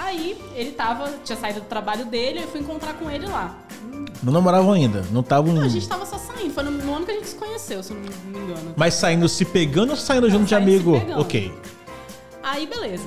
Aí 0.04 0.36
ele 0.54 0.72
tava, 0.72 1.10
tinha 1.24 1.38
saído 1.38 1.60
do 1.60 1.66
trabalho 1.66 2.04
dele, 2.06 2.40
eu 2.40 2.48
fui 2.48 2.60
encontrar 2.60 2.94
com 2.94 3.08
ele 3.08 3.26
lá. 3.26 3.56
Não 4.22 4.32
namoravam 4.32 4.72
ainda. 4.72 5.04
Não 5.12 5.20
estavam. 5.20 5.52
Não, 5.52 5.62
a 5.62 5.68
gente 5.68 5.88
tava 5.88 6.04
só 6.04 6.18
saindo, 6.18 6.52
foi 6.52 6.64
no, 6.64 6.70
no 6.72 6.94
ano 6.94 7.06
que 7.06 7.12
a 7.12 7.14
gente 7.14 7.28
se 7.28 7.36
conheceu, 7.36 7.82
se 7.82 7.92
eu 7.92 7.96
não 7.96 8.02
me 8.02 8.46
engano. 8.46 8.74
Mas 8.76 8.94
saindo 8.94 9.28
se 9.28 9.44
pegando 9.44 9.90
ou 9.90 9.96
saindo 9.96 10.28
junto 10.28 10.44
de 10.44 10.54
amigo? 10.54 11.00
Ok. 11.16 11.52
Aí 12.42 12.66
beleza. 12.66 13.04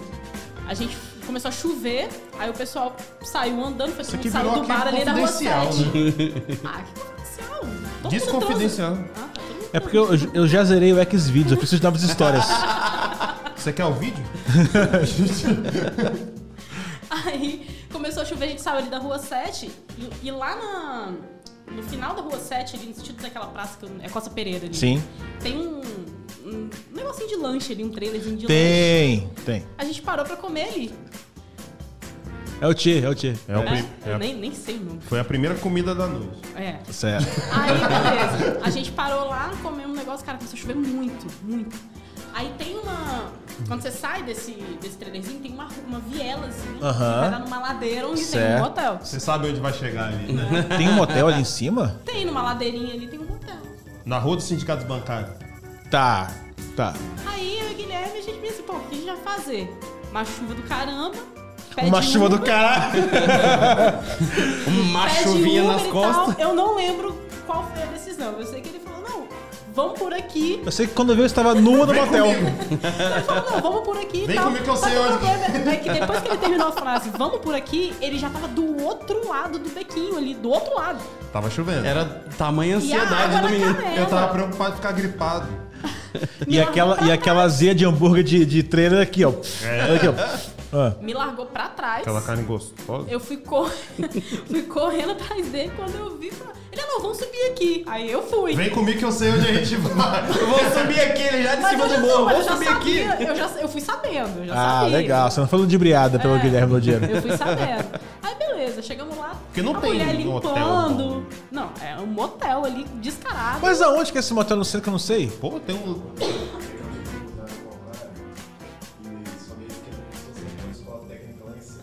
A 0.68 0.74
gente 0.74 0.98
começou 1.26 1.50
a 1.50 1.52
chover, 1.52 2.08
aí 2.40 2.50
o 2.50 2.54
pessoal 2.54 2.96
saiu 3.24 3.64
andando, 3.64 3.94
foi 3.94 4.06
todo 4.06 4.16
mundo 4.16 4.32
saiu 4.32 4.52
do 4.52 4.68
bar 4.68 4.88
ali 4.88 5.04
da 5.04 5.14
rua 5.14 5.28
confidencial, 5.28 5.74
7. 5.74 5.84
né? 5.84 6.58
Ah, 6.64 6.82
que 6.82 7.00
confidencial? 7.00 7.66
Todo 8.02 8.12
Desconfidencial. 8.12 8.98
Ah, 9.16 9.30
tá 9.34 9.42
todo 9.42 9.54
mundo 9.54 9.70
É 9.74 9.80
porque 9.80 9.98
eu, 9.98 10.10
eu 10.34 10.48
já 10.48 10.64
zerei 10.64 10.94
o 10.94 11.20
Xvideos, 11.20 11.52
eu 11.52 11.58
preciso 11.58 11.82
de 11.82 11.84
novas 11.84 12.04
histórias. 12.04 12.46
Você 13.56 13.74
quer 13.74 13.86
o 13.86 13.94
vídeo? 13.94 14.24
Aí 17.26 17.68
começou 17.92 18.24
a 18.24 18.26
chover, 18.26 18.46
a 18.46 18.50
gente 18.50 18.62
saiu 18.62 18.78
ali 18.80 18.90
da 18.90 18.98
rua 19.00 19.18
7 19.20 19.70
e, 19.98 20.28
e 20.28 20.32
lá 20.32 20.56
na, 20.56 21.14
no 21.74 21.84
final 21.84 22.16
da 22.16 22.22
rua 22.22 22.38
7, 22.38 22.76
ali 22.76 22.88
no 22.88 22.96
sentido 22.96 23.22
daquela 23.22 23.48
praça 23.48 23.78
que 23.80 23.86
eu- 23.86 23.92
é 24.02 24.10
Costa 24.10 24.30
Pereira 24.30 24.66
ali. 24.66 24.76
Sim. 24.76 25.04
Tem 25.42 25.58
um, 25.58 25.82
um 26.46 26.70
negocinho 26.94 27.28
de 27.30 27.36
lanche 27.36 27.74
ali, 27.74 27.84
um 27.84 27.90
trailerzinho 27.90 28.36
de 28.38 28.44
lanche. 28.44 28.54
Tem, 28.56 29.30
tem. 29.46 29.66
A 29.78 29.84
gente 29.86 30.02
parou 30.02 30.26
pra 30.26 30.36
comer 30.36 30.64
ali. 30.70 30.94
É 32.62 32.68
o 32.68 32.74
Tchê, 32.74 33.00
é 33.04 33.10
o 33.10 33.14
Tchê. 33.14 33.34
É 33.50 33.58
o 33.58 33.62
É, 33.62 33.66
pri- 33.66 33.86
eu 34.06 34.14
é. 34.16 34.18
nem, 34.18 34.34
nem 34.36 34.54
sei 34.54 34.78
o 34.78 34.84
nome. 34.86 35.00
Foi 35.02 35.20
a 35.20 35.26
primeira 35.26 35.56
comida 35.56 35.94
da 35.94 36.08
noite. 36.08 36.40
É. 36.56 36.80
Certo. 36.92 37.28
Aí, 37.52 37.72
beleza. 37.74 38.60
A 38.64 38.70
gente 38.70 38.92
parou 38.94 39.26
lá, 39.28 39.52
comeu 39.62 39.90
um 39.90 39.94
negócio, 39.94 40.26
cara, 40.26 40.38
começou 40.38 40.58
a 40.58 40.62
chover 40.62 40.76
muito, 40.76 41.28
muito. 41.44 41.76
Aí 42.36 42.54
tem 42.58 42.78
uma. 42.78 43.32
Quando 43.66 43.82
você 43.82 43.90
sai 43.92 44.22
desse, 44.24 44.52
desse 44.82 44.98
trailerzinho, 44.98 45.40
tem 45.40 45.54
uma, 45.54 45.70
uma 45.88 46.00
vielazinha 46.00 46.78
Aham. 46.82 47.14
que 47.14 47.20
vai 47.22 47.32
dar 47.32 47.40
numa 47.40 47.60
ladeira 47.60 48.08
onde 48.10 48.20
tem 48.20 48.26
Certo. 48.30 48.60
um 48.62 48.66
motel. 48.66 49.00
Você 49.02 49.20
sabe 49.22 49.48
onde 49.50 49.60
vai 49.62 49.72
chegar 49.72 50.08
ali, 50.10 50.34
né? 50.34 50.64
Tem 50.78 50.90
um 50.90 50.94
motel 50.94 51.30
ali 51.30 51.40
em 51.40 51.46
cima? 51.46 52.02
Tem 52.06 52.26
numa 52.26 52.42
ladeirinha 52.44 52.94
ali, 52.94 53.08
tem 53.08 53.18
um 53.18 53.26
motel. 53.26 53.56
Na 54.04 54.20
rua 54.20 54.36
dos 54.36 54.44
sindicatos 54.46 54.86
bancários. 54.86 55.32
Tá, 55.90 56.30
tá. 56.76 56.94
Aí 57.26 57.58
eu 57.60 57.70
e 57.70 57.74
o 57.74 57.76
Guilherme, 57.78 58.18
a 58.20 58.22
gente 58.22 58.38
pensa, 58.40 58.62
pô, 58.64 58.74
o 58.74 58.80
que 58.82 58.96
a 58.96 58.98
gente 58.98 59.06
vai 59.24 59.36
fazer? 59.38 59.80
Uma 60.12 60.26
chuva 60.26 60.54
do 60.54 60.64
caramba. 60.64 61.16
pede 61.74 61.88
Uma 61.88 62.02
chuva 62.02 62.28
do 62.30 62.36
Uber, 62.36 62.48
caralho. 62.48 63.04
Uma 64.68 65.06
pede 65.08 65.24
chuvinha 65.24 65.64
nas 65.64 65.84
costas. 65.84 66.36
tal. 66.36 66.50
Eu 66.50 66.54
não 66.54 66.76
lembro 66.76 67.18
qual 67.46 67.64
foi 67.74 67.84
a 67.84 67.86
decisão. 67.86 68.34
Eu 68.34 68.46
sei 68.46 68.60
que 68.62 68.75
vamos 69.76 70.00
por 70.00 70.14
aqui. 70.14 70.62
Eu 70.66 70.72
sei 70.72 70.88
que 70.88 70.94
quando 70.94 71.10
eu 71.10 71.16
vi 71.16 71.22
eu 71.22 71.26
estava 71.26 71.54
nua 71.54 71.86
no 71.86 71.94
motel. 71.94 72.26
Ele 72.28 73.22
falou, 73.26 73.52
não, 73.52 73.62
vamos 73.62 73.82
por 73.82 73.98
aqui 73.98 74.26
Vem 74.26 74.36
tal. 74.36 74.46
comigo 74.46 74.64
que 74.64 74.70
eu 74.70 74.76
sei 74.78 74.98
onde. 74.98 75.26
É 75.26 75.76
que 75.76 75.90
depois 75.92 76.20
que 76.22 76.28
ele 76.30 76.38
terminou 76.38 76.68
a 76.68 76.72
frase, 76.72 77.10
vamos 77.18 77.40
por 77.42 77.54
aqui, 77.54 77.94
ele 78.02 78.18
já 78.18 78.30
tava 78.30 78.48
do 78.48 78.82
outro 78.84 79.28
lado 79.28 79.60
do 79.60 79.70
bequinho 79.70 80.18
ali, 80.18 80.34
do 80.34 80.50
outro 80.50 80.74
lado. 80.76 81.00
Tava 81.34 81.50
chovendo. 81.50 81.86
Era 81.86 82.06
tamanha 82.38 82.76
a 82.76 82.78
ansiedade 82.78 83.42
do 83.42 83.50
menino. 83.50 83.76
canela. 83.76 83.96
Eu 83.98 84.06
tava 84.06 84.28
preocupado 84.34 84.72
em 84.72 84.76
ficar 84.76 84.92
gripado. 84.94 85.48
E 86.48 86.60
aquela, 86.62 87.04
e 87.04 87.12
aquela 87.12 87.44
azia 87.44 87.76
de 87.76 87.86
hambúrguer 87.86 88.24
de, 88.24 88.46
de 88.46 88.64
trailer 88.64 89.02
aqui, 89.02 89.26
ó. 89.26 89.30
Aqui, 89.30 90.08
ó. 90.08 90.55
Ah. 90.78 90.94
Me 91.02 91.14
largou 91.14 91.46
pra 91.46 91.70
trás. 91.70 92.02
Aquela 92.02 92.22
carne 92.22 92.44
gostosa. 92.44 93.06
Eu 93.10 93.20
fui, 93.20 93.38
cor... 93.38 93.72
fui 94.48 94.64
correndo 94.64 95.12
atrás 95.14 95.48
dele 95.48 95.72
quando 95.76 95.96
eu 95.96 96.18
vi. 96.18 96.32
falei, 96.32 96.54
Ele, 96.72 96.82
ah, 96.82 96.88
não, 96.88 97.02
vamos 97.02 97.18
subir 97.18 97.52
aqui. 97.52 97.84
Aí 97.88 98.12
eu 98.12 98.22
fui. 98.24 98.54
Vem 98.56 98.70
comigo 98.72 99.00
que 99.00 99.06
eu 99.06 99.12
sei 99.12 99.32
onde 99.32 99.48
a 99.48 99.54
gente 99.54 99.76
vai. 99.78 100.26
Eu 100.38 100.48
vou 100.48 100.60
subir 100.60 101.00
aqui, 101.00 101.22
ele 101.24 101.44
já 101.44 101.56
de 101.56 101.62
Mas 101.62 101.72
cima 101.72 101.88
do 101.88 101.98
não, 102.02 102.20
morro. 102.26 102.44
já 102.44 102.52
subir 102.54 102.68
aqui. 102.68 103.04
sabia, 103.08 103.28
eu, 103.30 103.36
já, 103.36 103.48
eu 103.62 103.68
fui 103.70 103.82
sabendo, 103.82 104.40
eu 104.40 104.46
já 104.48 104.54
Ah, 104.54 104.80
sabia. 104.82 104.98
legal. 104.98 105.32
Você 105.32 105.40
não 105.40 105.48
falou 105.48 105.66
de 105.66 105.78
briada 105.78 106.20
pelo 106.20 106.36
É, 106.36 106.40
Guilherme 106.40 106.74
Lodiero. 106.74 107.06
Eu 107.06 107.22
fui 107.22 107.38
sabendo. 107.38 108.00
Aí 108.22 108.36
beleza, 108.36 108.82
chegamos 108.82 109.18
lá. 109.18 109.36
Porque 109.46 109.62
não 109.62 109.76
a 109.76 109.80
tem 109.80 109.94
mulher 109.94 110.16
um 110.28 110.34
hotel 110.36 110.54
limpando. 110.54 111.26
Não, 111.52 111.70
é 111.82 111.96
um 112.02 112.06
motel 112.06 112.66
ali, 112.66 112.84
descarado. 112.96 113.60
Mas 113.62 113.82
aonde 113.82 114.12
que 114.12 114.18
é 114.18 114.20
esse 114.20 114.34
motel 114.34 114.58
no 114.58 114.66
centro 114.66 114.82
que 114.82 114.90
eu 114.90 114.92
não 114.94 115.00
sei? 115.00 115.28
Pô, 115.28 115.60
tem 115.60 115.76
um. 115.76 116.02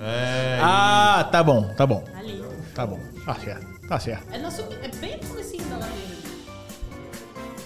É. 0.03 0.59
Ah, 0.61 1.29
tá 1.31 1.43
bom, 1.43 1.73
tá 1.77 1.87
bom. 1.87 2.03
Ali. 2.19 2.43
Tá 2.75 2.87
bom. 2.87 2.99
Tá 3.25 3.35
certo. 3.35 3.67
Tá 3.89 4.01
certo. 4.01 4.25
É, 4.35 4.51
sub... 4.51 4.69
é 4.83 4.89
bem 4.97 5.19
no 5.23 5.29
comecinho 5.29 5.65
da 5.67 5.77
ladeira. 5.77 6.03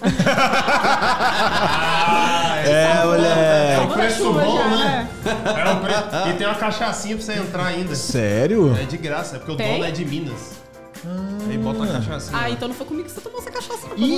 É, 2.67 3.05
moleque. 3.05 3.75
Salvando 3.75 3.93
a 3.93 3.97
preço 3.97 4.33
bom, 4.33 4.57
já, 4.57 4.67
né? 4.69 5.07
É 5.25 5.69
um 5.69 5.79
pre... 5.79 5.93
E 6.29 6.33
tem 6.33 6.45
uma 6.47 6.55
cachaçinha 6.55 7.15
pra 7.15 7.25
você 7.25 7.33
entrar 7.33 7.65
ainda. 7.67 7.95
Sério? 7.95 8.75
É 8.77 8.83
de 8.83 8.97
graça, 8.97 9.37
é 9.37 9.39
porque 9.39 9.53
o 9.53 9.55
Tem? 9.55 9.71
dono 9.73 9.85
é 9.85 9.91
de 9.91 10.03
Minas. 10.03 10.57
Aí 11.49 11.57
bota 11.57 11.83
a 11.83 11.87
cachaçinha. 11.87 12.37
Ah, 12.41 12.49
então 12.49 12.67
não 12.67 12.75
foi 12.75 12.85
comigo 12.85 13.05
que 13.07 13.11
você 13.13 13.21
tomou 13.21 13.39
essa 13.39 13.51
cachaça. 13.51 13.87
Não, 13.97 14.07
não 14.07 14.15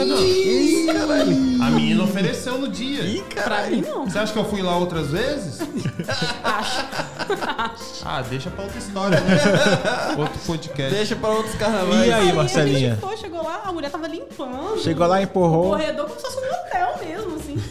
lembro. 1.08 1.64
A 1.64 1.70
menina 1.72 2.04
ofereceu 2.04 2.58
no 2.58 2.68
dia. 2.68 3.02
Ih, 3.04 3.22
Pra 3.24 3.44
caralho. 3.44 3.76
mim, 3.78 3.82
não. 3.82 4.06
Você 4.06 4.18
acha 4.20 4.34
que 4.34 4.40
eu 4.40 4.46
fui 4.46 4.62
lá 4.62 4.78
outras 4.78 5.08
vezes? 5.12 5.60
Acho. 6.44 6.86
Ah, 8.06 8.22
deixa 8.24 8.50
pra 8.50 8.64
outra 8.64 8.80
história, 8.80 9.20
né? 9.22 9.36
Outro 10.18 10.40
podcast. 10.48 10.96
Deixa 10.96 11.16
pra 11.16 11.30
outros 11.30 11.54
carnavais. 11.56 12.08
E 12.08 12.12
aí, 12.14 12.32
A 12.32 12.34
Marcelinha? 12.34 12.90
gente 12.92 13.00
foi, 13.02 13.18
chegou 13.18 13.44
lá, 13.44 13.62
a 13.66 13.72
mulher 13.72 13.92
tava 13.92 14.08
limpando. 14.08 14.80
Chegou 14.80 15.06
lá, 15.06 15.18
O 15.18 15.22
empurrou. 15.22 15.70
corredor 15.72 16.08
como 16.08 16.20
se 16.20 16.26
fosse 16.26 16.38
um 16.38 16.50
hotel 16.50 16.98
mesmo, 17.06 17.36
assim. 17.36 17.62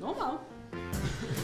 Normal. 0.00 0.44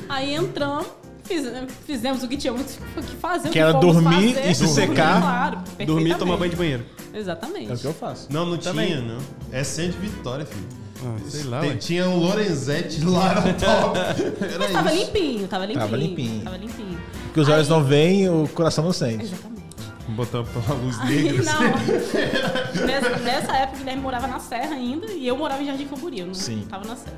Aí 0.09 0.35
entramos, 0.35 0.87
fiz- 1.35 1.75
fizemos 1.87 2.23
o 2.23 2.29
que 2.29 2.37
tínhamos 2.37 2.79
que 2.97 3.17
fazer. 3.17 3.49
o 3.49 3.53
Que 3.53 3.59
era 3.59 3.73
dormir 3.73 4.35
fazer. 4.35 4.51
e 4.51 4.55
se 4.55 4.69
secar. 4.69 5.21
Claro, 5.21 5.59
Dormir 5.87 6.11
e 6.11 6.15
tomar 6.15 6.37
banho 6.37 6.51
de 6.51 6.57
banheiro. 6.57 6.85
Exatamente. 7.15 7.71
É 7.71 7.75
o 7.75 7.79
que 7.79 7.85
eu 7.85 7.95
faço. 7.95 8.29
Não, 8.31 8.47
não 8.47 8.57
Também. 8.57 8.87
tinha, 8.89 9.01
não. 9.01 9.19
É 9.51 9.63
centro 9.65 10.01
de 10.01 10.07
Vitória, 10.09 10.47
filho. 10.47 10.67
Ah, 11.05 11.17
sei 11.29 11.43
lá, 11.45 11.61
Tem- 11.61 11.77
tinha 11.77 12.09
um 12.09 12.17
Lorenzetti 12.17 13.05
lá, 13.05 13.33
era 13.33 13.43
top. 13.59 13.99
Era 13.99 14.59
Mas 14.59 14.73
tava 14.73 14.95
isso. 14.95 15.05
limpinho, 15.07 15.49
tava 15.49 15.67
limpinho. 15.67 15.85
Tava 15.85 15.97
limpinho. 15.97 16.45
Tava 16.45 16.57
limpinho. 16.57 17.01
Porque 17.25 17.41
os 17.41 17.49
olhos 17.49 17.67
Aí- 17.71 17.77
não 17.77 17.85
veem, 17.85 18.29
o 18.29 18.49
coração 18.55 18.85
não 18.85 18.93
sente. 18.93 19.25
Exatamente. 19.25 19.63
Botando 20.11 20.47
pela 20.47 20.75
luz 20.79 21.01
Aí, 21.01 21.23
negra. 21.25 21.45
não. 21.53 21.61
nessa, 22.87 23.17
nessa 23.19 23.53
época, 23.57 23.77
o 23.77 23.79
Guilherme 23.79 24.03
morava 24.03 24.27
na 24.27 24.39
Serra 24.39 24.75
ainda 24.75 25.07
e 25.11 25.27
eu 25.27 25.37
morava 25.37 25.63
em 25.63 25.67
Jardim 25.67 25.87
Camburi. 25.87 26.21
Eu 26.21 26.27
não 26.27 26.35
Sim. 26.35 26.67
tava 26.69 26.87
na 26.87 26.97
Serra. 26.97 27.17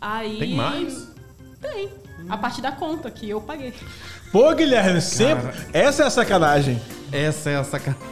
Aí. 0.00 0.38
Tem 0.38 0.54
mais? 0.54 1.08
Tem. 1.60 1.88
A 2.28 2.36
parte 2.36 2.60
da 2.60 2.72
conta 2.72 3.10
que 3.10 3.28
eu 3.28 3.40
paguei. 3.40 3.74
Pô, 4.30 4.54
Guilherme, 4.54 5.00
sempre. 5.00 5.52
Essa 5.72 6.04
é 6.04 6.06
a 6.06 6.10
sacanagem. 6.10 6.80
Essa 7.12 7.50
é 7.50 7.56
a 7.56 7.64
sacanagem. 7.64 8.10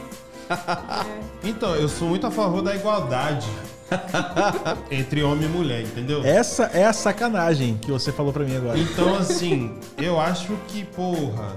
Então, 1.41 1.73
eu 1.73 1.87
sou 1.87 2.09
muito 2.09 2.27
a 2.27 2.31
favor 2.31 2.61
da 2.61 2.75
igualdade. 2.75 3.47
Entre 4.91 5.23
homem 5.23 5.45
e 5.45 5.47
mulher, 5.47 5.83
entendeu? 5.83 6.21
Essa 6.23 6.63
é 6.73 6.85
a 6.85 6.91
sacanagem 6.91 7.77
que 7.77 7.89
você 7.89 8.11
falou 8.11 8.33
pra 8.33 8.43
mim 8.43 8.57
agora. 8.57 8.77
Então, 8.77 9.15
assim, 9.15 9.79
eu 9.97 10.19
acho 10.19 10.53
que, 10.67 10.83
porra. 10.83 11.55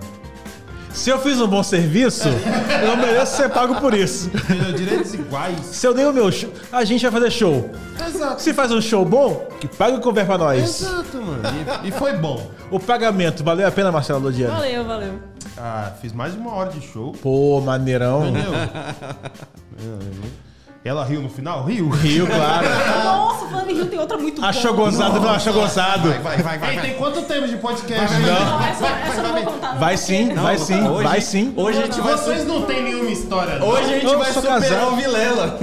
Se 0.93 1.11
eu 1.11 1.19
fiz 1.19 1.41
um 1.41 1.47
bom 1.47 1.63
serviço, 1.63 2.29
eu 2.29 2.97
mereço 2.97 3.37
ser 3.37 3.49
pago 3.49 3.81
por 3.81 3.95
isso. 3.95 4.31
entendeu? 4.35 4.73
Direitos 4.73 5.15
iguais. 5.15 5.59
Se 5.67 5.87
eu 5.87 5.95
dei 5.95 6.05
o 6.05 6.13
meu 6.13 6.31
show, 6.31 6.53
a 6.71 6.85
gente 6.85 7.03
vai 7.03 7.11
fazer 7.11 7.31
show. 7.31 7.71
Exato. 8.07 8.43
Se 8.43 8.53
faz 8.53 8.71
um 8.73 8.81
show 8.81 9.05
bom, 9.05 9.49
que 9.61 9.67
pague 9.67 9.97
o 9.97 10.01
cover 10.01 10.27
pra 10.27 10.39
nós. 10.39 10.83
Exato, 10.83 11.17
mano. 11.17 11.43
E, 11.83 11.89
e 11.89 11.93
foi 11.93 12.13
bom. 12.15 12.51
O 12.71 12.79
pagamento, 12.79 13.43
valeu 13.43 13.67
a 13.67 13.71
pena, 13.71 13.91
Marcelo 13.91 14.21
Lodiano? 14.21 14.55
Valeu, 14.55 14.85
valeu. 14.85 15.15
Ah, 15.57 15.93
fiz 16.01 16.13
mais 16.13 16.33
de 16.33 16.39
uma 16.39 16.55
hora 16.55 16.71
de 16.71 16.81
show. 16.81 17.13
Pô, 17.23 17.61
maneirão. 17.61 18.29
Entendeu? 18.29 18.53
Ela 20.85 21.05
riu 21.05 21.23
no 21.23 21.29
final? 21.29 21.63
Riu. 21.65 21.89
Rio, 21.91 22.27
claro. 22.27 22.67
Nossa, 23.05 23.47
falando 23.47 23.71
em 23.71 23.75
Rio, 23.75 23.87
tem 23.87 23.99
outra 24.01 24.19
muito 24.19 24.45
Achou 24.45 24.75
boa. 24.75 24.91
gozado, 24.91 25.21
não 25.21 25.31
achou 25.31 25.53
gozado. 25.53 26.09
Vai, 26.21 26.39
vai, 26.39 26.59
vai. 26.59 26.75
Ei, 26.75 26.81
tem 26.81 26.95
quanto 26.95 27.23
tempo 27.23 27.47
de 27.47 27.57
podcast? 27.57 28.17
Não, 28.19 28.61
essa, 28.65 28.87
essa 28.89 29.23
não 29.23 29.33
vou 29.33 29.43
contar. 29.45 29.75
não, 29.75 29.79
Vai 29.79 29.95
porque- 29.97 30.07
sim, 30.13 30.35
vai 30.35 30.59
sim, 30.59 30.89
hoje- 30.89 31.05
vai 31.09 31.21
sim. 31.21 31.55
Hoje 31.57 31.79
a 31.79 31.83
gente 31.87 32.01
vai, 32.01 32.13
Vocês 32.17 32.45
não 32.45 32.63
tem 32.63 32.83
nenhuma 32.83 33.11
história. 33.13 33.59
não. 33.61 33.69
hoje 33.69 33.85
a 33.85 33.95
gente 33.95 34.07
Eu 34.07 34.19
vai 34.19 34.33
superar 34.33 34.61
casado. 34.61 34.93
o 34.93 34.97
Vilela. 34.97 35.59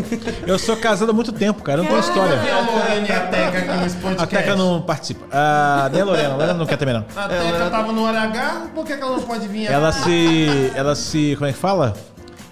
Eu 0.48 0.58
sou 0.58 0.78
casado 0.78 1.10
há 1.10 1.14
muito 1.14 1.34
tempo, 1.34 1.62
cara. 1.64 1.80
Eu 1.80 1.84
não 1.84 1.90
tenho 1.90 2.00
história. 2.00 2.38
Tem 2.38 2.52
a 2.52 2.60
Lorena 2.62 3.08
e 3.08 3.12
a 3.12 3.20
Teca 3.28 3.58
aqui 3.58 3.78
nesse 3.84 3.96
podcast. 3.98 4.36
A 4.36 4.40
Teca 4.40 4.56
não 4.56 4.82
participa. 4.82 5.26
Ah, 5.34 5.90
nem 5.92 6.02
a 6.02 6.06
Lorena. 6.06 6.30
A 6.30 6.38
Lorena 6.38 6.54
não 6.54 6.66
quer 6.66 6.78
também, 6.78 6.94
não. 6.94 7.06
A 7.18 7.28
Teca 7.28 7.70
tava 7.70 7.92
no 7.92 8.06
hora 8.06 8.22
H, 8.22 8.68
por 8.74 8.86
que 8.86 8.94
ela 8.94 9.12
não 9.18 9.20
pode 9.22 9.48
vir 9.50 9.66
aqui? 9.66 9.74
Ela 9.74 9.92
se. 9.92 10.72
Ela 10.76 10.96
se. 10.96 11.36
Como 11.38 11.50
é 11.50 11.52
que 11.52 11.60
fala? 11.60 11.94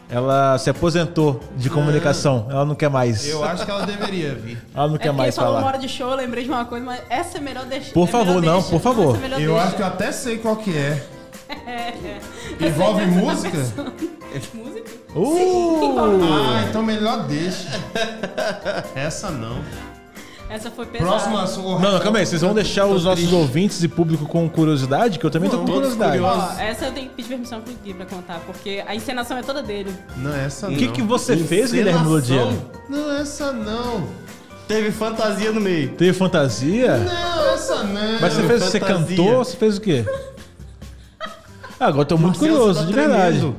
Ela 0.10 0.58
se 0.58 0.70
aposentou 0.70 1.41
de 1.58 1.70
comunicação. 1.70 2.47
Ela 2.49 2.64
não 2.66 2.76
quer 2.76 2.89
mais. 2.89 3.28
Eu 3.28 3.43
acho 3.43 3.66
que 3.66 3.72
ela 3.72 3.86
deveria 3.86 4.34
vir. 4.36 4.58
Ela 4.74 4.88
não 4.88 4.95
É 4.95 4.99
quer 4.99 5.12
mais 5.12 5.36
falou 5.36 5.51
uma 5.51 5.60
falar. 5.60 5.74
hora 5.74 5.80
de 5.80 5.89
show, 5.89 6.10
eu 6.12 6.16
lembrei 6.16 6.43
de 6.45 6.49
uma 6.49 6.64
coisa, 6.66 6.86
mas 6.86 7.01
essa 7.10 7.38
é 7.38 7.41
melhor 7.41 7.66
deixar. 7.66 7.91
Por 7.93 8.08
é 8.08 8.12
favor, 8.12 8.41
não, 8.41 8.53
deixa. 8.60 8.70
por 8.70 8.80
favor. 8.82 9.18
É 9.22 9.26
Eu 9.26 9.38
deixa. 9.38 9.55
acho 9.64 9.76
que 9.76 9.82
eu 9.82 9.86
até 9.88 10.12
sei 10.14 10.38
qual 10.38 10.55
que 10.55 10.78
é. 10.78 11.03
Envolve 12.60 13.05
música? 13.05 13.58
Música? 14.53 14.88
Uh! 15.16 16.20
Ah, 16.24 16.66
então 16.70 16.84
melhor 16.84 17.26
deixa. 17.28 17.68
Essa 18.95 19.30
não. 19.32 19.58
Essa 20.50 20.72
foi 20.72 20.86
pesada. 20.86 21.10
Próximo 21.12 21.38
assunto. 21.38 21.80
Não, 21.82 21.91
não, 21.93 22.00
calma 22.00 22.20
aí. 22.20 22.26
Vocês 22.26 22.41
vão 22.41 22.54
deixar 22.54 22.86
os 22.86 23.04
nossos 23.04 23.34
ouvintes 23.34 23.84
e 23.84 23.88
público 23.88 24.26
com 24.26 24.48
curiosidade? 24.50 25.20
Que 25.20 25.26
eu 25.26 25.30
também 25.30 25.50
tô 25.50 25.58
com 25.60 25.66
Todos 25.66 25.93
curiosidade. 25.93 26.20
Ó, 26.22 26.52
essa 26.60 26.86
eu 26.86 26.91
tenho 26.93 27.10
que 27.10 27.16
pedir 27.16 27.30
permissão 27.30 27.60
pro 27.62 27.74
Gui 27.84 27.93
pra 27.93 28.06
contar, 28.06 28.39
porque 28.45 28.82
a 28.88 28.95
encenação 28.95 29.38
é 29.38 29.43
toda 29.43 29.62
dele. 29.62 29.93
Não, 30.16 30.34
essa 30.34 30.68
O 30.68 30.72
não. 30.72 30.78
que, 30.78 30.88
que 30.88 31.02
você 31.02 31.36
fez, 31.36 31.72
Guilherme 31.72 32.08
Lodiano? 32.08 32.72
Não, 32.89 33.12
essa 33.12 33.52
não. 33.52 34.08
Teve 34.68 34.91
fantasia 34.91 35.52
no 35.52 35.60
meio. 35.62 35.89
Teve 35.95 36.14
fantasia? 36.14 36.98
Não, 36.98 37.54
essa 37.54 37.84
não. 37.84 38.20
Mas 38.22 38.34
você 38.34 38.43
fez, 38.48 38.64
você 38.64 38.80
cantou? 38.80 39.38
Você 39.43 39.58
fez 39.58 39.78
o 39.78 39.82
quê? 39.82 40.06
Ah, 41.80 41.86
agora 41.89 42.02
eu 42.02 42.06
tô 42.06 42.18
muito 42.18 42.39
Marcelo, 42.39 42.58
curioso, 42.58 42.80
tá 42.80 42.86
de 42.88 42.93
verdade. 42.93 43.38
tremendo. 43.38 43.56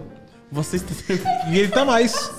Você 0.50 0.74
está 0.74 0.92
tremendo. 1.06 1.28
E 1.52 1.58
ele 1.60 1.68
tá 1.68 1.84
mais. 1.84 2.32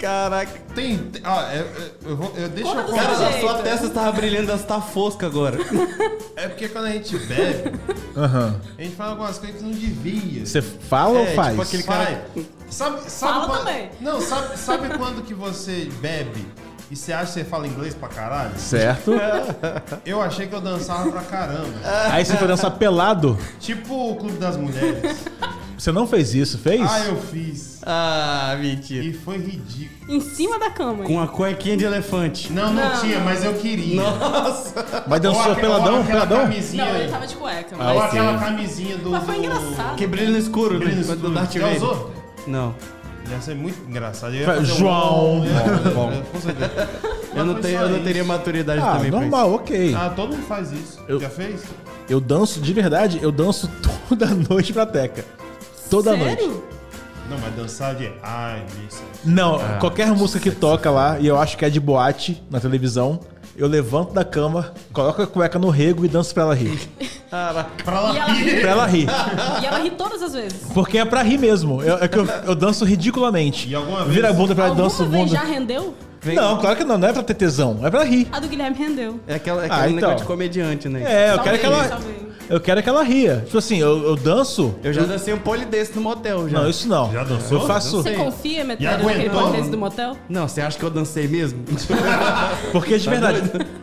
Caraca. 0.00 0.52
Tem. 0.74 0.96
tem- 0.98 1.22
Ó, 1.24 1.40
é- 1.42 1.58
é- 1.58 1.90
eu, 2.06 2.16
vou, 2.16 2.32
eu 2.36 2.48
deixa 2.48 2.70
eu 2.70 2.74
Conta 2.74 2.82
do 2.90 2.94
Cara, 2.96 3.08
contar. 3.14 3.28
a 3.28 3.40
sua 3.40 3.54
testa 3.58 3.86
estava 3.86 4.12
brilhando, 4.12 4.50
ela 4.50 4.60
está 4.60 4.80
fosca 4.80 5.26
agora. 5.26 5.58
É 6.36 6.48
porque 6.48 6.68
quando 6.68 6.86
a 6.86 6.90
gente 6.92 7.18
bebe, 7.18 7.78
Aham. 8.16 8.56
a 8.78 8.82
gente 8.82 8.96
fala 8.96 9.10
algumas 9.10 9.38
coisas 9.38 9.56
que 9.58 9.62
não 9.62 9.70
devia. 9.72 10.46
Você 10.46 10.62
fala 10.62 11.18
É, 11.18 11.20
ou 11.20 11.26
faz? 11.34 11.50
tipo 11.50 11.62
aquele 11.62 11.82
Vai. 11.82 12.06
cara- 12.06 12.24
Sabe, 12.70 13.10
sabe 13.10 13.32
Fala 13.34 13.46
quando, 13.46 13.58
também. 13.58 13.90
Não, 14.00 14.20
sabe, 14.20 14.56
sabe 14.56 14.96
quando 14.96 15.22
que 15.22 15.34
você 15.34 15.88
bebe 16.00 16.46
e 16.90 16.94
você 16.96 17.12
acha 17.12 17.26
que 17.26 17.32
você 17.32 17.44
fala 17.44 17.66
inglês 17.66 17.94
pra 17.94 18.08
caralho? 18.08 18.52
Certo. 18.56 19.12
Eu 20.06 20.22
achei 20.22 20.46
que 20.46 20.54
eu 20.54 20.60
dançava 20.60 21.10
pra 21.10 21.20
caramba. 21.22 21.74
Aí 22.10 22.24
você 22.24 22.36
foi 22.36 22.46
dançar 22.48 22.70
pelado. 22.70 23.36
Tipo 23.58 24.12
o 24.12 24.16
Clube 24.16 24.38
das 24.38 24.56
Mulheres. 24.56 25.18
Você 25.80 25.92
não 25.92 26.06
fez 26.06 26.34
isso, 26.34 26.58
fez? 26.58 26.82
Ah, 26.82 27.06
eu 27.06 27.16
fiz. 27.16 27.80
Ah, 27.86 28.54
mentira. 28.60 29.02
E 29.02 29.14
foi 29.14 29.38
ridículo. 29.38 30.14
Em 30.14 30.20
cima 30.20 30.58
da 30.58 30.68
cama. 30.68 31.04
Com 31.04 31.18
a 31.18 31.26
cuequinha 31.26 31.74
de 31.74 31.84
elefante. 31.86 32.52
Não, 32.52 32.70
não, 32.70 32.90
Não. 32.90 33.00
tinha, 33.00 33.18
mas 33.20 33.42
eu 33.42 33.54
queria. 33.54 34.02
Mas 35.06 35.20
dançou 35.20 35.54
peladão, 35.56 36.04
peladão? 36.04 36.40
Camisinha, 36.42 36.84
Não, 36.84 36.96
ele 36.96 37.10
tava 37.10 37.26
de 37.26 37.34
cueca. 37.34 37.76
Ah, 37.78 37.92
ou 37.92 37.98
mas, 37.98 38.08
aquela 38.10 38.38
camisinha 38.38 38.98
do. 38.98 39.08
mas 39.10 39.24
foi 39.24 39.36
do- 39.36 39.44
engraçado. 39.44 39.96
Que 39.96 40.06
brilha 40.06 40.30
no 40.30 40.36
escuro, 40.36 40.78
Brilho 40.78 40.96
no 40.96 40.96
né? 41.00 41.02
Do 41.06 41.12
escuro. 41.14 41.32
Darth 41.34 41.52
Já 41.54 41.68
usou? 41.70 42.14
Não. 42.46 42.74
Deve 43.26 43.42
ser 43.44 43.54
muito 43.54 43.78
engraçado. 43.88 44.34
Eu 44.34 44.40
ia 44.40 44.46
Fa- 44.46 44.54
fazer 44.56 44.72
um- 44.72 44.76
João. 44.76 45.44
Eu 45.46 45.50
ia- 45.50 45.60
Bom, 45.60 45.90
bom. 45.94 46.12
eu- 46.12 46.22
com 46.24 46.40
certeza. 46.42 46.88
Eu 47.34 47.44
não, 47.46 47.54
Mas 47.54 47.62
tenho, 47.62 47.80
eu 47.80 47.88
não 47.88 48.02
teria 48.02 48.24
maturidade 48.24 48.82
Ah, 48.82 48.92
também 48.96 49.10
pra 49.10 49.20
normal, 49.20 49.54
ok. 49.54 49.94
Ah, 49.94 50.10
todo 50.14 50.34
mundo 50.36 50.46
faz 50.46 50.72
isso. 50.72 50.98
Eu- 51.08 51.18
Já 51.20 51.30
fez? 51.30 51.62
Eu 52.06 52.20
danço, 52.20 52.60
de 52.60 52.72
verdade, 52.74 53.18
eu 53.22 53.32
danço 53.32 53.70
toda 54.10 54.26
noite 54.26 54.74
pra 54.74 54.84
Teca. 54.84 55.24
Toda 55.90 56.16
Sério? 56.16 56.26
noite. 56.48 56.62
Não, 57.28 57.38
mas 57.38 57.54
dançar 57.54 57.94
de. 57.94 58.10
Ai, 58.22 58.62
isso. 58.88 59.02
Não, 59.24 59.58
qualquer 59.78 60.08
música 60.08 60.40
que 60.40 60.50
toca 60.50 60.90
lá, 60.90 61.18
e 61.20 61.26
eu 61.26 61.38
acho 61.38 61.56
que 61.56 61.64
é 61.64 61.70
de 61.70 61.78
boate 61.78 62.42
na 62.50 62.58
televisão, 62.58 63.20
eu 63.56 63.68
levanto 63.68 64.12
da 64.12 64.24
cama, 64.24 64.72
coloco 64.92 65.22
a 65.22 65.26
cueca 65.26 65.58
no 65.58 65.68
rego 65.68 66.04
e 66.04 66.08
danço 66.08 66.32
pra 66.34 66.42
ela 66.44 66.54
rir. 66.54 66.78
Pra 67.30 68.00
lá. 68.00 68.12
E 68.12 68.18
ela, 68.18 68.32
ri, 68.32 68.60
Pra 68.60 68.70
ela 68.70 68.86
rir. 68.86 69.06
e 69.62 69.66
ela 69.66 69.78
ri 69.78 69.90
todas 69.90 70.20
as 70.20 70.32
vezes. 70.32 70.62
Porque 70.74 70.98
é 70.98 71.04
pra 71.04 71.22
rir 71.22 71.38
mesmo. 71.38 71.80
Eu, 71.80 71.98
é 71.98 72.08
que 72.08 72.18
eu, 72.18 72.26
eu 72.26 72.56
danço 72.56 72.84
ridiculamente. 72.84 73.68
E 73.68 73.74
alguma 73.76 74.00
vez- 74.02 74.14
Vira 74.16 74.30
a 74.30 74.32
bunda 74.32 74.52
pra 74.52 74.64
ela, 74.64 74.72
Alguma 74.72 74.88
danço 74.88 75.04
vez 75.06 75.24
bunda. 75.30 75.36
já 75.40 75.44
rendeu? 75.44 75.94
Vem- 76.20 76.34
Não, 76.34 76.58
claro 76.58 76.76
que 76.76 76.82
não, 76.82 76.98
não 76.98 77.06
é 77.06 77.12
pra 77.12 77.22
ter 77.22 77.34
tesão, 77.34 77.78
é 77.84 77.88
pra 77.90 78.02
rir. 78.02 78.26
A 78.32 78.40
do 78.40 78.48
Guilherme 78.48 78.76
rendeu. 78.76 79.20
É 79.28 79.36
aquela, 79.36 79.64
é 79.64 79.68
Ah, 79.70 79.76
aquele 79.76 79.90
então. 79.98 80.08
negócio 80.08 80.18
de 80.18 80.24
comediante, 80.24 80.88
né? 80.88 81.04
É, 81.06 81.32
eu 81.34 81.38
quero 81.38 81.56
que 81.60 81.66
ela. 81.66 82.00
Eu 82.50 82.60
quero 82.60 82.82
que 82.82 82.88
ela 82.88 83.04
ria. 83.04 83.42
Tipo 83.46 83.58
assim, 83.58 83.78
eu, 83.78 84.02
eu 84.02 84.16
danço. 84.16 84.74
Eu 84.82 84.92
já 84.92 85.04
dancei 85.04 85.32
um 85.32 85.38
pole 85.38 85.64
desse 85.64 85.94
no 85.94 86.02
motel, 86.02 86.48
já. 86.48 86.60
Não, 86.60 86.68
isso 86.68 86.88
não. 86.88 87.12
Já 87.12 87.22
dançou? 87.22 87.60
Eu 87.60 87.66
faço. 87.66 88.02
Você 88.02 88.14
confia, 88.14 88.64
metade 88.64 89.04
naquele 89.04 89.28
aguentou? 89.28 89.42
podcast 89.42 89.70
do 89.70 89.78
motel? 89.78 90.16
Não, 90.28 90.48
você 90.48 90.60
acha 90.60 90.76
que 90.76 90.84
eu 90.84 90.90
dancei 90.90 91.28
mesmo? 91.28 91.62
Porque 92.72 92.98
de 92.98 93.08
verdade. 93.08 93.40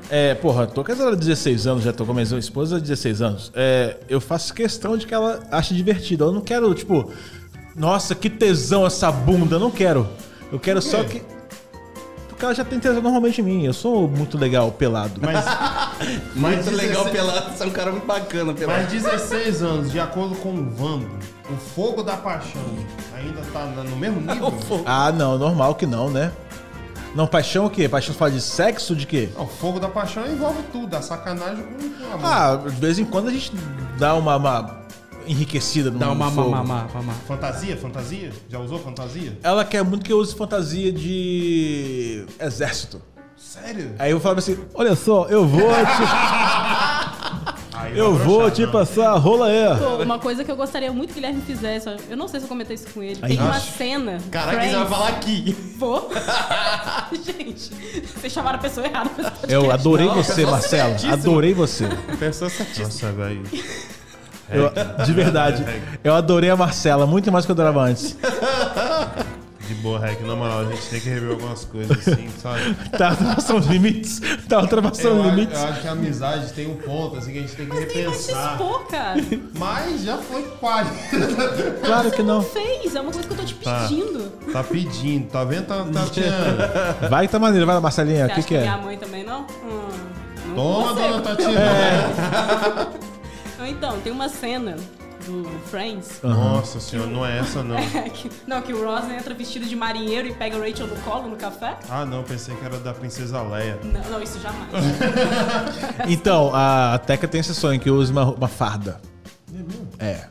É, 0.09 0.35
porra, 0.35 0.67
tô 0.67 0.83
casado 0.83 1.13
há 1.13 1.15
16 1.15 1.65
anos, 1.65 1.83
já 1.85 1.93
tô 1.93 2.05
com 2.05 2.11
a 2.11 2.15
minha 2.15 2.37
esposa 2.37 2.75
há 2.75 2.79
16 2.79 3.21
anos. 3.21 3.51
É, 3.55 3.95
eu 4.09 4.19
faço 4.19 4.53
questão 4.53 4.97
de 4.97 5.07
que 5.07 5.13
ela 5.13 5.39
ache 5.49 5.73
divertido. 5.73 6.25
Eu 6.25 6.33
não 6.33 6.41
quero, 6.41 6.73
tipo, 6.73 7.09
nossa, 7.73 8.13
que 8.15 8.29
tesão 8.29 8.85
essa 8.85 9.09
bunda. 9.09 9.55
Eu 9.55 9.59
não 9.61 9.71
quero. 9.71 10.05
Eu 10.51 10.59
quero 10.59 10.81
só 10.81 11.05
que. 11.05 11.21
Ela 12.39 12.53
já 12.53 12.63
tem 12.63 12.79
tesão 12.79 13.01
normalmente 13.01 13.41
em 13.41 13.43
mim. 13.43 13.65
Eu 13.65 13.73
sou 13.73 14.07
muito 14.07 14.37
legal 14.37 14.71
pelado. 14.71 15.19
Mas. 15.21 15.43
mas 16.35 16.65
Muito 16.65 16.77
legal 16.77 17.05
16 17.05 17.11
pelado, 17.11 17.57
você 17.57 17.63
é 17.63 17.67
um 17.67 17.71
cara 17.71 17.91
muito 17.91 18.05
bacana 18.05 18.53
pelado. 18.53 18.81
Mas 18.83 18.91
16 18.91 19.63
anos, 19.63 19.91
de 19.91 19.99
acordo 19.99 20.35
com 20.35 20.53
o 20.53 20.69
Vando, 20.69 21.09
o 21.49 21.55
fogo 21.55 22.03
da 22.03 22.15
paixão 22.15 22.61
ainda 23.15 23.41
tá 23.51 23.65
no 23.65 23.95
mesmo 23.95 24.21
nível? 24.21 24.53
Ah, 24.85 25.11
não, 25.11 25.37
normal 25.37 25.75
que 25.75 25.85
não, 25.85 26.09
né? 26.09 26.31
Não, 27.15 27.25
paixão 27.25 27.65
o 27.65 27.69
quê? 27.69 27.89
Paixão 27.89 28.13
fala 28.13 28.29
de 28.29 28.41
sexo 28.41 28.95
de 28.95 29.07
quê? 29.07 29.29
Não, 29.35 29.45
o 29.45 29.47
fogo 29.47 29.79
da 29.79 29.87
paixão 29.87 30.25
envolve 30.27 30.61
tudo, 30.71 30.93
a 30.95 31.01
sacanagem 31.01 31.63
com 31.63 31.89
com 31.89 32.13
amor. 32.13 32.25
Ah, 32.25 32.55
de 32.69 32.79
vez 32.79 32.99
em 32.99 33.05
quando 33.05 33.29
a 33.29 33.31
gente 33.31 33.51
dá 33.97 34.13
uma, 34.13 34.35
uma 34.35 34.86
enriquecida 35.27 35.91
no 35.91 35.99
Dá 35.99 36.11
uma 36.11 36.31
fogo. 36.31 36.49
mamá, 36.49 36.87
mamá. 36.93 37.13
Fantasia? 37.27 37.75
Fantasia? 37.77 38.31
Já 38.49 38.59
usou 38.59 38.79
fantasia? 38.79 39.37
Ela 39.43 39.63
quer 39.65 39.83
muito 39.83 40.03
que 40.05 40.11
eu 40.13 40.17
use 40.19 40.33
fantasia 40.35 40.91
de 40.91 42.25
exército. 42.39 43.01
Sério? 43.35 43.91
Aí 43.99 44.11
eu 44.11 44.19
falava 44.19 44.39
assim, 44.39 44.57
olha 44.73 44.95
só, 44.95 45.25
eu 45.29 45.45
vou 45.47 45.61
te, 45.61 45.67
Aí 47.77 47.97
eu 47.97 48.13
vai 48.15 48.25
vou 48.25 48.37
broxar, 48.39 48.55
te 48.55 48.65
não. 48.65 48.71
passar 48.71 49.09
a 49.11 49.17
rola. 49.17 49.47
Pô, 49.77 50.03
uma 50.03 50.17
coisa 50.19 50.43
que 50.43 50.51
eu 50.51 50.55
gostaria 50.55 50.91
muito 50.91 51.13
que 51.13 51.19
o 51.19 51.21
Guilherme 51.21 51.41
fizesse, 51.43 51.87
eu 52.09 52.17
não 52.17 52.27
sei 52.27 52.39
se 52.39 52.45
eu 52.45 52.49
comentei 52.49 52.73
isso 52.75 52.87
com 52.93 53.03
ele, 53.03 53.19
Aí, 53.21 53.37
tem 53.37 53.45
uma 53.45 53.55
acho. 53.55 53.71
cena. 53.77 54.17
Caraca, 54.31 54.51
você 54.51 54.57
vai 54.57 54.69
Friends. 54.71 54.89
falar 54.89 55.07
aqui. 55.09 55.55
Vou. 55.77 56.09
Gente, 57.23 57.71
vocês 58.15 58.33
chamaram 58.33 58.57
a 58.57 58.61
pessoa 58.61 58.85
errada 58.87 59.09
pra 59.09 59.21
esse 59.23 59.31
podcast. 59.31 59.53
Eu 59.53 59.71
adorei 59.71 60.07
Não, 60.07 60.15
você, 60.15 60.45
Marcelo. 60.45 60.95
Adorei 61.11 61.53
você. 61.53 61.87
Pessoa 62.19 62.49
certíssima. 62.49 62.85
Nossa, 62.85 63.11
velho. 63.11 63.43
Eu- 64.49 64.71
de 65.05 65.13
verdade. 65.13 65.65
Eu 66.03 66.13
adorei 66.15 66.49
a 66.49 66.55
Marcela, 66.55 67.05
muito 67.05 67.31
mais 67.31 67.43
do 67.43 67.47
que 67.47 67.51
eu 67.51 67.55
adorava 67.65 67.81
antes. 67.89 68.15
De 69.67 69.73
boa, 69.75 69.99
Rec, 69.99 70.21
na 70.21 70.33
moral, 70.33 70.61
a 70.61 70.63
gente 70.65 70.81
tem 70.87 71.01
que 71.01 71.09
rever 71.09 71.31
algumas 71.31 71.65
coisas 71.65 72.07
assim, 72.07 72.29
sabe? 72.41 72.73
Tá 72.97 73.09
ultrapassando 73.09 73.59
os 73.59 73.65
limites. 73.67 74.21
Tá 74.47 74.61
ultrapassando 74.61 75.15
os 75.19 75.25
acho, 75.27 75.35
limites. 75.35 75.61
eu 75.61 75.67
acho 75.67 75.81
que 75.81 75.87
a 75.89 75.91
amizade 75.91 76.53
tem 76.53 76.67
um 76.71 76.75
ponto 76.77 77.17
assim 77.17 77.33
que 77.33 77.39
a 77.39 77.41
gente 77.41 77.55
tem 77.57 77.65
que 77.65 77.73
Mas 77.75 77.93
repensar. 77.93 78.51
expor, 78.53 78.87
cara. 78.87 79.19
Mas 79.59 80.03
já 80.03 80.17
foi 80.19 80.43
quase. 80.61 80.89
Claro 81.85 82.11
que 82.11 82.23
não. 82.23 82.41
Fez, 82.41 82.95
é 82.95 83.01
uma 83.01 83.11
coisa 83.11 83.27
que 83.27 83.33
eu 83.33 83.37
tô 83.37 83.43
te 83.43 83.55
Tá. 83.55 83.81
pedindo. 83.81 84.29
Tá 84.53 84.63
pedindo, 84.63 85.27
tá 85.29 85.43
vendo, 85.43 85.65
tá, 85.65 85.83
Tatiana? 85.83 86.69
Vai 87.09 87.25
que 87.27 87.31
tá 87.33 87.39
maneiro, 87.39 87.65
vai 87.65 87.75
lá, 87.75 87.81
Marcelinha. 87.81 88.27
O 88.27 88.29
que, 88.29 88.43
que 88.43 88.57
minha 88.57 88.71
é? 88.73 88.77
mãe 88.81 88.97
também 88.97 89.25
não? 89.25 89.41
Hum, 89.41 89.89
não 90.47 90.55
Toma, 90.55 90.93
dona 90.93 91.21
Tatiana. 91.21 91.59
Então, 93.65 93.99
tem 94.01 94.11
uma 94.11 94.29
cena 94.29 94.75
do 95.25 95.43
Friends. 95.69 96.19
Nossa 96.23 96.79
senhora, 96.79 97.09
não 97.09 97.25
é 97.25 97.39
essa 97.39 97.63
não. 97.63 97.75
Que- 98.13 98.29
não, 98.45 98.61
que 98.61 98.71
o 98.73 98.85
Ross 98.85 99.09
entra 99.09 99.33
vestido 99.33 99.65
de 99.65 99.75
marinheiro 99.75 100.27
e 100.27 100.33
pega 100.33 100.55
a 100.57 100.59
Rachel 100.59 100.87
no 100.87 100.95
colo 100.97 101.27
no 101.27 101.35
café. 101.35 101.75
Ah, 101.89 102.05
não, 102.05 102.23
pensei 102.23 102.55
que 102.55 102.63
era 102.65 102.77
da 102.79 102.93
Princesa 102.93 103.41
Leia. 103.41 103.79
Não, 103.83 104.01
não, 104.11 104.21
isso 104.21 104.39
jamais. 104.39 104.69
Então, 106.07 106.51
a 106.53 106.97
Teca 106.99 107.27
tem 107.27 107.41
esse 107.41 107.53
sonho 107.55 107.79
que 107.79 107.89
usa 107.89 108.11
uma, 108.11 108.25
uma 108.25 108.47
farda. 108.47 109.01
É. 109.99 110.25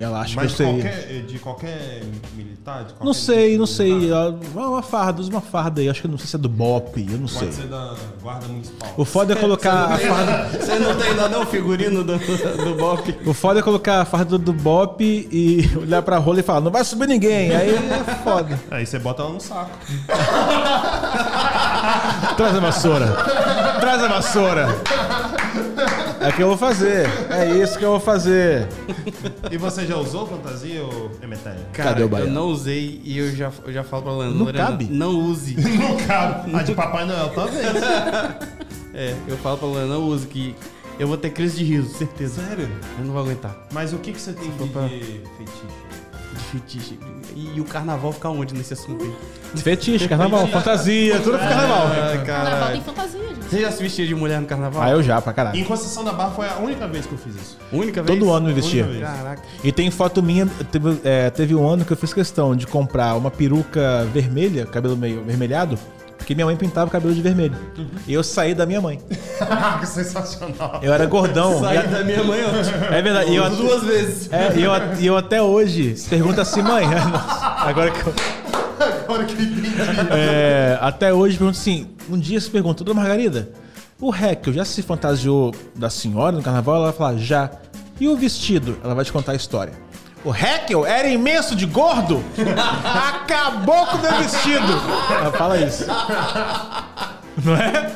Ela 0.00 0.20
acha 0.20 0.36
Mas 0.36 0.54
que 0.54 0.62
eu 0.62 0.66
sei. 0.66 0.80
qualquer, 0.80 1.22
de 1.26 1.38
qualquer 1.40 2.02
militar? 2.36 2.84
De 2.84 2.92
qualquer 2.92 3.04
Não 3.04 3.12
sei, 3.12 3.58
não 3.58 3.64
militar? 3.64 3.66
sei. 3.76 4.10
Ela- 4.12 4.38
Uma 4.54 4.80
farda, 4.82 5.20
usa 5.20 5.28
uma 5.30 5.40
farda 5.40 5.80
aí. 5.80 5.88
Acho 5.88 6.02
que 6.02 6.08
não 6.08 6.16
sei 6.18 6.26
se 6.28 6.36
é 6.36 6.38
do 6.38 6.48
Bop, 6.48 7.04
eu 7.12 7.18
não 7.18 7.26
sei. 7.26 7.40
Pode 7.48 7.54
ser 7.54 7.66
da 7.66 7.94
Guarda 8.22 8.46
Municipal. 8.46 8.88
O 8.96 9.04
foda 9.04 9.32
é 9.32 9.36
colocar 9.40 9.86
a 9.92 9.98
farda. 9.98 10.58
Você 10.60 10.78
não 10.78 10.94
tem 10.94 11.08
ainda 11.10 11.28
não 11.28 11.42
o 11.42 11.46
figurino 11.46 12.04
do, 12.04 12.16
do 12.16 12.74
Bop? 12.76 13.18
O 13.26 13.34
foda 13.34 13.58
é 13.58 13.62
colocar 13.62 14.02
a 14.02 14.04
farda 14.04 14.38
do 14.38 14.52
Bop 14.52 15.02
e 15.02 15.68
olhar 15.76 16.00
pra 16.02 16.18
rola 16.18 16.38
e 16.38 16.42
falar, 16.44 16.60
não 16.60 16.70
vai 16.70 16.84
subir 16.84 17.08
ninguém. 17.08 17.54
Aí 17.56 17.70
é 17.74 18.04
foda. 18.22 18.56
Aí 18.70 18.86
você 18.86 19.00
bota 19.00 19.22
ela 19.22 19.32
no 19.32 19.40
saco. 19.40 19.70
Traz 22.36 22.54
a 22.56 22.60
vassoura. 22.60 23.06
Traz 23.80 24.02
a 24.04 24.08
vassoura. 24.08 24.68
É 26.28 26.30
o 26.30 26.34
que 26.34 26.42
eu 26.42 26.48
vou 26.48 26.58
fazer. 26.58 27.06
É 27.30 27.54
isso 27.56 27.78
que 27.78 27.84
eu 27.86 27.92
vou 27.92 28.00
fazer. 28.00 28.68
E 29.50 29.56
você 29.56 29.86
já 29.86 29.96
usou 29.96 30.26
fantasia 30.26 30.84
ou 30.84 31.10
Emetéia? 31.22 31.56
Cara, 31.72 31.88
Cadê 31.94 32.04
o 32.04 32.18
eu 32.18 32.30
não 32.30 32.48
usei 32.48 33.00
e 33.02 33.16
eu 33.16 33.34
já, 33.34 33.50
eu 33.64 33.72
já 33.72 33.82
falo 33.82 34.02
pra 34.02 34.12
Lorena. 34.12 34.34
Não 34.34 34.44
Lorena, 34.44 34.66
cabe? 34.66 34.84
Não 34.90 35.08
use. 35.08 35.56
Não 35.56 35.96
cabe. 36.06 36.54
A 36.54 36.62
de 36.62 36.74
Papai 36.74 37.06
Noel, 37.06 37.30
talvez. 37.30 37.66
É, 38.92 39.14
eu 39.26 39.38
falo 39.38 39.56
pra 39.56 39.68
Lorena, 39.68 39.94
não 39.94 40.06
use, 40.06 40.26
que 40.26 40.54
eu 40.98 41.08
vou 41.08 41.16
ter 41.16 41.30
crise 41.30 41.56
de 41.56 41.64
riso, 41.64 41.94
certeza. 41.96 42.42
Sério? 42.44 42.68
Eu 42.98 43.04
não 43.06 43.12
vou 43.14 43.22
aguentar. 43.22 43.56
Mas 43.72 43.94
o 43.94 43.98
que, 43.98 44.12
que 44.12 44.20
você 44.20 44.34
tem 44.34 44.50
de, 44.50 44.62
Opa. 44.64 44.82
de 44.82 45.22
fetiche? 45.38 45.87
Fetiche. 46.50 46.98
E, 47.34 47.56
e 47.56 47.60
o 47.60 47.64
carnaval 47.64 48.12
fica 48.12 48.28
onde 48.28 48.54
nesse 48.54 48.72
assunto 48.72 49.04
aí? 49.04 49.60
Fetiche, 49.60 50.08
carnaval, 50.08 50.46
fantasia, 50.48 51.18
tudo 51.20 51.38
pro 51.38 51.48
carnaval. 51.48 51.86
Ah, 51.88 52.24
Carnaval 52.24 52.72
tem 52.72 52.80
fantasia, 52.82 53.20
gente. 53.20 53.44
Você 53.44 53.60
já 53.60 53.70
se 53.70 53.82
vestia 53.82 54.06
de 54.06 54.14
mulher 54.14 54.40
no 54.40 54.46
carnaval? 54.46 54.82
Ah, 54.82 54.90
eu 54.90 55.02
já, 55.02 55.20
pra 55.20 55.32
caralho. 55.32 55.58
Em 55.58 55.64
Conceição 55.64 56.04
da 56.04 56.12
Barra 56.12 56.30
foi 56.30 56.46
a 56.48 56.56
única 56.56 56.86
vez 56.86 57.06
que 57.06 57.12
eu 57.12 57.18
fiz 57.18 57.34
isso. 57.34 57.58
Única 57.72 58.02
vez? 58.02 58.18
Todo 58.18 58.30
ano 58.32 58.46
me 58.48 58.52
vestia. 58.52 58.86
Caraca. 59.00 59.42
E 59.64 59.72
tem 59.72 59.90
foto 59.90 60.22
minha, 60.22 60.46
teve, 60.70 61.00
é, 61.04 61.30
teve 61.30 61.54
um 61.54 61.66
ano 61.68 61.84
que 61.84 61.92
eu 61.92 61.96
fiz 61.96 62.12
questão 62.12 62.54
de 62.56 62.66
comprar 62.66 63.14
uma 63.16 63.30
peruca 63.30 64.06
vermelha, 64.12 64.66
cabelo 64.66 64.96
meio 64.96 65.22
vermelhado, 65.24 65.78
porque 66.28 66.34
minha 66.34 66.44
mãe 66.44 66.56
pintava 66.56 66.88
o 66.88 66.90
cabelo 66.90 67.14
de 67.14 67.22
vermelho. 67.22 67.56
E 68.06 68.12
eu 68.12 68.22
saí 68.22 68.54
da 68.54 68.66
minha 68.66 68.82
mãe. 68.82 69.00
que 69.80 69.86
sensacional. 69.86 70.78
Eu 70.82 70.92
era 70.92 71.06
gordão. 71.06 71.58
Saí 71.60 71.78
a- 71.78 71.82
da 71.84 72.04
minha 72.04 72.22
mãe 72.22 72.44
ontem. 72.44 72.94
É 72.94 73.00
verdade. 73.00 73.30
E 73.30 73.36
eu, 73.36 73.48
Duas 73.48 73.82
vezes. 73.82 74.30
é, 74.30 74.52
e 74.54 74.62
eu, 74.62 74.70
eu 75.00 75.16
até 75.16 75.40
hoje 75.40 75.94
pergunto 76.10 76.38
assim, 76.38 76.60
mãe. 76.60 76.84
Agora 77.56 77.90
que 77.90 78.06
eu, 78.06 78.14
Agora 79.06 79.24
que 79.24 79.32
eu 79.36 79.40
entendi. 79.40 79.70
é, 80.10 80.76
até 80.82 81.14
hoje 81.14 81.38
pergunto 81.38 81.58
assim, 81.58 81.86
um 82.10 82.18
dia 82.18 82.38
se 82.38 82.50
pergunta, 82.50 82.84
dona 82.84 83.00
Margarida, 83.00 83.48
o 83.98 84.14
Heckel 84.14 84.52
já 84.52 84.66
se 84.66 84.82
fantasiou 84.82 85.54
da 85.74 85.88
senhora 85.88 86.36
no 86.36 86.42
carnaval? 86.42 86.76
Ela 86.76 86.84
vai 86.90 86.92
falar, 86.92 87.16
já. 87.16 87.50
E 87.98 88.06
o 88.06 88.14
vestido? 88.18 88.76
Ela 88.84 88.94
vai 88.94 89.02
te 89.02 89.10
contar 89.12 89.32
a 89.32 89.34
história. 89.34 89.72
O 90.24 90.34
Heckel 90.34 90.84
era 90.84 91.08
imenso 91.08 91.54
de 91.54 91.64
gordo? 91.66 92.22
Acabou 92.84 93.86
com 93.86 93.96
o 93.98 94.00
meu 94.02 94.12
vestido! 94.18 94.72
Ela 95.10 95.32
fala 95.32 95.56
isso. 95.58 95.84
Não 97.44 97.54
é? 97.56 97.92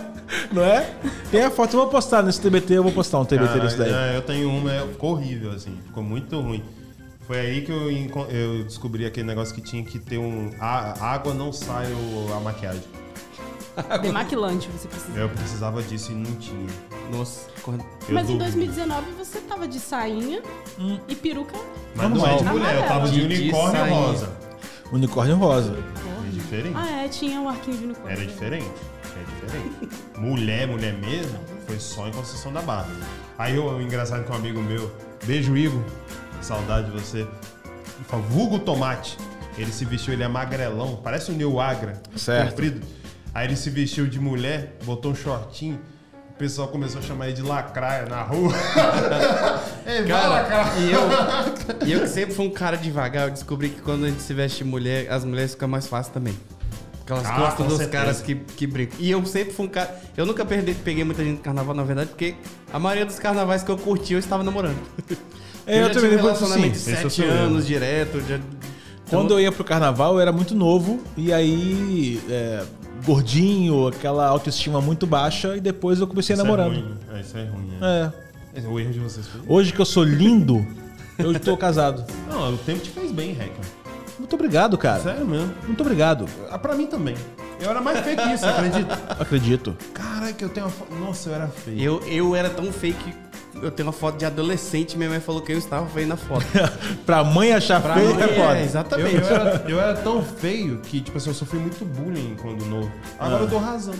Não 0.52 0.62
é? 0.64 0.90
Tem 1.30 1.42
a 1.42 1.50
foto, 1.50 1.74
eu 1.76 1.80
vou 1.80 1.88
postar 1.88 2.22
nesse 2.22 2.40
TBT, 2.40 2.74
eu 2.74 2.82
vou 2.82 2.92
postar 2.92 3.18
um 3.18 3.24
TBT 3.24 3.48
Cara, 3.48 3.60
desse 3.60 3.76
daí. 3.76 3.92
é, 3.92 4.16
eu 4.16 4.22
tenho 4.22 4.48
uma, 4.50 4.72
é, 4.72 4.80
ficou 4.86 5.12
horrível, 5.12 5.50
assim. 5.52 5.76
Ficou 5.86 6.02
muito 6.02 6.40
ruim. 6.40 6.62
Foi 7.26 7.38
aí 7.38 7.60
que 7.62 7.70
eu, 7.72 7.90
eu 8.30 8.64
descobri 8.64 9.04
aquele 9.04 9.26
negócio 9.26 9.54
que 9.54 9.60
tinha 9.60 9.82
que 9.84 9.98
ter 9.98 10.18
um... 10.18 10.52
A, 10.60 10.94
a 11.00 11.12
água 11.12 11.34
não 11.34 11.52
sai 11.52 11.86
o- 11.92 12.32
a 12.36 12.40
maquiagem. 12.40 12.82
Demaquilante 14.02 14.68
você 14.68 14.86
precisa. 14.88 15.18
Eu 15.18 15.28
precisava 15.28 15.82
disso 15.82 16.12
e 16.12 16.14
não 16.14 16.34
tinha. 16.36 16.66
Nossa, 17.12 17.48
corre- 17.62 17.78
Eu 18.08 18.14
Mas 18.14 18.24
em 18.28 18.36
dou- 18.36 18.46
2019 18.46 19.10
você 19.12 19.38
tava 19.40 19.66
de 19.66 19.78
sainha 19.80 20.42
e 21.08 21.14
peruca. 21.14 21.54
Mas 21.94 22.10
não 22.10 22.26
é 22.26 22.36
de 22.36 22.44
mulher, 22.44 22.76
eu 22.76 22.86
tava 22.88 23.08
de 23.08 23.20
De- 23.20 23.28
de 23.28 23.42
unicórnio 23.42 23.80
sainha. 23.80 23.94
rosa. 23.96 24.32
Unicórnio 24.92 25.36
rosa. 25.36 25.78
É 26.26 26.30
diferente. 26.30 26.74
Ah, 26.76 27.04
é, 27.04 27.08
tinha 27.08 27.40
um 27.40 27.48
arquinho 27.48 27.76
de 27.78 27.84
unicórnio. 27.84 28.12
Era 28.16 28.26
diferente. 28.26 28.70
É 29.04 29.46
diferente. 29.46 29.88
mulher, 30.18 30.66
mulher 30.68 30.92
mesmo, 30.94 31.38
foi 31.66 31.78
só 31.80 32.06
em 32.08 32.12
Conceição 32.12 32.52
da 32.52 32.60
Barra. 32.62 32.88
Aí 33.38 33.58
o 33.58 33.80
engraçado 33.80 34.24
que 34.24 34.30
um 34.32 34.34
amigo 34.34 34.60
meu, 34.60 34.90
beijo 35.24 35.56
Igor, 35.56 35.80
saudade 36.42 36.90
de 36.90 36.92
você, 37.00 37.26
vulgo 38.28 38.58
tomate. 38.58 39.16
Ele 39.58 39.70
se 39.72 39.84
vestiu, 39.84 40.14
ele 40.14 40.22
é 40.22 40.28
magrelão, 40.28 40.96
parece 41.02 41.30
o 41.30 41.34
Neo 41.34 41.60
Agra, 41.60 42.00
Certo. 42.16 42.50
comprido. 42.50 42.80
Aí 43.34 43.46
ele 43.46 43.56
se 43.56 43.70
vestiu 43.70 44.06
de 44.06 44.20
mulher, 44.20 44.76
botou 44.84 45.12
um 45.12 45.14
shortinho, 45.14 45.80
o 46.30 46.34
pessoal 46.34 46.68
começou 46.68 47.00
a 47.00 47.02
chamar 47.02 47.26
ele 47.28 47.36
de 47.36 47.42
lacraia 47.42 48.06
na 48.06 48.22
rua. 48.22 48.52
é, 49.86 50.02
vai 50.02 50.28
lacrar. 50.28 50.64
Cara, 50.68 50.78
e 50.80 50.92
eu, 50.92 51.88
e 51.88 51.92
eu 51.92 52.00
que 52.00 52.08
sempre 52.08 52.34
fui 52.34 52.46
um 52.46 52.50
cara 52.50 52.76
devagar, 52.76 53.28
eu 53.28 53.30
descobri 53.30 53.70
que 53.70 53.80
quando 53.80 54.04
a 54.04 54.08
gente 54.08 54.20
se 54.22 54.34
veste 54.34 54.58
de 54.58 54.64
mulher, 54.64 55.10
as 55.10 55.24
mulheres 55.24 55.52
ficam 55.52 55.68
mais 55.68 55.86
fáceis 55.86 56.12
também. 56.12 56.36
Porque 56.98 57.12
elas 57.12 57.26
Ah, 57.26 57.36
gostam 57.38 57.66
dos 57.66 57.78
certeza. 57.78 57.98
caras 58.04 58.20
que, 58.20 58.34
que 58.34 58.66
brincam. 58.66 58.96
E 59.00 59.10
eu 59.10 59.24
sempre 59.26 59.52
fui 59.52 59.66
um 59.66 59.68
cara. 59.68 59.92
Eu 60.16 60.24
nunca 60.26 60.44
perdi, 60.44 60.72
peguei 60.74 61.02
muita 61.04 61.24
gente 61.24 61.38
no 61.38 61.42
carnaval, 61.42 61.74
na 61.74 61.82
verdade, 61.84 62.10
porque 62.10 62.34
a 62.72 62.78
maioria 62.78 63.04
dos 63.06 63.18
carnavais 63.18 63.62
que 63.62 63.70
eu 63.70 63.76
curti, 63.78 64.12
eu 64.12 64.18
estava 64.18 64.42
namorando. 64.44 64.78
É, 65.66 65.78
eu 65.80 65.88
já 65.88 65.94
também 65.94 66.10
tive 66.10 66.22
relacionamento 66.22 66.78
de 66.78 66.90
eu 66.90 66.96
sete 67.10 67.22
eu. 67.22 67.30
anos 67.30 67.66
direto. 67.66 68.20
Já... 68.20 68.38
Quando 69.16 69.32
eu 69.32 69.40
ia 69.40 69.52
pro 69.52 69.64
carnaval, 69.64 70.14
eu 70.14 70.20
era 70.20 70.32
muito 70.32 70.54
novo 70.54 71.00
e 71.16 71.32
aí 71.32 72.20
é, 72.28 72.62
gordinho, 73.04 73.88
aquela 73.88 74.26
autoestima 74.26 74.80
muito 74.80 75.06
baixa 75.06 75.56
e 75.56 75.60
depois 75.60 76.00
eu 76.00 76.06
comecei 76.06 76.34
Isso 76.34 76.42
namorando. 76.42 76.72
É 76.74 76.78
ruim. 76.80 76.94
É, 77.14 77.20
isso 77.20 77.36
é 77.38 77.44
ruim, 77.44 77.66
né? 77.78 78.12
É. 78.54 78.58
Esse 78.58 78.66
é 78.66 78.70
o 78.70 78.78
erro 78.80 78.92
de 78.92 78.98
vocês. 78.98 79.26
foi- 79.26 79.40
Hoje 79.46 79.72
que 79.72 79.80
eu 79.80 79.84
sou 79.86 80.04
lindo, 80.04 80.66
eu 81.18 81.38
tô 81.40 81.56
casado. 81.56 82.04
Não, 82.30 82.54
o 82.54 82.58
tempo 82.58 82.80
te 82.80 82.90
fez 82.90 83.10
bem, 83.12 83.32
Reca. 83.32 83.60
Muito 84.18 84.34
obrigado, 84.34 84.76
cara. 84.78 85.00
Sério 85.02 85.26
mesmo. 85.26 85.52
Muito 85.66 85.80
obrigado. 85.80 86.26
Ah, 86.50 86.58
Pra 86.58 86.74
mim 86.74 86.86
também. 86.86 87.14
Eu 87.60 87.70
era 87.70 87.80
mais 87.80 88.00
feio 88.00 88.16
que 88.16 88.28
isso? 88.28 88.44
Acredito. 89.18 89.76
Caralho, 89.94 90.34
que 90.34 90.44
eu 90.44 90.48
tenho 90.48 90.66
uma 90.66 90.72
foto. 90.72 90.94
Nossa, 90.94 91.28
eu 91.30 91.34
era 91.34 91.48
feio. 91.48 91.80
Eu, 91.80 92.02
eu 92.08 92.36
era 92.36 92.50
tão 92.50 92.70
feio 92.72 92.94
que 92.94 93.14
eu 93.60 93.70
tenho 93.70 93.86
uma 93.88 93.92
foto 93.92 94.16
de 94.18 94.24
adolescente, 94.24 94.96
minha 94.96 95.10
mãe 95.10 95.20
falou 95.20 95.40
que 95.42 95.52
eu 95.52 95.58
estava 95.58 95.86
feio 95.86 96.06
na 96.06 96.16
foto. 96.16 96.44
pra 97.04 97.22
mãe 97.24 97.52
achar 97.52 97.80
Pra 97.80 97.94
feio 97.94 98.14
mãe, 98.14 98.24
é 98.24 98.28
foda. 98.28 98.56
é, 98.56 98.60
Eu, 98.60 98.64
exatamente. 98.64 99.14
eu 99.16 99.26
era, 99.26 99.64
eu 99.68 99.80
era 99.80 99.94
tão 99.94 100.22
feio 100.22 100.78
que, 100.82 101.00
tipo 101.00 101.16
assim, 101.18 101.30
eu 101.30 101.34
sofri 101.34 101.58
muito 101.58 101.84
bullying 101.84 102.36
quando 102.40 102.64
novo. 102.66 102.90
Agora 103.18 103.42
eu 103.42 103.48
dou 103.48 103.58
razão. 103.58 103.94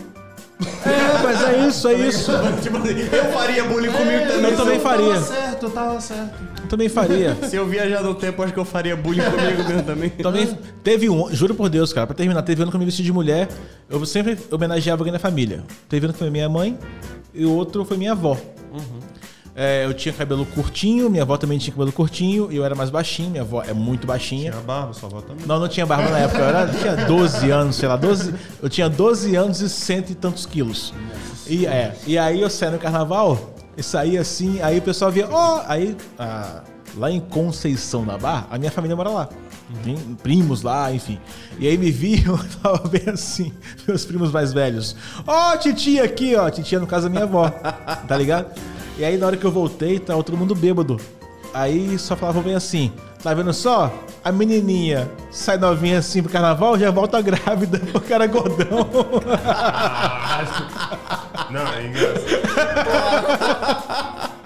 É, 0.85 1.23
mas 1.23 1.41
é 1.43 1.67
isso, 1.67 1.87
é 1.87 1.93
isso. 1.93 2.31
assim, 2.31 2.69
eu 3.11 3.33
faria 3.33 3.63
bullying 3.65 3.91
comigo 3.91 4.27
também. 4.27 4.51
eu 4.51 4.57
também 4.57 4.75
eu 4.75 4.81
faria. 4.81 5.13
Tava 5.13 5.25
certo, 5.25 5.63
eu 5.63 5.69
tava 5.71 6.01
certo. 6.01 6.33
Eu 6.61 6.67
também 6.69 6.89
faria. 6.89 7.35
Se 7.49 7.55
eu 7.55 7.67
viajar 7.67 8.01
no 8.01 8.15
tempo, 8.15 8.41
acho 8.43 8.53
que 8.53 8.59
eu 8.59 8.63
faria 8.65 8.95
bullying 8.95 9.23
comigo 9.23 9.63
mesmo 9.67 9.83
também. 9.83 10.09
Também 10.23 10.57
teve 10.83 11.09
um, 11.09 11.33
juro 11.33 11.53
por 11.53 11.69
Deus, 11.69 11.91
cara, 11.91 12.07
pra 12.07 12.15
terminar, 12.15 12.41
teve 12.43 12.61
um 12.61 12.63
ano 12.63 12.71
que 12.71 12.75
eu 12.75 12.79
me 12.79 12.85
vesti 12.85 13.03
de 13.03 13.11
mulher, 13.11 13.49
eu 13.89 14.05
sempre 14.05 14.37
homenageava 14.51 15.01
alguém 15.01 15.11
na 15.11 15.19
família. 15.19 15.63
Teve 15.89 16.05
um 16.05 16.07
ano 16.07 16.13
que 16.13 16.19
foi 16.19 16.29
minha 16.29 16.47
mãe 16.47 16.77
e 17.33 17.45
o 17.45 17.51
outro 17.51 17.83
foi 17.83 17.97
minha 17.97 18.13
avó. 18.13 18.37
É, 19.55 19.85
eu 19.85 19.93
tinha 19.93 20.11
cabelo 20.13 20.45
curtinho, 20.47 21.09
minha 21.09 21.21
avó 21.21 21.37
também 21.37 21.59
tinha 21.59 21.71
cabelo 21.71 21.91
curtinho, 21.91 22.51
e 22.51 22.55
eu 22.55 22.65
era 22.65 22.73
mais 22.73 22.89
baixinho, 22.89 23.29
minha 23.29 23.43
avó 23.43 23.61
é 23.61 23.73
muito 23.73 24.07
baixinha. 24.07 24.51
Tinha 24.51 24.63
barba, 24.63 24.93
sua 24.93 25.07
avó 25.09 25.21
também. 25.21 25.45
Não, 25.45 25.59
não 25.59 25.67
tinha 25.67 25.85
barba 25.85 26.09
na 26.09 26.19
época, 26.19 26.39
eu 26.39 26.45
era, 26.45 26.67
tinha 26.67 26.95
12 27.05 27.51
anos, 27.51 27.75
sei 27.75 27.87
lá, 27.87 27.95
12, 27.95 28.33
eu 28.61 28.69
tinha 28.69 28.89
12 28.89 29.35
anos 29.35 29.61
e 29.61 29.69
cento 29.69 30.09
e 30.09 30.15
tantos 30.15 30.45
quilos. 30.45 30.93
E, 31.45 31.67
é, 31.67 31.95
e 32.07 32.17
aí 32.17 32.41
eu 32.41 32.49
saí 32.49 32.71
no 32.71 32.79
carnaval, 32.79 33.53
e 33.77 33.83
saí 33.83 34.17
assim, 34.17 34.59
aí 34.61 34.79
o 34.79 34.81
pessoal 34.81 35.11
via, 35.11 35.27
ó, 35.29 35.63
aí 35.67 35.95
ah, 36.17 36.63
lá 36.97 37.11
em 37.11 37.19
Conceição 37.19 38.03
da 38.03 38.17
Barra, 38.17 38.47
a 38.49 38.57
minha 38.57 38.71
família 38.71 38.95
mora 38.95 39.09
lá. 39.09 39.29
Tem 39.83 39.95
primos 40.21 40.61
lá, 40.61 40.91
enfim. 40.91 41.19
E 41.59 41.67
aí 41.67 41.77
me 41.77 41.91
viam, 41.91 42.35
eu 42.37 42.45
tava 42.61 42.87
bem 42.87 43.03
assim, 43.07 43.51
meus 43.87 44.05
primos 44.05 44.31
mais 44.31 44.53
velhos. 44.53 44.95
Ó, 45.25 45.55
titia 45.57 46.03
aqui, 46.03 46.35
ó, 46.35 46.49
titia 46.49 46.79
no 46.79 46.87
caso 46.87 47.07
da 47.07 47.09
minha 47.09 47.23
avó, 47.23 47.49
tá 48.07 48.17
ligado? 48.17 48.47
E 48.97 49.03
aí 49.03 49.17
na 49.17 49.25
hora 49.25 49.37
que 49.37 49.45
eu 49.45 49.51
voltei, 49.51 49.99
tava 49.99 50.23
todo 50.23 50.37
mundo 50.37 50.53
bêbado. 50.53 50.99
Aí 51.53 51.97
só 51.99 52.15
falavam 52.15 52.41
bem 52.41 52.55
assim, 52.55 52.91
tá 53.21 53.33
vendo 53.33 53.53
só? 53.53 53.93
A 54.23 54.31
menininha 54.31 55.09
sai 55.31 55.57
novinha 55.57 55.99
assim 55.99 56.23
pro 56.23 56.31
carnaval, 56.31 56.79
já 56.79 56.89
volta 56.89 57.21
grávida, 57.21 57.81
o 57.93 58.01
cara 58.01 58.25
é 58.25 58.27
gordão. 58.27 58.89
Não, 61.51 61.67
é 61.73 61.87
engraçado. 61.87 62.33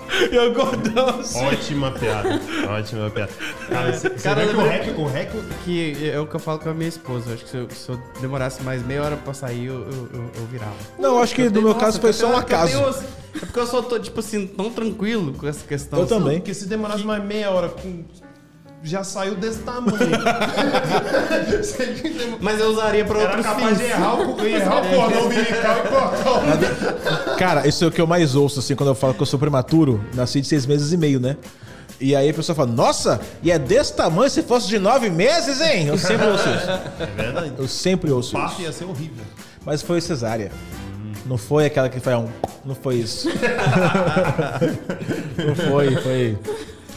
e 0.31 0.35
eu 0.35 0.53
gordão 0.53 1.19
assim. 1.19 1.45
Ótima 1.45 1.91
piada. 1.91 2.39
Ótima 2.69 3.09
piada. 3.09 3.31
Cara, 3.69 3.93
você 3.93 4.09
você 4.09 4.23
Cara, 4.27 4.45
que 4.47 4.55
o 4.55 4.61
rec, 4.61 4.97
o 4.99 5.05
rec 5.05 5.29
Que 5.65 6.09
é 6.09 6.19
o 6.19 6.25
que 6.27 6.35
eu 6.35 6.39
falo 6.39 6.59
com 6.59 6.69
a 6.69 6.73
minha 6.73 6.89
esposa. 6.89 7.29
Eu 7.29 7.33
acho 7.35 7.43
que 7.45 7.49
se 7.49 7.57
eu, 7.57 7.69
se 7.69 7.89
eu 7.89 7.99
demorasse 8.21 8.61
mais 8.63 8.85
meia 8.85 9.03
hora 9.03 9.17
pra 9.17 9.33
sair, 9.33 9.65
eu, 9.67 9.81
eu, 9.81 10.09
eu- 10.13 10.31
eu 10.35 10.45
virava. 10.51 10.73
Não, 10.97 11.21
acho 11.21 11.33
que 11.35 11.49
no 11.49 11.61
meu 11.61 11.75
caso 11.75 11.99
foi 11.99 12.13
só 12.13 12.27
um 12.27 12.33
Eu 12.33 12.43
tenho 12.43 12.57
acaso. 12.57 13.05
É 13.35 13.39
porque 13.45 13.59
eu 13.59 13.67
só 13.67 13.81
tô, 13.83 13.99
tipo 13.99 14.19
assim, 14.19 14.47
tão 14.47 14.71
tranquilo 14.71 15.33
com 15.33 15.47
essa 15.47 15.63
questão. 15.65 15.99
Eu 15.99 16.07
também. 16.07 16.39
Porque 16.39 16.53
se 16.55 16.65
demorasse 16.67 17.03
mais 17.03 17.23
meia 17.23 17.51
hora, 17.51 17.69
com- 17.69 18.03
já 18.83 19.03
saiu 19.03 19.35
desse 19.35 19.59
tamanho. 19.59 19.97
Mas 22.39 22.59
eu 22.59 22.69
usaria 22.71 23.03
pra 23.05 23.19
Era 23.19 23.27
outros 23.27 23.45
capaz 23.45 23.69
fins. 23.69 23.77
de 23.79 23.83
errar 23.85 24.13
o, 24.15 24.45
errar 24.45 24.81
o 24.81 24.89
cordão 24.89 25.25
umbilical 25.25 25.77
e 25.77 25.87
cortar 25.87 27.33
o... 27.33 27.35
Cara, 27.37 27.67
isso 27.67 27.83
é 27.83 27.87
o 27.87 27.91
que 27.91 27.99
eu 27.99 28.07
mais 28.07 28.35
ouço, 28.35 28.59
assim, 28.59 28.75
quando 28.75 28.89
eu 28.89 28.95
falo 28.95 29.13
que 29.13 29.21
eu 29.21 29.25
sou 29.25 29.39
prematuro. 29.39 30.03
Nasci 30.13 30.41
de 30.41 30.47
seis 30.47 30.65
meses 30.65 30.91
e 30.93 30.97
meio, 30.97 31.19
né? 31.19 31.35
E 31.99 32.15
aí 32.15 32.29
a 32.29 32.33
pessoa 32.33 32.55
fala, 32.55 32.71
nossa, 32.71 33.19
e 33.41 33.51
é 33.51 33.57
desse 33.57 33.95
tamanho 33.95 34.29
se 34.29 34.43
fosse 34.43 34.67
de 34.67 34.77
nove 34.77 35.09
meses, 35.09 35.59
hein? 35.59 35.87
Eu 35.87 35.97
sempre 35.97 36.27
ouço 36.27 36.47
isso. 36.47 36.69
É 36.69 37.05
verdade. 37.15 37.53
Eu 37.57 37.67
sempre 37.67 38.11
ouço 38.11 38.37
O 38.37 38.39
parto 38.39 38.53
isso. 38.53 38.61
ia 38.61 38.71
ser 38.71 38.85
horrível. 38.85 39.25
Mas 39.65 39.81
foi 39.81 39.99
cesárea. 39.99 40.51
Não 41.25 41.37
foi 41.37 41.65
aquela 41.65 41.89
que 41.89 41.99
foi 41.99 42.13
um. 42.13 42.29
Não 42.63 42.75
foi 42.75 42.95
isso. 42.95 43.27
não 45.45 45.55
foi, 45.55 45.95
foi. 45.97 46.37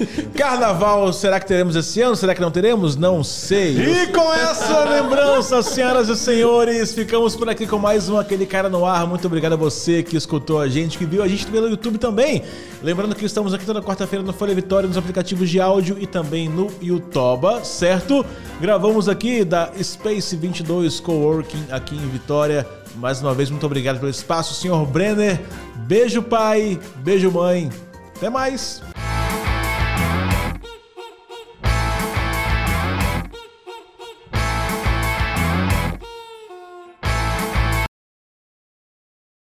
Carnaval, 0.34 1.12
será 1.12 1.38
que 1.38 1.46
teremos 1.46 1.76
esse 1.76 2.00
ano? 2.00 2.16
Será 2.16 2.34
que 2.34 2.40
não 2.40 2.50
teremos? 2.50 2.96
Não 2.96 3.22
sei. 3.22 3.76
E 3.76 4.06
com 4.08 4.32
essa 4.32 4.84
lembrança, 4.84 5.62
senhoras 5.62 6.08
e 6.08 6.16
senhores, 6.16 6.92
ficamos 6.92 7.36
por 7.36 7.48
aqui 7.48 7.66
com 7.66 7.78
mais 7.78 8.08
um 8.08 8.18
Aquele 8.18 8.46
Cara 8.46 8.68
no 8.68 8.84
Ar. 8.84 9.06
Muito 9.06 9.26
obrigado 9.26 9.54
a 9.54 9.56
você 9.56 10.02
que 10.02 10.16
escutou 10.16 10.60
a 10.60 10.68
gente, 10.68 10.98
que 10.98 11.04
viu 11.04 11.22
a 11.22 11.28
gente 11.28 11.46
pelo 11.46 11.68
YouTube 11.68 11.98
também. 11.98 12.42
Lembrando 12.82 13.14
que 13.14 13.24
estamos 13.24 13.52
aqui 13.52 13.64
toda 13.64 13.82
quarta-feira 13.82 14.24
no 14.24 14.32
Folha 14.32 14.54
Vitória, 14.54 14.88
nos 14.88 14.96
aplicativos 14.96 15.48
de 15.48 15.60
áudio 15.60 15.96
e 16.00 16.06
também 16.06 16.48
no 16.48 16.68
YouTube, 16.80 17.64
certo? 17.64 18.24
Gravamos 18.60 19.08
aqui 19.08 19.44
da 19.44 19.70
Space 19.82 20.34
22 20.36 21.00
Coworking 21.00 21.66
aqui 21.70 21.94
em 21.94 22.08
Vitória. 22.08 22.66
Mais 22.96 23.20
uma 23.20 23.32
vez, 23.34 23.50
muito 23.50 23.64
obrigado 23.66 23.98
pelo 23.98 24.10
espaço, 24.10 24.54
senhor 24.54 24.84
Brenner. 24.86 25.40
Beijo, 25.86 26.22
pai. 26.22 26.78
Beijo, 26.96 27.30
mãe. 27.30 27.70
Até 28.16 28.28
mais. 28.28 28.82